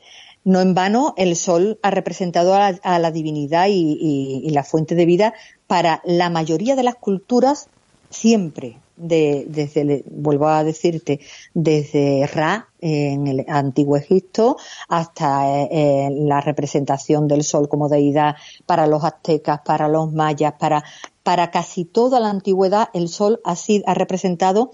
No 0.45 0.61
en 0.61 0.75
vano 0.75 1.15
el 1.17 1.37
Sol 1.37 1.79
ha 1.83 1.91
representado 1.91 2.55
a 2.55 2.99
la, 2.99 3.11
divinidad 3.11 3.67
y, 3.69 4.49
la 4.51 4.65
fuente 4.65 4.95
de 4.95 5.05
vida 5.05 5.35
para 5.67 6.01
la 6.05 6.31
mayoría 6.31 6.77
de 6.77 6.83
las 6.83 6.95
culturas 6.95 7.69
siempre. 8.09 8.79
De, 8.97 9.47
desde, 9.49 10.05
vuelvo 10.11 10.49
a 10.49 10.63
decirte, 10.63 11.21
desde 11.55 12.27
Ra 12.27 12.69
en 12.83 13.27
el 13.29 13.47
antiguo 13.49 13.97
Egipto 13.97 14.59
hasta 14.89 15.65
eh, 15.71 16.11
la 16.11 16.43
representación 16.43 17.27
del 17.27 17.43
sol 17.43 17.67
como 17.67 17.89
deidad 17.89 18.37
para 18.67 18.87
los 18.87 19.03
aztecas, 19.03 19.61
para 19.65 19.89
los 19.89 20.13
mayas, 20.13 20.53
para, 20.59 20.85
para 21.23 21.51
casi 21.51 21.85
toda 21.85 22.21
la 22.21 22.31
antigüedad 22.31 22.89
el 22.95 23.09
sol 23.09 23.41
ha, 23.45 23.55
ha 23.87 23.95
representado 23.95 24.73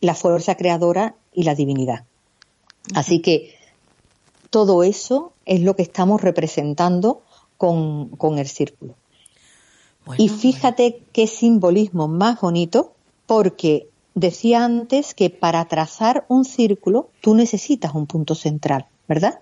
la 0.00 0.14
fuerza 0.14 0.56
creadora 0.56 1.14
y 1.32 1.44
la 1.44 1.54
divinidad. 1.54 2.04
Así 2.94 3.20
que 3.20 3.54
todo 4.50 4.82
eso 4.82 5.32
es 5.44 5.60
lo 5.60 5.74
que 5.76 5.82
estamos 5.82 6.22
representando 6.22 7.22
con, 7.56 8.38
el 8.38 8.46
círculo. 8.46 8.94
y 10.18 10.28
fíjate 10.28 11.02
qué 11.12 11.26
simbolismo 11.26 12.06
más 12.06 12.40
bonito, 12.40 12.92
porque 13.26 13.88
decía 14.14 14.64
antes 14.64 15.14
que 15.14 15.30
para 15.30 15.64
trazar 15.66 16.24
un 16.28 16.44
círculo 16.44 17.10
tú 17.20 17.34
necesitas 17.34 17.94
un 17.94 18.06
punto 18.06 18.34
central, 18.34 18.86
¿verdad? 19.08 19.40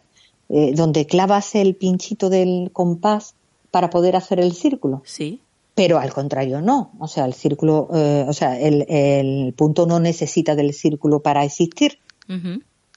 Eh, 0.48 0.72
donde 0.74 1.06
clavas 1.06 1.54
el 1.54 1.74
pinchito 1.74 2.30
del 2.30 2.70
compás 2.72 3.34
para 3.70 3.90
poder 3.90 4.16
hacer 4.16 4.40
el 4.40 4.52
círculo. 4.52 5.02
Sí. 5.04 5.40
Pero 5.74 5.98
al 5.98 6.12
contrario, 6.12 6.60
no. 6.60 6.92
O 6.98 7.08
sea, 7.08 7.24
el 7.24 7.34
círculo, 7.34 7.88
eh, 7.92 8.24
o 8.28 8.32
sea, 8.32 8.58
el, 8.58 9.52
punto 9.56 9.86
no 9.86 9.98
necesita 9.98 10.54
del 10.54 10.72
círculo 10.72 11.20
para 11.20 11.44
existir. 11.44 11.98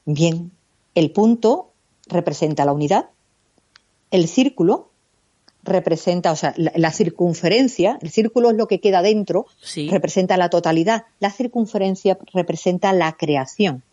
Bien, 0.05 0.51
el 0.95 1.11
punto 1.11 1.73
representa 2.07 2.65
la 2.65 2.73
unidad, 2.73 3.09
el 4.11 4.28
círculo 4.28 4.91
representa, 5.63 6.32
o 6.32 6.36
sea, 6.36 6.53
la, 6.55 6.91
circunferencia, 6.91 7.99
el 8.01 8.09
círculo 8.09 8.51
es 8.51 8.55
lo 8.55 8.67
que 8.67 8.80
queda 8.80 9.01
dentro, 9.01 9.47
representa 9.89 10.38
la 10.38 10.49
totalidad, 10.49 11.03
la 11.19 11.30
circunferencia 11.30 12.17
representa 12.34 12.93
la 12.93 13.17
creación. 13.17 13.84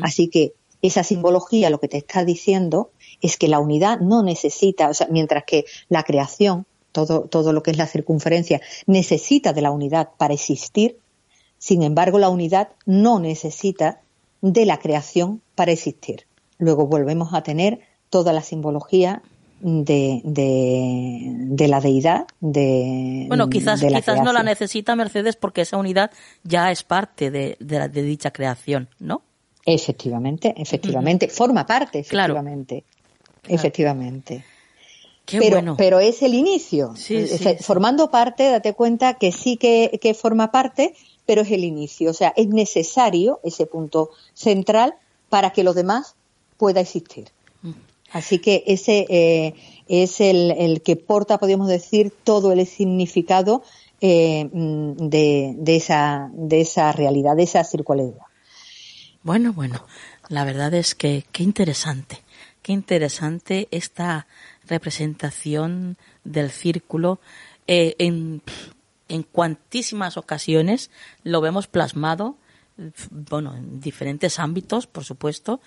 Así 0.00 0.28
que 0.28 0.54
esa 0.80 1.04
simbología 1.04 1.68
lo 1.68 1.78
que 1.78 1.88
te 1.88 1.98
está 1.98 2.24
diciendo 2.24 2.90
es 3.20 3.36
que 3.36 3.48
la 3.48 3.58
unidad 3.58 4.00
no 4.00 4.22
necesita, 4.22 4.88
o 4.88 4.94
sea, 4.94 5.08
mientras 5.10 5.44
que 5.44 5.66
la 5.90 6.04
creación, 6.04 6.66
todo, 6.92 7.22
todo 7.22 7.52
lo 7.52 7.62
que 7.62 7.70
es 7.70 7.78
la 7.78 7.86
circunferencia, 7.86 8.60
necesita 8.86 9.52
de 9.52 9.62
la 9.62 9.70
unidad 9.70 10.10
para 10.16 10.34
existir, 10.34 10.98
sin 11.58 11.82
embargo 11.82 12.18
la 12.18 12.28
unidad 12.28 12.68
no 12.86 13.18
necesita 13.20 14.00
de 14.40 14.66
la 14.66 14.78
creación 14.78 15.42
para 15.54 15.72
existir. 15.72 16.26
Luego 16.58 16.86
volvemos 16.86 17.34
a 17.34 17.42
tener 17.42 17.80
toda 18.10 18.32
la 18.32 18.42
simbología 18.42 19.22
de, 19.60 20.20
de, 20.24 21.68
la 21.68 21.80
deidad. 21.80 22.26
De, 22.40 23.24
bueno, 23.28 23.48
quizás, 23.48 23.80
quizás 23.80 24.22
no 24.22 24.32
la 24.32 24.42
necesita 24.42 24.94
Mercedes 24.96 25.36
porque 25.36 25.62
esa 25.62 25.76
unidad 25.76 26.10
ya 26.44 26.70
es 26.70 26.82
parte 26.84 27.30
de, 27.30 27.56
de, 27.60 28.02
dicha 28.02 28.30
creación, 28.30 28.88
¿no? 28.98 29.22
Efectivamente, 29.64 30.54
efectivamente. 30.56 31.28
Forma 31.28 31.66
parte, 31.66 31.98
efectivamente. 31.98 32.84
Efectivamente. 33.46 34.44
Qué 35.28 35.40
pero, 35.40 35.56
bueno. 35.56 35.76
pero 35.76 36.00
es 36.00 36.22
el 36.22 36.32
inicio. 36.32 36.94
Formando 37.60 38.10
parte, 38.10 38.50
date 38.50 38.72
cuenta 38.72 39.14
que 39.14 39.30
sí 39.30 39.58
que, 39.58 39.98
que 40.00 40.14
forma 40.14 40.50
parte, 40.50 40.94
pero 41.26 41.42
es 41.42 41.50
el 41.50 41.64
inicio. 41.64 42.10
O 42.10 42.14
sea, 42.14 42.32
es 42.34 42.48
necesario 42.48 43.38
ese 43.44 43.66
punto 43.66 44.08
central 44.32 44.94
para 45.28 45.50
que 45.50 45.64
los 45.64 45.74
demás 45.74 46.14
pueda 46.56 46.80
existir. 46.80 47.28
Así 48.10 48.38
que 48.38 48.64
ese 48.66 49.04
eh, 49.10 49.54
es 49.86 50.22
el, 50.22 50.80
que 50.82 50.96
porta, 50.96 51.36
podríamos 51.36 51.68
decir, 51.68 52.10
todo 52.24 52.52
el 52.52 52.66
significado 52.66 53.62
eh, 54.00 54.48
de, 54.50 55.76
esa, 55.76 56.30
de 56.32 56.62
esa 56.62 56.90
realidad, 56.92 57.36
de 57.36 57.42
esa 57.42 57.64
circularidad. 57.64 58.22
Bueno, 59.22 59.52
bueno, 59.52 59.84
la 60.28 60.44
verdad 60.44 60.72
es 60.72 60.94
que 60.94 61.24
qué 61.32 61.42
interesante, 61.42 62.22
qué 62.62 62.72
interesante 62.72 63.68
esta 63.70 64.26
representación 64.68 65.96
del 66.24 66.50
círculo 66.50 67.20
eh, 67.66 67.96
en, 67.98 68.42
en 69.08 69.22
cuantísimas 69.22 70.16
ocasiones 70.16 70.90
lo 71.24 71.40
vemos 71.40 71.66
plasmado, 71.66 72.36
bueno, 73.10 73.54
en 73.54 73.80
diferentes 73.80 74.38
ámbitos, 74.38 74.86
por 74.86 75.04
supuesto, 75.04 75.60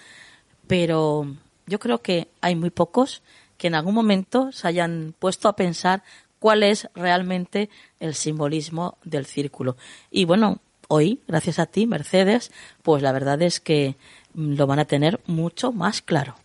pero 0.67 1.27
yo 1.67 1.79
creo 1.79 2.01
que 2.01 2.29
hay 2.41 2.55
muy 2.55 2.69
pocos 2.69 3.21
que 3.57 3.67
en 3.67 3.75
algún 3.75 3.93
momento 3.93 4.51
se 4.51 4.67
hayan 4.67 5.13
puesto 5.19 5.47
a 5.47 5.55
pensar 5.55 6.03
cuál 6.39 6.63
es 6.63 6.89
realmente 6.95 7.69
el 7.99 8.15
simbolismo 8.15 8.97
del 9.03 9.25
círculo. 9.25 9.77
Y 10.09 10.25
bueno, 10.25 10.59
hoy, 10.87 11.19
gracias 11.27 11.59
a 11.59 11.67
ti, 11.67 11.85
Mercedes, 11.85 12.51
pues 12.81 13.03
la 13.03 13.11
verdad 13.11 13.41
es 13.41 13.59
que 13.59 13.95
lo 14.33 14.65
van 14.65 14.79
a 14.79 14.85
tener 14.85 15.19
mucho 15.27 15.71
más 15.71 16.01
claro. 16.01 16.35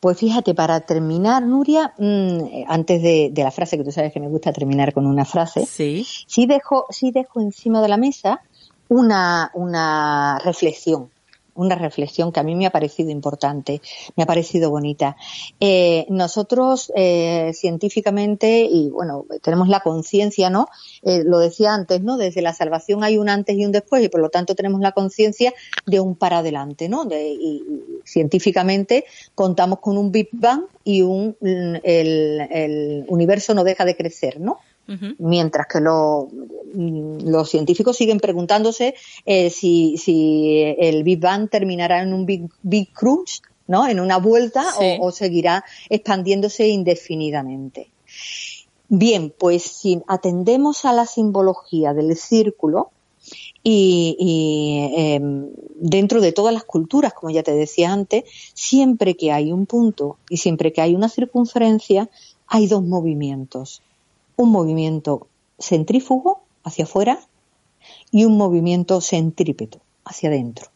Pues 0.00 0.18
fíjate, 0.18 0.54
para 0.54 0.80
terminar, 0.80 1.42
Nuria, 1.42 1.92
mm, 1.98 2.64
antes 2.68 3.02
de, 3.02 3.32
la 3.36 3.50
frase, 3.50 3.76
que 3.76 3.84
tú 3.84 3.92
sabes 3.92 4.12
que 4.12 4.20
me 4.20 4.28
gusta 4.28 4.52
terminar 4.52 4.94
con 4.94 5.06
una 5.06 5.26
frase, 5.26 5.66
sí, 5.66 6.06
sí 6.26 6.46
dejo, 6.46 6.86
sí 6.90 7.10
dejo 7.10 7.40
encima 7.40 7.82
de 7.82 7.88
la 7.88 7.98
mesa 7.98 8.40
una, 8.88 9.50
una 9.54 10.38
reflexión 10.38 11.10
una 11.54 11.74
reflexión 11.74 12.32
que 12.32 12.40
a 12.40 12.42
mí 12.42 12.54
me 12.54 12.66
ha 12.66 12.70
parecido 12.70 13.10
importante, 13.10 13.80
me 14.16 14.22
ha 14.22 14.26
parecido 14.26 14.70
bonita. 14.70 15.16
Eh, 15.58 16.06
nosotros 16.08 16.92
eh, 16.94 17.52
científicamente, 17.54 18.68
y 18.70 18.90
bueno, 18.90 19.26
tenemos 19.42 19.68
la 19.68 19.80
conciencia, 19.80 20.50
¿no? 20.50 20.68
Eh, 21.02 21.22
lo 21.24 21.38
decía 21.38 21.74
antes, 21.74 22.02
¿no? 22.02 22.16
Desde 22.16 22.42
la 22.42 22.54
salvación 22.54 23.04
hay 23.04 23.18
un 23.18 23.28
antes 23.28 23.56
y 23.56 23.64
un 23.64 23.72
después 23.72 24.04
y 24.04 24.08
por 24.08 24.20
lo 24.20 24.30
tanto 24.30 24.54
tenemos 24.54 24.80
la 24.80 24.92
conciencia 24.92 25.52
de 25.86 26.00
un 26.00 26.16
para 26.16 26.38
adelante, 26.38 26.88
¿no? 26.88 27.08
y, 27.10 27.62
científicamente 28.04 29.04
contamos 29.34 29.80
con 29.80 29.98
un 29.98 30.10
Big 30.10 30.28
Bang 30.32 30.62
y 30.84 31.02
un, 31.02 31.36
el, 31.40 32.48
el 32.50 33.04
universo 33.08 33.54
no 33.54 33.62
deja 33.62 33.84
de 33.84 33.96
crecer, 33.96 34.40
¿no? 34.40 34.58
Mientras 35.18 35.66
que 35.68 35.80
los 35.80 37.48
científicos 37.50 37.96
siguen 37.96 38.18
preguntándose 38.18 38.94
eh, 39.24 39.50
si, 39.50 39.94
el 40.78 41.04
Big 41.04 41.20
Bang 41.20 41.48
terminará 41.48 42.02
en 42.02 42.12
un 42.12 42.26
Big, 42.26 42.92
Crunch, 42.92 43.40
¿no? 43.68 43.86
En 43.86 44.00
una 44.00 44.18
vuelta 44.18 44.64
o, 45.00 45.12
seguirá 45.12 45.64
expandiéndose 45.88 46.66
indefinidamente. 46.68 47.88
Bien, 48.88 49.32
pues 49.36 49.62
si 49.62 50.02
atendemos 50.08 50.84
a 50.84 50.92
la 50.92 51.06
simbología 51.06 51.94
del 51.94 52.16
círculo, 52.16 52.90
y, 53.62 54.94
em, 54.96 55.50
dentro 55.76 56.20
de 56.22 56.32
todas 56.32 56.54
las 56.54 56.64
culturas, 56.64 57.12
como 57.12 57.30
ya 57.30 57.42
te 57.42 57.52
decía 57.52 57.92
antes, 57.92 58.24
siempre 58.54 59.16
que 59.16 59.30
hay 59.30 59.52
un 59.52 59.66
punto 59.66 60.16
y 60.30 60.38
siempre 60.38 60.72
que 60.72 60.80
hay 60.80 60.94
una 60.94 61.10
circunferencia, 61.10 62.08
hay 62.46 62.66
dos 62.66 62.82
movimientos 62.82 63.82
un 64.40 64.50
movimiento 64.50 65.26
centrífugo 65.58 66.42
hacia 66.64 66.84
afuera 66.84 67.20
y 68.10 68.24
un 68.24 68.36
movimiento 68.36 69.00
centrípeto 69.00 69.80
hacia 70.04 70.30
adentro. 70.30 70.66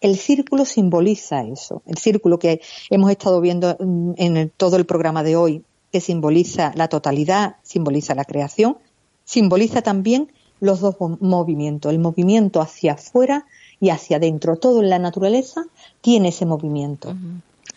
El 0.00 0.16
círculo 0.16 0.64
simboliza 0.64 1.44
eso, 1.44 1.82
el 1.86 1.98
círculo 1.98 2.40
que 2.40 2.60
hemos 2.90 3.10
estado 3.10 3.40
viendo 3.40 3.76
en 3.78 4.52
todo 4.56 4.76
el 4.76 4.84
programa 4.84 5.22
de 5.22 5.36
hoy, 5.36 5.62
que 5.92 6.00
simboliza 6.00 6.72
la 6.74 6.88
totalidad, 6.88 7.56
simboliza 7.62 8.16
la 8.16 8.24
creación, 8.24 8.78
simboliza 9.24 9.82
también 9.82 10.32
los 10.58 10.80
dos 10.80 10.96
movimientos, 11.20 11.92
el 11.92 12.00
movimiento 12.00 12.60
hacia 12.60 12.94
afuera 12.94 13.46
y 13.78 13.90
hacia 13.90 14.16
adentro. 14.16 14.56
Todo 14.56 14.80
en 14.80 14.90
la 14.90 14.98
naturaleza 14.98 15.66
tiene 16.00 16.28
ese 16.30 16.46
movimiento. 16.46 17.14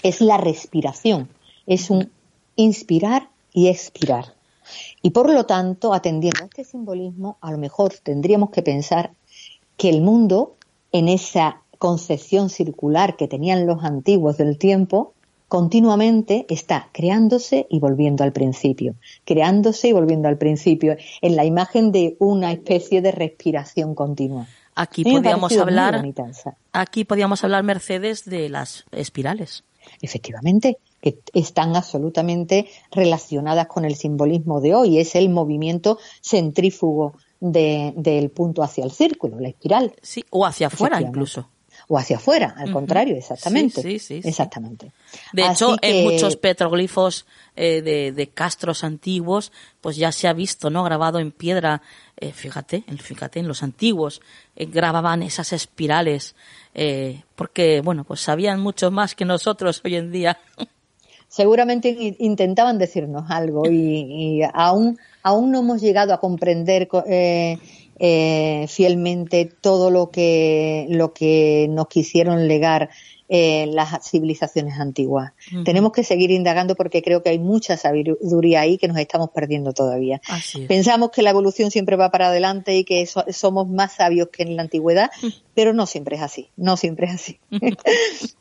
Es 0.01 0.21
la 0.21 0.37
respiración, 0.37 1.29
es 1.67 1.91
un 1.91 2.09
inspirar 2.55 3.29
y 3.53 3.67
expirar. 3.67 4.33
Y 5.01 5.11
por 5.11 5.31
lo 5.31 5.45
tanto, 5.45 5.93
atendiendo 5.93 6.43
a 6.43 6.45
este 6.45 6.63
simbolismo, 6.63 7.37
a 7.41 7.51
lo 7.51 7.57
mejor 7.57 7.93
tendríamos 8.03 8.49
que 8.49 8.61
pensar 8.61 9.11
que 9.77 9.89
el 9.89 10.01
mundo, 10.01 10.55
en 10.91 11.09
esa 11.09 11.61
concepción 11.77 12.49
circular 12.49 13.15
que 13.17 13.27
tenían 13.27 13.67
los 13.67 13.83
antiguos 13.83 14.37
del 14.37 14.57
tiempo, 14.57 15.13
continuamente 15.47 16.45
está 16.49 16.89
creándose 16.91 17.67
y 17.69 17.79
volviendo 17.79 18.23
al 18.23 18.31
principio, 18.31 18.95
creándose 19.25 19.89
y 19.89 19.93
volviendo 19.93 20.27
al 20.27 20.37
principio, 20.37 20.97
en 21.21 21.35
la 21.35 21.45
imagen 21.45 21.91
de 21.91 22.15
una 22.19 22.51
especie 22.51 23.01
de 23.01 23.11
respiración 23.11 23.95
continua. 23.95 24.47
Aquí 24.75 25.03
podríamos 25.03 25.55
hablar, 25.57 26.03
aquí 26.73 27.05
podríamos 27.05 27.43
hablar 27.43 27.63
Mercedes 27.63 28.25
de 28.25 28.49
las 28.49 28.85
espirales. 28.91 29.63
Efectivamente, 30.01 30.77
que 31.05 31.19
están 31.33 31.75
absolutamente 31.75 32.67
relacionadas 32.89 33.67
con 33.67 33.85
el 33.85 33.95
simbolismo 33.95 34.59
de 34.59 34.73
hoy. 34.73 34.97
Es 34.97 35.13
el 35.13 35.29
movimiento 35.29 35.99
centrífugo 36.19 37.13
del 37.39 38.31
punto 38.31 38.63
hacia 38.63 38.83
el 38.83 38.91
círculo, 38.91 39.39
la 39.39 39.49
espiral. 39.49 39.93
Sí, 40.01 40.25
o 40.31 40.47
hacia 40.47 40.65
afuera 40.65 40.99
incluso 40.99 41.47
o 41.87 41.97
hacia 41.97 42.17
afuera, 42.17 42.55
al 42.57 42.71
contrario, 42.71 43.15
exactamente. 43.15 43.81
Sí, 43.81 43.99
sí, 43.99 44.21
sí, 44.21 44.27
exactamente. 44.27 44.91
De 45.33 45.45
hecho, 45.45 45.75
en 45.81 46.03
muchos 46.03 46.35
petroglifos 46.35 47.25
eh, 47.55 47.81
de, 47.81 48.11
de, 48.11 48.27
castros 48.27 48.83
antiguos, 48.83 49.51
pues 49.81 49.95
ya 49.95 50.11
se 50.11 50.27
ha 50.27 50.33
visto, 50.33 50.69
¿no? 50.69 50.83
Grabado 50.83 51.19
en 51.19 51.31
piedra, 51.31 51.81
eh, 52.17 52.31
fíjate, 52.31 52.83
fíjate, 52.97 53.39
en 53.39 53.47
los 53.47 53.61
antiguos 53.61 54.21
eh, 54.55 54.65
grababan 54.65 55.21
esas 55.21 55.53
espirales, 55.53 56.35
porque, 57.35 57.81
bueno, 57.81 58.03
pues 58.03 58.19
sabían 58.19 58.59
mucho 58.59 58.91
más 58.91 59.15
que 59.15 59.25
nosotros 59.25 59.81
hoy 59.85 59.95
en 59.95 60.11
día. 60.11 60.37
Seguramente 61.27 62.15
intentaban 62.19 62.77
decirnos 62.77 63.25
algo 63.29 63.69
y, 63.69 64.39
y 64.39 64.41
aún, 64.53 64.97
aún 65.23 65.51
no 65.51 65.59
hemos 65.59 65.81
llegado 65.81 66.13
a 66.13 66.19
comprender 66.19 66.87
eh, 67.07 68.65
fielmente 68.67 69.49
todo 69.61 69.89
lo 69.89 70.09
que, 70.11 70.85
lo 70.89 71.13
que 71.13 71.67
nos 71.69 71.87
quisieron 71.87 72.47
legar 72.47 72.89
eh, 73.27 73.67
las 73.71 74.07
civilizaciones 74.07 74.79
antiguas. 74.79 75.31
Tenemos 75.63 75.91
que 75.93 76.03
seguir 76.03 76.29
indagando 76.29 76.75
porque 76.75 77.01
creo 77.01 77.23
que 77.23 77.29
hay 77.29 77.39
mucha 77.39 77.75
sabiduría 77.75 78.61
ahí 78.61 78.77
que 78.77 78.87
nos 78.87 78.97
estamos 78.97 79.29
perdiendo 79.31 79.73
todavía. 79.73 80.21
Pensamos 80.67 81.09
que 81.09 81.23
la 81.23 81.31
evolución 81.31 81.71
siempre 81.71 81.95
va 81.95 82.11
para 82.11 82.27
adelante 82.27 82.77
y 82.77 82.83
que 82.83 83.07
somos 83.07 83.67
más 83.67 83.93
sabios 83.93 84.27
que 84.31 84.43
en 84.43 84.55
la 84.55 84.61
antigüedad, 84.61 85.09
pero 85.55 85.73
no 85.73 85.87
siempre 85.87 86.17
es 86.17 86.21
así, 86.21 86.49
no 86.55 86.77
siempre 86.77 87.07
es 87.07 87.13
así. 87.13 87.39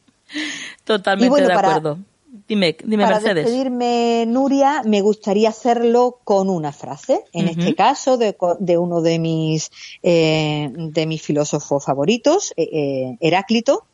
Totalmente 0.85 1.43
de 1.43 1.53
acuerdo. 1.53 1.99
Dime, 2.47 2.77
dime 2.85 3.05
Para 3.05 3.21
despedirme, 3.21 4.27
Nuria, 4.27 4.83
me 4.85 5.01
gustaría 5.01 5.49
hacerlo 5.49 6.21
con 6.25 6.51
una 6.51 6.73
frase. 6.73 7.25
En 7.33 7.49
este 7.49 7.75
caso, 7.75 8.19
de, 8.19 8.37
uno 8.77 9.01
de 9.01 9.19
mis, 9.19 9.71
eh, 10.03 10.71
de 10.77 11.07
mis 11.07 11.23
filósofos 11.23 11.83
favoritos, 11.83 12.53
eh, 12.59 12.69
eh, 12.71 13.17
Heráclito, 13.21 13.87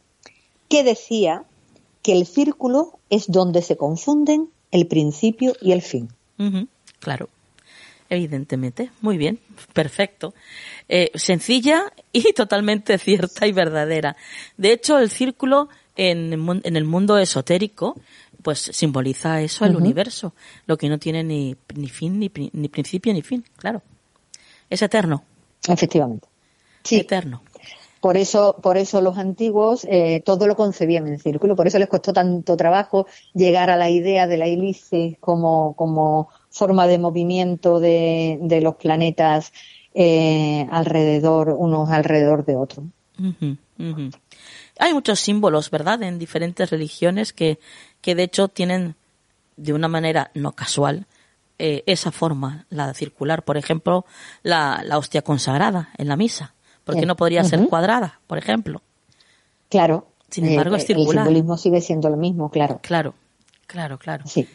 que 0.68 0.82
decía 0.82 1.44
que 2.02 2.12
el 2.12 2.26
círculo 2.26 2.98
es 3.08 3.28
donde 3.28 3.62
se 3.62 3.76
confunden 3.76 4.48
el 4.72 4.88
principio 4.88 5.52
y 5.60 5.70
el 5.70 5.82
fin. 5.82 6.08
Claro, 6.98 7.28
evidentemente. 8.08 8.90
Muy 9.00 9.16
bien, 9.16 9.38
perfecto. 9.72 10.34
sencilla 11.14 11.92
y 12.12 12.32
totalmente 12.34 12.98
cierta 12.98 13.46
y 13.46 13.52
verdadera. 13.52 14.16
De 14.56 14.72
hecho, 14.72 14.98
el 14.98 15.08
círculo 15.08 15.68
en, 15.94 16.32
en 16.64 16.76
el 16.76 16.84
mundo 16.84 17.16
esotérico 17.16 17.94
pues 18.42 18.58
simboliza 18.72 19.40
eso 19.40 19.64
el 19.64 19.76
universo, 19.76 20.34
lo 20.66 20.76
que 20.76 20.88
no 20.88 20.98
tiene 20.98 21.22
ni, 21.24 21.56
ni 21.74 21.88
fin, 21.88 22.18
ni, 22.18 22.30
ni, 22.52 22.68
principio, 22.68 23.12
ni 23.12 23.22
fin, 23.22 23.44
claro. 23.56 23.82
Es 24.68 24.82
eterno. 24.82 25.24
Efectivamente. 25.68 26.28
Sí. 26.84 26.96
Eterno. 26.96 27.42
Por 28.00 28.16
eso, 28.16 28.56
por 28.62 28.78
eso 28.78 29.02
los 29.02 29.18
antiguos 29.18 29.86
eh, 29.90 30.22
todo 30.24 30.46
lo 30.46 30.56
concebían 30.56 31.06
en 31.06 31.18
círculo, 31.18 31.54
por 31.54 31.66
eso 31.66 31.78
les 31.78 31.88
costó 31.88 32.14
tanto 32.14 32.56
trabajo 32.56 33.06
llegar 33.34 33.68
a 33.68 33.76
la 33.76 33.90
idea 33.90 34.26
de 34.26 34.38
la 34.38 34.46
hélice 34.46 35.18
como, 35.20 35.74
como 35.74 36.30
forma 36.48 36.86
de 36.86 36.98
movimiento 36.98 37.78
de, 37.78 38.38
de 38.40 38.62
los 38.62 38.76
planetas 38.76 39.52
eh, 39.92 40.66
alrededor, 40.70 41.50
unos 41.50 41.90
alrededor 41.90 42.44
de 42.46 42.56
otros. 42.56 42.86
Hay 44.78 44.94
muchos 44.94 45.20
símbolos, 45.20 45.70
¿verdad?, 45.70 46.02
en 46.02 46.18
diferentes 46.18 46.70
religiones 46.70 47.32
que, 47.32 47.58
que 48.00 48.14
de 48.14 48.22
hecho 48.24 48.48
tienen 48.48 48.94
de 49.56 49.72
una 49.72 49.88
manera 49.88 50.30
no 50.34 50.52
casual 50.52 51.06
eh, 51.58 51.82
esa 51.86 52.10
forma, 52.10 52.64
la 52.70 52.94
circular. 52.94 53.42
Por 53.44 53.56
ejemplo, 53.56 54.06
la, 54.42 54.82
la 54.84 54.96
hostia 54.96 55.22
consagrada 55.22 55.90
en 55.98 56.08
la 56.08 56.16
misa. 56.16 56.54
porque 56.84 57.06
no 57.06 57.16
podría 57.16 57.44
ser 57.44 57.66
cuadrada, 57.68 58.20
por 58.26 58.38
ejemplo? 58.38 58.82
Claro. 59.68 60.08
Sin 60.30 60.46
embargo, 60.46 60.76
es 60.76 60.86
circular. 60.86 61.18
El 61.18 61.24
simbolismo 61.24 61.56
sigue 61.56 61.80
siendo 61.80 62.08
lo 62.08 62.16
mismo, 62.16 62.50
claro. 62.50 62.80
Claro, 62.82 63.14
claro, 63.66 63.98
claro. 63.98 64.24
Sí. 64.26 64.48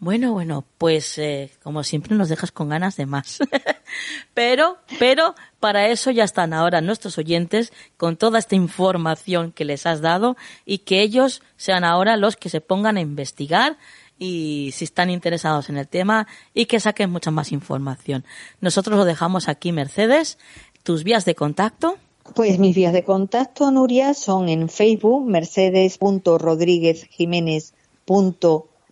Bueno, 0.00 0.32
bueno, 0.32 0.64
pues 0.78 1.18
eh, 1.18 1.50
como 1.62 1.84
siempre 1.84 2.16
nos 2.16 2.30
dejas 2.30 2.50
con 2.52 2.70
ganas 2.70 2.96
de 2.96 3.04
más. 3.04 3.38
pero, 4.34 4.78
pero 4.98 5.34
para 5.60 5.88
eso 5.88 6.10
ya 6.10 6.24
están 6.24 6.54
ahora 6.54 6.80
nuestros 6.80 7.18
oyentes 7.18 7.70
con 7.98 8.16
toda 8.16 8.38
esta 8.38 8.56
información 8.56 9.52
que 9.52 9.66
les 9.66 9.84
has 9.84 10.00
dado 10.00 10.38
y 10.64 10.78
que 10.78 11.02
ellos 11.02 11.42
sean 11.58 11.84
ahora 11.84 12.16
los 12.16 12.36
que 12.36 12.48
se 12.48 12.62
pongan 12.62 12.96
a 12.96 13.02
investigar 13.02 13.76
y 14.18 14.70
si 14.72 14.84
están 14.84 15.10
interesados 15.10 15.68
en 15.68 15.76
el 15.76 15.86
tema 15.86 16.26
y 16.54 16.64
que 16.64 16.80
saquen 16.80 17.10
mucha 17.10 17.30
más 17.30 17.52
información. 17.52 18.24
Nosotros 18.62 18.96
lo 18.96 19.04
dejamos 19.04 19.48
aquí, 19.48 19.70
Mercedes. 19.70 20.38
¿Tus 20.82 21.04
vías 21.04 21.26
de 21.26 21.34
contacto? 21.34 21.98
Pues 22.34 22.58
mis 22.58 22.74
vías 22.74 22.94
de 22.94 23.04
contacto, 23.04 23.70
Nuria, 23.70 24.14
son 24.14 24.48
en 24.48 24.70
Facebook, 24.70 25.26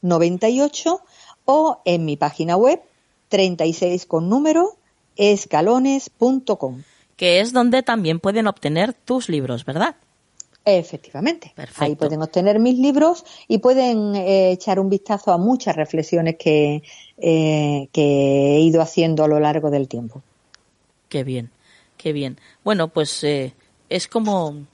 mercedes.rodríguezjiménez.98 0.02 1.00
o 1.44 1.80
en 1.84 2.04
mi 2.04 2.16
página 2.16 2.56
web, 2.56 2.80
36 3.28 4.06
con 4.06 4.28
número, 4.28 4.76
escalones.com. 5.16 6.82
Que 7.16 7.40
es 7.40 7.52
donde 7.52 7.82
también 7.82 8.20
pueden 8.20 8.46
obtener 8.46 8.92
tus 8.92 9.28
libros, 9.28 9.64
¿verdad? 9.64 9.96
Efectivamente. 10.76 11.54
Ahí 11.76 11.94
pueden 11.94 12.20
obtener 12.20 12.58
mis 12.58 12.78
libros 12.78 13.24
y 13.48 13.58
pueden 13.58 14.14
eh, 14.14 14.52
echar 14.52 14.78
un 14.78 14.90
vistazo 14.90 15.32
a 15.32 15.38
muchas 15.38 15.74
reflexiones 15.74 16.36
que, 16.36 16.82
eh, 17.16 17.88
que 17.92 18.56
he 18.56 18.60
ido 18.60 18.82
haciendo 18.82 19.24
a 19.24 19.28
lo 19.28 19.40
largo 19.40 19.70
del 19.70 19.88
tiempo. 19.88 20.22
Qué 21.08 21.24
bien, 21.24 21.50
qué 21.96 22.12
bien. 22.12 22.38
Bueno, 22.62 22.88
pues 22.88 23.24
eh, 23.24 23.54
es 23.88 24.06
como, 24.06 24.66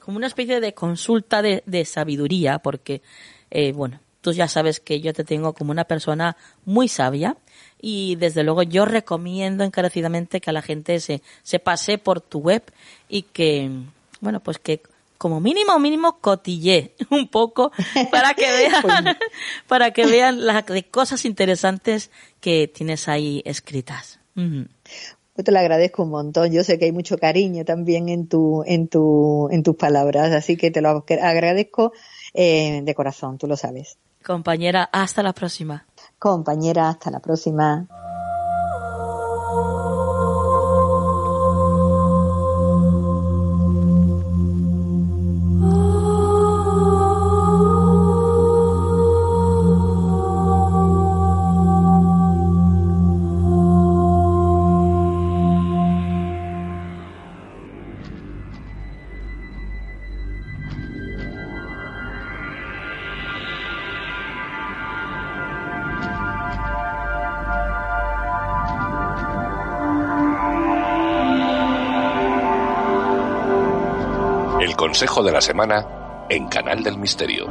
como 0.00 0.16
una 0.16 0.26
especie 0.26 0.58
de 0.58 0.74
consulta 0.74 1.42
de, 1.42 1.62
de 1.66 1.84
sabiduría, 1.84 2.58
porque, 2.58 3.00
bueno, 3.74 4.00
tú 4.26 4.32
ya 4.32 4.48
sabes 4.48 4.80
que 4.80 5.00
yo 5.00 5.12
te 5.14 5.22
tengo 5.22 5.52
como 5.52 5.70
una 5.70 5.84
persona 5.84 6.36
muy 6.64 6.88
sabia 6.88 7.36
y 7.80 8.16
desde 8.16 8.42
luego 8.42 8.64
yo 8.64 8.84
recomiendo 8.84 9.62
encarecidamente 9.62 10.40
que 10.40 10.50
a 10.50 10.52
la 10.52 10.62
gente 10.62 10.98
se, 10.98 11.22
se 11.44 11.60
pase 11.60 11.96
por 11.98 12.20
tu 12.20 12.40
web 12.40 12.64
y 13.08 13.22
que, 13.22 13.70
bueno, 14.20 14.40
pues 14.40 14.58
que 14.58 14.82
como 15.16 15.38
mínimo, 15.38 15.78
mínimo 15.78 16.18
cotille 16.18 16.96
un 17.10 17.28
poco 17.28 17.70
para 18.10 18.34
que 18.34 18.50
vean, 18.50 18.82
pues 18.82 18.94
para 19.68 19.92
que 19.92 20.06
vean 20.06 20.44
las 20.44 20.64
cosas 20.90 21.24
interesantes 21.24 22.10
que 22.40 22.66
tienes 22.66 23.06
ahí 23.06 23.42
escritas. 23.44 24.18
Yo 24.34 25.44
te 25.44 25.52
lo 25.52 25.60
agradezco 25.60 26.02
un 26.02 26.10
montón. 26.10 26.50
Yo 26.50 26.64
sé 26.64 26.80
que 26.80 26.86
hay 26.86 26.92
mucho 26.92 27.16
cariño 27.16 27.64
también 27.64 28.08
en 28.08 28.26
tu, 28.26 28.64
en 28.66 28.88
tu, 28.88 29.48
en 29.52 29.62
tus 29.62 29.76
palabras, 29.76 30.32
así 30.32 30.56
que 30.56 30.72
te 30.72 30.80
lo 30.80 31.04
agradezco 31.22 31.92
eh, 32.34 32.80
de 32.82 32.94
corazón, 32.96 33.38
tú 33.38 33.46
lo 33.46 33.56
sabes. 33.56 33.98
Compañera, 34.26 34.88
hasta 34.90 35.22
la 35.22 35.32
próxima. 35.32 35.86
Compañera, 36.18 36.88
hasta 36.88 37.12
la 37.12 37.20
próxima. 37.20 37.86
Consejo 74.96 75.22
de 75.22 75.30
la 75.30 75.42
Semana 75.42 75.86
en 76.30 76.48
Canal 76.48 76.82
del 76.82 76.96
Misterio. 76.96 77.44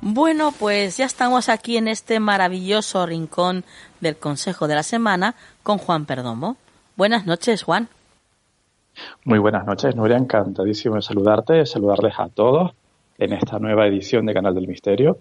Bueno, 0.00 0.52
pues 0.56 0.98
ya 0.98 1.04
estamos 1.04 1.48
aquí 1.48 1.76
en 1.76 1.88
este 1.88 2.20
maravilloso 2.20 3.04
rincón 3.04 3.64
del 3.98 4.16
Consejo 4.16 4.68
de 4.68 4.76
la 4.76 4.84
Semana 4.84 5.34
con 5.64 5.78
Juan 5.78 6.06
Perdomo. 6.06 6.56
Buenas 6.94 7.26
noches, 7.26 7.64
Juan. 7.64 7.88
Muy 9.24 9.40
buenas 9.40 9.66
noches, 9.66 9.96
Nuria. 9.96 10.16
Encantadísimo 10.16 10.94
de 10.94 11.02
saludarte, 11.02 11.54
de 11.54 11.66
saludarles 11.66 12.14
a 12.18 12.28
todos 12.28 12.70
en 13.18 13.32
esta 13.32 13.58
nueva 13.58 13.88
edición 13.88 14.26
de 14.26 14.34
Canal 14.34 14.54
del 14.54 14.68
Misterio 14.68 15.18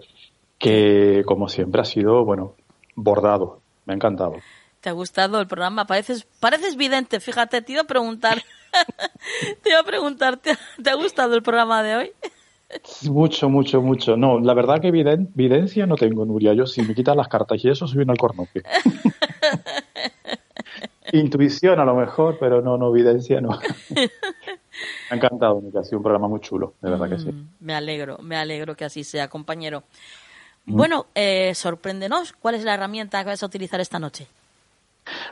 que 0.58 1.24
como 1.26 1.50
siempre 1.50 1.82
ha 1.82 1.86
sido, 1.86 2.26
bueno, 2.26 2.56
bordado. 2.96 3.62
Me 3.86 3.94
ha 3.94 3.96
encantado. 3.96 4.36
¿Te 4.82 4.90
ha 4.90 4.94
gustado 4.94 5.40
el 5.40 5.48
programa? 5.48 5.86
Pareces, 5.86 6.28
pareces 6.40 6.76
vidente, 6.76 7.20
fíjate, 7.20 7.62
te 7.62 7.74
iba 7.74 7.82
a 7.82 7.86
preguntar. 7.86 8.42
te 9.64 9.70
iba 9.70 9.80
a 9.80 9.84
preguntar, 9.84 10.38
¿te, 10.38 10.58
ha 10.90 10.96
gustado 10.96 11.36
el 11.36 11.42
programa 11.42 11.84
de 11.84 11.96
hoy? 11.96 12.12
Mucho, 13.10 13.50
mucho, 13.50 13.82
mucho. 13.82 14.18
No, 14.18 14.40
la 14.40 14.54
verdad 14.54 14.82
que 14.82 14.92
videncia 14.92 15.86
no 15.86 15.96
tengo, 15.96 16.26
Nuria. 16.26 16.54
Yo 16.54 16.66
si 16.66 16.82
me 16.82 16.94
quitan 16.94 17.18
las 17.18 17.30
cartas 17.30 17.64
y 17.64 17.70
eso 17.70 17.88
soy 17.88 18.02
un 18.02 18.10
alcornoque. 18.10 18.62
Intuición 21.14 21.80
a 21.80 21.86
lo 21.86 21.96
mejor, 21.96 22.38
pero 22.38 22.62
no, 22.62 22.78
no, 22.78 22.90
evidencia 22.90 23.40
no. 23.40 23.58
me 23.90 24.10
ha 25.10 25.16
encantado, 25.16 25.64
ha 25.80 25.84
sido 25.86 26.00
un 26.00 26.04
programa 26.04 26.28
muy 26.28 26.42
chulo, 26.42 26.74
de 26.82 26.90
verdad 26.90 27.10
que 27.10 27.20
sí. 27.20 27.32
Mm, 27.32 27.48
me 27.62 27.74
alegro, 27.74 28.18
me 28.18 28.36
alegro 28.36 28.76
que 28.76 28.84
así 28.84 29.06
sea, 29.06 29.30
compañero. 29.30 29.84
Bueno, 30.68 31.06
eh, 31.16 31.54
sorpréndenos, 31.56 32.34
¿cuál 32.34 32.56
es 32.56 32.64
la 32.64 32.74
herramienta 32.74 33.24
que 33.24 33.30
vas 33.30 33.42
a 33.42 33.46
utilizar 33.46 33.80
esta 33.80 34.00
noche? 34.00 34.28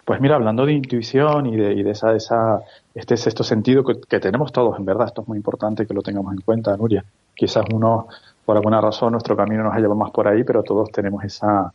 Pues 0.05 0.21
mira, 0.21 0.35
hablando 0.35 0.65
de 0.65 0.73
intuición 0.73 1.47
y 1.47 1.57
de, 1.57 1.73
y 1.73 1.83
de 1.83 1.91
esa, 1.91 2.15
esa, 2.15 2.61
este 2.93 3.17
sexto 3.17 3.43
sentido 3.43 3.83
que, 3.83 3.99
que, 4.07 4.19
tenemos 4.21 4.53
todos, 4.53 4.79
en 4.79 4.85
verdad, 4.85 5.07
esto 5.07 5.21
es 5.23 5.27
muy 5.27 5.37
importante 5.37 5.85
que 5.85 5.93
lo 5.93 6.01
tengamos 6.01 6.33
en 6.33 6.41
cuenta, 6.41 6.77
Nuria. 6.77 7.03
Quizás 7.35 7.65
uno, 7.73 8.07
por 8.45 8.55
alguna 8.55 8.79
razón, 8.79 9.11
nuestro 9.11 9.35
camino 9.35 9.63
nos 9.63 9.73
ha 9.73 9.77
llevado 9.77 9.95
más 9.95 10.11
por 10.11 10.27
ahí, 10.27 10.45
pero 10.45 10.63
todos 10.63 10.89
tenemos 10.91 11.23
esa, 11.25 11.73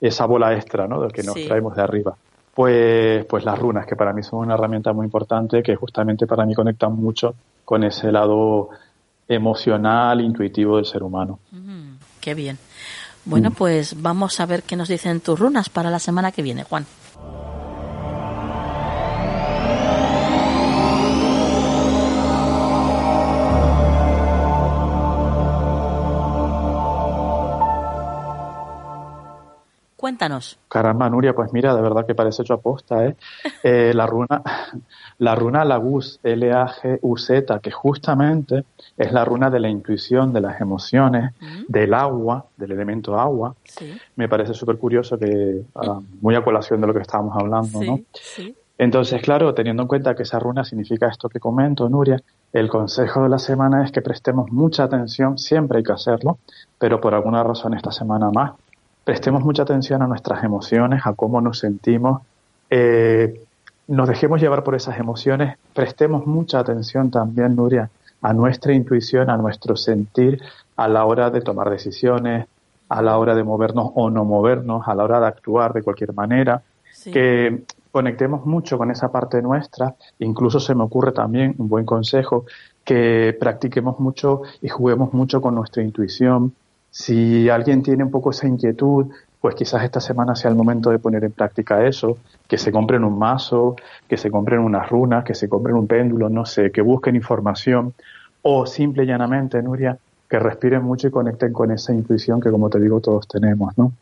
esa 0.00 0.26
bola 0.26 0.54
extra, 0.54 0.86
¿no? 0.86 1.00
Del 1.00 1.12
que 1.12 1.24
nos 1.24 1.34
traemos 1.34 1.74
de 1.74 1.82
arriba. 1.82 2.14
Pues, 2.54 3.24
pues 3.24 3.44
las 3.44 3.58
runas, 3.58 3.86
que 3.86 3.96
para 3.96 4.12
mí 4.12 4.22
son 4.22 4.40
una 4.40 4.54
herramienta 4.54 4.92
muy 4.92 5.06
importante, 5.06 5.62
que 5.62 5.74
justamente 5.74 6.26
para 6.26 6.44
mí 6.44 6.54
conectan 6.54 6.94
mucho 6.94 7.34
con 7.64 7.82
ese 7.82 8.12
lado 8.12 8.68
emocional, 9.26 10.20
intuitivo 10.20 10.76
del 10.76 10.84
ser 10.84 11.02
humano. 11.02 11.38
Mm, 11.50 11.94
qué 12.20 12.34
bien. 12.34 12.58
Bueno, 13.24 13.50
mm. 13.50 13.54
pues 13.54 14.02
vamos 14.02 14.40
a 14.40 14.46
ver 14.46 14.62
qué 14.62 14.76
nos 14.76 14.88
dicen 14.88 15.20
tus 15.20 15.38
runas 15.38 15.68
para 15.68 15.90
la 15.90 15.98
semana 15.98 16.32
que 16.32 16.42
viene, 16.42 16.64
Juan. 16.64 16.86
Cuéntanos. 30.22 30.56
Caramba, 30.68 31.10
Nuria, 31.10 31.34
pues 31.34 31.52
mira, 31.52 31.74
de 31.74 31.82
verdad 31.82 32.06
que 32.06 32.14
parece 32.14 32.42
hecho 32.42 32.54
aposta, 32.54 33.04
¿eh? 33.06 33.16
eh 33.64 33.92
la 33.92 34.06
runa, 34.06 34.40
la 35.18 35.34
runa 35.34 35.64
Lagus, 35.64 36.20
L-A-G-U-Z, 36.22 37.58
que 37.58 37.70
justamente 37.72 38.62
es 38.96 39.12
la 39.12 39.24
runa 39.24 39.50
de 39.50 39.58
la 39.58 39.68
intuición, 39.68 40.32
de 40.32 40.40
las 40.40 40.60
emociones, 40.60 41.32
del 41.66 41.92
agua, 41.92 42.46
del 42.56 42.70
elemento 42.70 43.18
agua. 43.18 43.56
Me 44.14 44.28
parece 44.28 44.54
súper 44.54 44.78
curioso 44.78 45.18
que, 45.18 45.62
ah, 45.74 45.98
muy 46.20 46.36
a 46.36 46.44
colación 46.44 46.80
de 46.80 46.86
lo 46.86 46.94
que 46.94 47.00
estábamos 47.00 47.36
hablando, 47.36 47.82
¿no? 47.82 47.98
Entonces, 48.78 49.20
claro, 49.22 49.52
teniendo 49.54 49.82
en 49.82 49.88
cuenta 49.88 50.14
que 50.14 50.22
esa 50.22 50.38
runa 50.38 50.62
significa 50.62 51.08
esto 51.08 51.28
que 51.28 51.40
comento, 51.40 51.88
Nuria, 51.88 52.22
el 52.52 52.68
consejo 52.68 53.24
de 53.24 53.28
la 53.28 53.38
semana 53.40 53.84
es 53.84 53.90
que 53.90 54.02
prestemos 54.02 54.52
mucha 54.52 54.84
atención, 54.84 55.36
siempre 55.36 55.78
hay 55.78 55.84
que 55.84 55.92
hacerlo, 55.92 56.38
pero 56.78 57.00
por 57.00 57.12
alguna 57.12 57.42
razón 57.42 57.74
esta 57.74 57.90
semana 57.90 58.30
más, 58.30 58.52
prestemos 59.04 59.44
mucha 59.44 59.62
atención 59.62 60.02
a 60.02 60.06
nuestras 60.06 60.44
emociones, 60.44 61.02
a 61.04 61.14
cómo 61.14 61.40
nos 61.40 61.58
sentimos, 61.58 62.22
eh, 62.70 63.40
nos 63.88 64.08
dejemos 64.08 64.40
llevar 64.40 64.64
por 64.64 64.74
esas 64.74 64.98
emociones, 64.98 65.58
prestemos 65.74 66.26
mucha 66.26 66.60
atención 66.60 67.10
también, 67.10 67.56
Nuria, 67.56 67.90
a 68.22 68.32
nuestra 68.32 68.72
intuición, 68.72 69.28
a 69.30 69.36
nuestro 69.36 69.76
sentir 69.76 70.40
a 70.76 70.88
la 70.88 71.04
hora 71.04 71.30
de 71.30 71.40
tomar 71.40 71.68
decisiones, 71.70 72.46
a 72.88 73.02
la 73.02 73.18
hora 73.18 73.34
de 73.34 73.42
movernos 73.42 73.90
o 73.94 74.10
no 74.10 74.24
movernos, 74.24 74.86
a 74.86 74.94
la 74.94 75.04
hora 75.04 75.20
de 75.20 75.26
actuar 75.26 75.72
de 75.72 75.82
cualquier 75.82 76.12
manera, 76.12 76.62
que 77.04 77.64
conectemos 77.90 78.46
mucho 78.46 78.78
con 78.78 78.90
esa 78.90 79.10
parte 79.10 79.42
nuestra, 79.42 79.94
incluso 80.20 80.60
se 80.60 80.74
me 80.74 80.84
ocurre 80.84 81.12
también 81.12 81.54
un 81.58 81.68
buen 81.68 81.84
consejo, 81.84 82.46
que 82.84 83.36
practiquemos 83.38 83.98
mucho 84.00 84.42
y 84.60 84.68
juguemos 84.68 85.12
mucho 85.12 85.40
con 85.40 85.54
nuestra 85.54 85.82
intuición, 85.82 86.54
si 86.92 87.48
alguien 87.48 87.82
tiene 87.82 88.04
un 88.04 88.10
poco 88.10 88.30
esa 88.30 88.46
inquietud, 88.46 89.06
pues 89.40 89.54
quizás 89.54 89.82
esta 89.82 89.98
semana 89.98 90.36
sea 90.36 90.50
el 90.50 90.56
momento 90.56 90.90
de 90.90 90.98
poner 90.98 91.24
en 91.24 91.32
práctica 91.32 91.84
eso, 91.86 92.18
que 92.46 92.58
se 92.58 92.70
compren 92.70 93.02
un 93.02 93.18
mazo, 93.18 93.76
que 94.06 94.18
se 94.18 94.30
compren 94.30 94.60
unas 94.60 94.90
runas, 94.90 95.24
que 95.24 95.34
se 95.34 95.48
compren 95.48 95.74
un 95.74 95.86
péndulo, 95.86 96.28
no 96.28 96.44
sé, 96.44 96.70
que 96.70 96.82
busquen 96.82 97.16
información 97.16 97.94
o 98.42 98.66
simple 98.66 99.04
y 99.04 99.06
llanamente, 99.06 99.62
Nuria, 99.62 99.96
que 100.28 100.38
respiren 100.38 100.82
mucho 100.82 101.08
y 101.08 101.10
conecten 101.10 101.52
con 101.52 101.70
esa 101.70 101.94
intuición 101.94 102.42
que, 102.42 102.50
como 102.50 102.68
te 102.68 102.78
digo, 102.78 103.00
todos 103.00 103.26
tenemos, 103.26 103.76
¿no? 103.78 103.92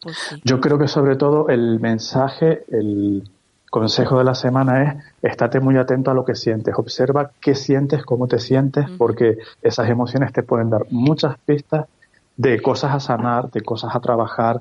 Pues 0.00 0.40
Yo 0.44 0.60
creo 0.60 0.78
que 0.78 0.86
sobre 0.86 1.16
todo 1.16 1.48
el 1.48 1.80
mensaje, 1.80 2.62
el 2.70 3.28
consejo 3.70 4.18
de 4.18 4.24
la 4.24 4.36
semana 4.36 4.82
es 5.20 5.32
estate 5.32 5.58
muy 5.58 5.76
atento 5.78 6.12
a 6.12 6.14
lo 6.14 6.24
que 6.24 6.36
sientes, 6.36 6.74
observa 6.78 7.32
qué 7.40 7.56
sientes, 7.56 8.04
cómo 8.04 8.28
te 8.28 8.38
sientes, 8.38 8.88
porque 8.96 9.38
esas 9.62 9.88
emociones 9.90 10.32
te 10.32 10.44
pueden 10.44 10.70
dar 10.70 10.86
muchas 10.90 11.36
pistas 11.44 11.86
de 12.36 12.60
cosas 12.60 12.94
a 12.94 13.00
sanar, 13.00 13.50
de 13.50 13.60
cosas 13.62 13.94
a 13.94 14.00
trabajar, 14.00 14.60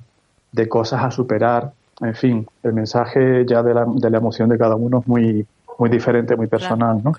de 0.52 0.68
cosas 0.70 1.04
a 1.04 1.12
superar. 1.12 1.72
En 2.02 2.16
fin, 2.16 2.48
el 2.64 2.74
mensaje 2.74 3.46
ya 3.46 3.64
de 3.64 3.74
la, 3.74 3.86
de 3.88 4.10
la 4.10 4.18
emoción 4.18 4.50
de 4.50 4.58
cada 4.58 4.76
uno 4.76 5.00
es 5.00 5.08
muy, 5.08 5.48
muy 5.78 5.90
diferente, 5.90 6.36
muy 6.36 6.48
personal, 6.48 7.02
¿no? 7.04 7.14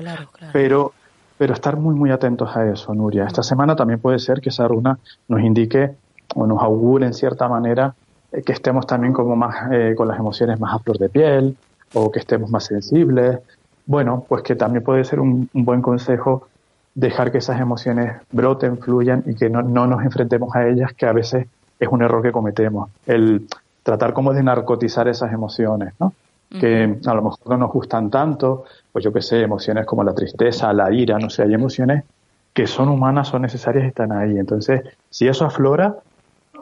Pero, 0.52 0.92
pero 1.38 1.52
estar 1.52 1.76
muy, 1.76 1.94
muy 1.94 2.10
atentos 2.10 2.56
a 2.56 2.68
eso, 2.70 2.94
Nuria. 2.94 3.24
Esta 3.24 3.42
semana 3.42 3.76
también 3.76 4.00
puede 4.00 4.18
ser 4.18 4.40
que 4.40 4.50
esa 4.50 4.68
runa 4.68 4.98
nos 5.28 5.40
indique 5.40 5.94
o 6.34 6.46
nos 6.46 6.62
augure 6.62 7.06
en 7.06 7.14
cierta 7.14 7.48
manera 7.48 7.94
eh, 8.32 8.42
que 8.42 8.52
estemos 8.52 8.86
también 8.86 9.12
como 9.12 9.36
más 9.36 9.70
eh, 9.72 9.94
con 9.96 10.08
las 10.08 10.18
emociones 10.18 10.58
más 10.60 10.74
a 10.74 10.78
flor 10.78 10.98
de 10.98 11.08
piel 11.08 11.56
o 11.92 12.10
que 12.10 12.20
estemos 12.20 12.50
más 12.50 12.64
sensibles. 12.64 13.40
Bueno, 13.86 14.24
pues 14.28 14.42
que 14.42 14.56
también 14.56 14.82
puede 14.82 15.04
ser 15.04 15.20
un 15.20 15.48
buen 15.52 15.82
consejo 15.82 16.48
dejar 16.94 17.32
que 17.32 17.38
esas 17.38 17.60
emociones 17.60 18.16
broten, 18.30 18.78
fluyan 18.78 19.24
y 19.26 19.34
que 19.34 19.50
no, 19.50 19.62
no 19.62 19.86
nos 19.86 20.02
enfrentemos 20.04 20.54
a 20.54 20.66
ellas, 20.66 20.92
que 20.92 21.06
a 21.06 21.12
veces 21.12 21.46
es 21.78 21.88
un 21.88 22.02
error 22.02 22.22
que 22.22 22.32
cometemos. 22.32 22.90
El 23.06 23.46
tratar 23.82 24.12
como 24.12 24.32
de 24.32 24.42
narcotizar 24.42 25.08
esas 25.08 25.32
emociones, 25.32 25.94
¿no? 26.00 26.12
Que 26.48 26.98
a 27.04 27.14
lo 27.14 27.22
mejor 27.22 27.48
no 27.48 27.56
nos 27.56 27.72
gustan 27.72 28.10
tanto, 28.10 28.64
pues 28.92 29.04
yo 29.04 29.12
qué 29.12 29.20
sé, 29.20 29.40
emociones 29.40 29.86
como 29.86 30.04
la 30.04 30.14
tristeza, 30.14 30.72
la 30.72 30.92
ira, 30.92 31.18
no 31.18 31.28
sé, 31.28 31.42
hay 31.42 31.52
emociones 31.52 32.04
que 32.52 32.68
son 32.68 32.88
humanas, 32.90 33.26
son 33.26 33.42
necesarias 33.42 33.84
y 33.84 33.88
están 33.88 34.12
ahí. 34.12 34.38
Entonces, 34.38 34.82
si 35.10 35.26
eso 35.26 35.44
aflora, 35.44 35.96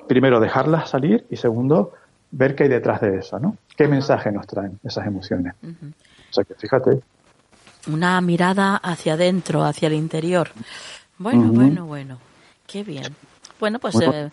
primero 0.08 0.40
dejarlas 0.40 0.88
salir 0.88 1.26
y 1.28 1.36
segundo, 1.36 1.92
ver 2.30 2.54
qué 2.54 2.62
hay 2.62 2.70
detrás 2.70 3.02
de 3.02 3.16
eso, 3.18 3.38
¿no? 3.38 3.58
¿Qué 3.76 3.86
mensaje 3.86 4.32
nos 4.32 4.46
traen 4.46 4.78
esas 4.82 5.06
emociones? 5.06 5.52
O 5.62 6.32
sea 6.32 6.44
que 6.44 6.54
fíjate, 6.54 7.00
una 7.86 8.20
mirada 8.20 8.76
hacia 8.76 9.14
adentro, 9.14 9.64
hacia 9.64 9.88
el 9.88 9.94
interior. 9.94 10.50
Bueno, 11.18 11.52
bueno, 11.52 11.86
bueno. 11.86 12.18
Qué 12.66 12.82
bien. 12.82 13.14
Bueno, 13.60 13.78
pues 13.78 13.96
eh, 14.00 14.30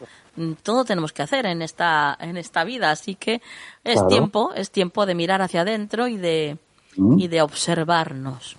todo 0.63 0.85
tenemos 0.85 1.13
que 1.13 1.21
hacer 1.21 1.45
en 1.45 1.61
esta 1.61 2.17
en 2.19 2.37
esta 2.37 2.63
vida, 2.63 2.89
así 2.89 3.15
que 3.15 3.41
es 3.83 4.05
tiempo, 4.07 4.53
es 4.55 4.71
tiempo 4.71 5.05
de 5.05 5.13
mirar 5.13 5.41
hacia 5.41 5.61
adentro 5.61 6.07
y 6.07 6.17
de 6.17 6.57
y 6.95 7.27
de 7.27 7.41
observarnos. 7.41 8.57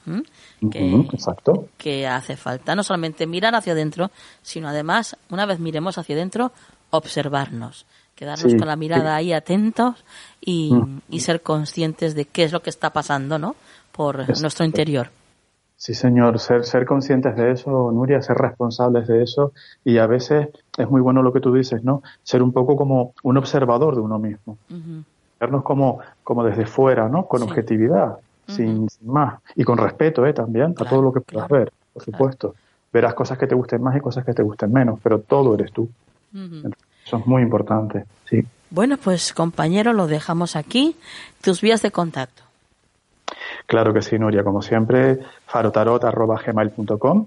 Que, 0.70 0.94
Exacto. 1.12 1.68
que 1.76 2.06
hace 2.06 2.36
falta 2.36 2.74
no 2.74 2.82
solamente 2.82 3.26
mirar 3.26 3.54
hacia 3.54 3.72
adentro, 3.72 4.10
sino 4.42 4.68
además, 4.68 5.16
una 5.30 5.46
vez 5.46 5.58
miremos 5.58 5.98
hacia 5.98 6.14
adentro, 6.14 6.52
observarnos, 6.90 7.86
quedarnos 8.14 8.54
con 8.54 8.68
la 8.68 8.76
mirada 8.76 9.16
ahí 9.16 9.32
atentos 9.32 10.04
y, 10.40 10.72
y 11.08 11.20
ser 11.20 11.42
conscientes 11.42 12.14
de 12.14 12.26
qué 12.26 12.44
es 12.44 12.52
lo 12.52 12.62
que 12.62 12.70
está 12.70 12.92
pasando, 12.92 13.38
¿no? 13.38 13.56
Por 13.92 14.28
nuestro 14.40 14.64
interior. 14.64 15.08
Sí, 15.80 15.94
señor, 15.94 16.38
ser, 16.38 16.66
ser 16.66 16.84
conscientes 16.84 17.34
de 17.36 17.52
eso, 17.52 17.90
Nuria, 17.90 18.20
ser 18.20 18.36
responsables 18.36 19.08
de 19.08 19.22
eso 19.22 19.52
y 19.82 19.96
a 19.96 20.06
veces 20.06 20.48
es 20.76 20.90
muy 20.90 21.00
bueno 21.00 21.22
lo 21.22 21.32
que 21.32 21.40
tú 21.40 21.54
dices, 21.54 21.82
¿no? 21.82 22.02
Ser 22.22 22.42
un 22.42 22.52
poco 22.52 22.76
como 22.76 23.14
un 23.22 23.38
observador 23.38 23.94
de 23.94 24.02
uno 24.02 24.18
mismo. 24.18 24.58
Vernos 25.40 25.62
como, 25.62 26.00
como 26.22 26.44
desde 26.44 26.66
fuera, 26.66 27.08
¿no? 27.08 27.26
Con 27.26 27.42
objetividad, 27.42 28.18
sin, 28.46 28.88
más. 29.06 29.40
Y 29.56 29.64
con 29.64 29.78
respeto, 29.78 30.26
¿eh? 30.26 30.34
También 30.34 30.74
a 30.78 30.84
todo 30.84 31.00
lo 31.00 31.14
que 31.14 31.22
puedas 31.22 31.48
ver, 31.48 31.72
por 31.94 32.02
supuesto. 32.02 32.54
Verás 32.92 33.14
cosas 33.14 33.38
que 33.38 33.46
te 33.46 33.54
gusten 33.54 33.82
más 33.82 33.96
y 33.96 34.00
cosas 34.00 34.22
que 34.26 34.34
te 34.34 34.42
gusten 34.42 34.70
menos, 34.70 35.00
pero 35.02 35.20
todo 35.20 35.54
eres 35.54 35.72
tú. 35.72 35.88
Eso 37.06 37.16
es 37.16 37.26
muy 37.26 37.40
importante, 37.40 38.04
sí. 38.28 38.44
Bueno, 38.68 38.98
pues 38.98 39.32
compañero, 39.32 39.94
lo 39.94 40.06
dejamos 40.08 40.56
aquí. 40.56 40.94
Tus 41.40 41.62
vías 41.62 41.80
de 41.80 41.90
contacto. 41.90 42.49
Claro 43.70 43.94
que 43.94 44.02
sí, 44.02 44.18
Nuria, 44.18 44.42
como 44.42 44.60
siempre, 44.62 45.20
farotarot.gmail.com, 45.46 47.26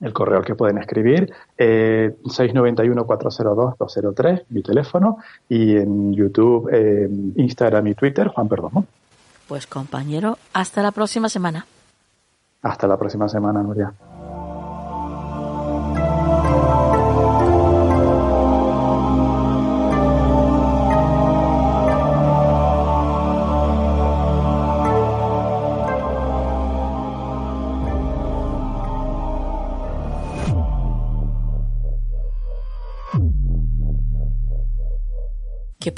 el 0.00 0.12
correo 0.12 0.38
al 0.38 0.44
que 0.44 0.54
pueden 0.54 0.78
escribir, 0.78 1.32
eh, 1.58 2.14
691-402-203, 2.22 4.44
mi 4.50 4.62
teléfono, 4.62 5.18
y 5.48 5.76
en 5.76 6.14
YouTube, 6.14 6.70
eh, 6.72 7.08
Instagram 7.34 7.88
y 7.88 7.96
Twitter, 7.96 8.28
Juan 8.28 8.46
Perdomo. 8.46 8.86
Pues 9.48 9.66
compañero, 9.66 10.38
hasta 10.52 10.80
la 10.80 10.92
próxima 10.92 11.28
semana. 11.28 11.66
Hasta 12.62 12.86
la 12.86 12.96
próxima 12.96 13.28
semana, 13.28 13.60
Nuria. 13.60 13.92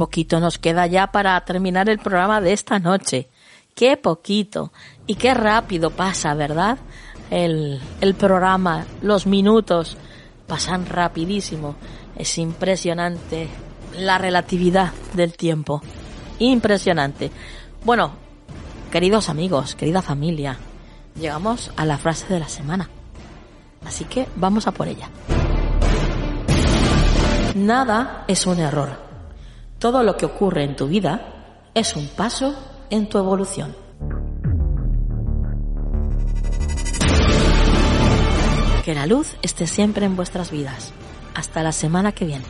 Poquito 0.01 0.41
nos 0.41 0.59
queda 0.59 0.87
ya 0.87 1.09
para 1.09 1.39
terminar 1.45 1.91
el 1.91 1.99
programa 1.99 2.41
de 2.41 2.55
esta 2.55 2.79
noche. 2.79 3.29
Qué 3.75 3.99
poquito. 3.99 4.73
Y 5.07 5.17
qué 5.17 5.35
rápido 5.35 5.91
pasa, 5.91 6.33
¿verdad? 6.33 6.79
El, 7.29 7.79
el 8.01 8.15
programa, 8.15 8.87
los 9.03 9.27
minutos 9.27 9.99
pasan 10.47 10.87
rapidísimo. 10.87 11.77
Es 12.17 12.39
impresionante 12.39 13.49
la 13.99 14.17
relatividad 14.17 14.91
del 15.13 15.37
tiempo. 15.37 15.83
Impresionante. 16.39 17.31
Bueno, 17.85 18.13
queridos 18.91 19.29
amigos, 19.29 19.75
querida 19.75 20.01
familia, 20.01 20.57
llegamos 21.15 21.73
a 21.77 21.85
la 21.85 21.99
frase 21.99 22.27
de 22.33 22.41
la 22.41 22.49
semana. 22.49 22.89
Así 23.85 24.07
que 24.07 24.27
vamos 24.35 24.67
a 24.67 24.73
por 24.73 24.89
ella. 24.89 25.11
Nada 27.55 28.25
es 28.27 28.47
un 28.47 28.61
error. 28.61 29.10
Todo 29.81 30.03
lo 30.03 30.19
que 30.19 30.27
ocurre 30.27 30.65
en 30.65 30.77
tu 30.77 30.89
vida 30.89 31.71
es 31.73 31.97
un 31.97 32.07
paso 32.07 32.55
en 32.91 33.09
tu 33.09 33.17
evolución. 33.17 33.75
Que 38.85 38.95
la 38.95 39.07
luz 39.07 39.37
esté 39.41 39.67
siempre 39.67 40.05
en 40.05 40.17
vuestras 40.17 40.51
vidas. 40.51 40.93
Hasta 41.35 41.63
la 41.63 41.73
semana 41.73 42.13
que 42.13 42.27
viene. 42.27 42.45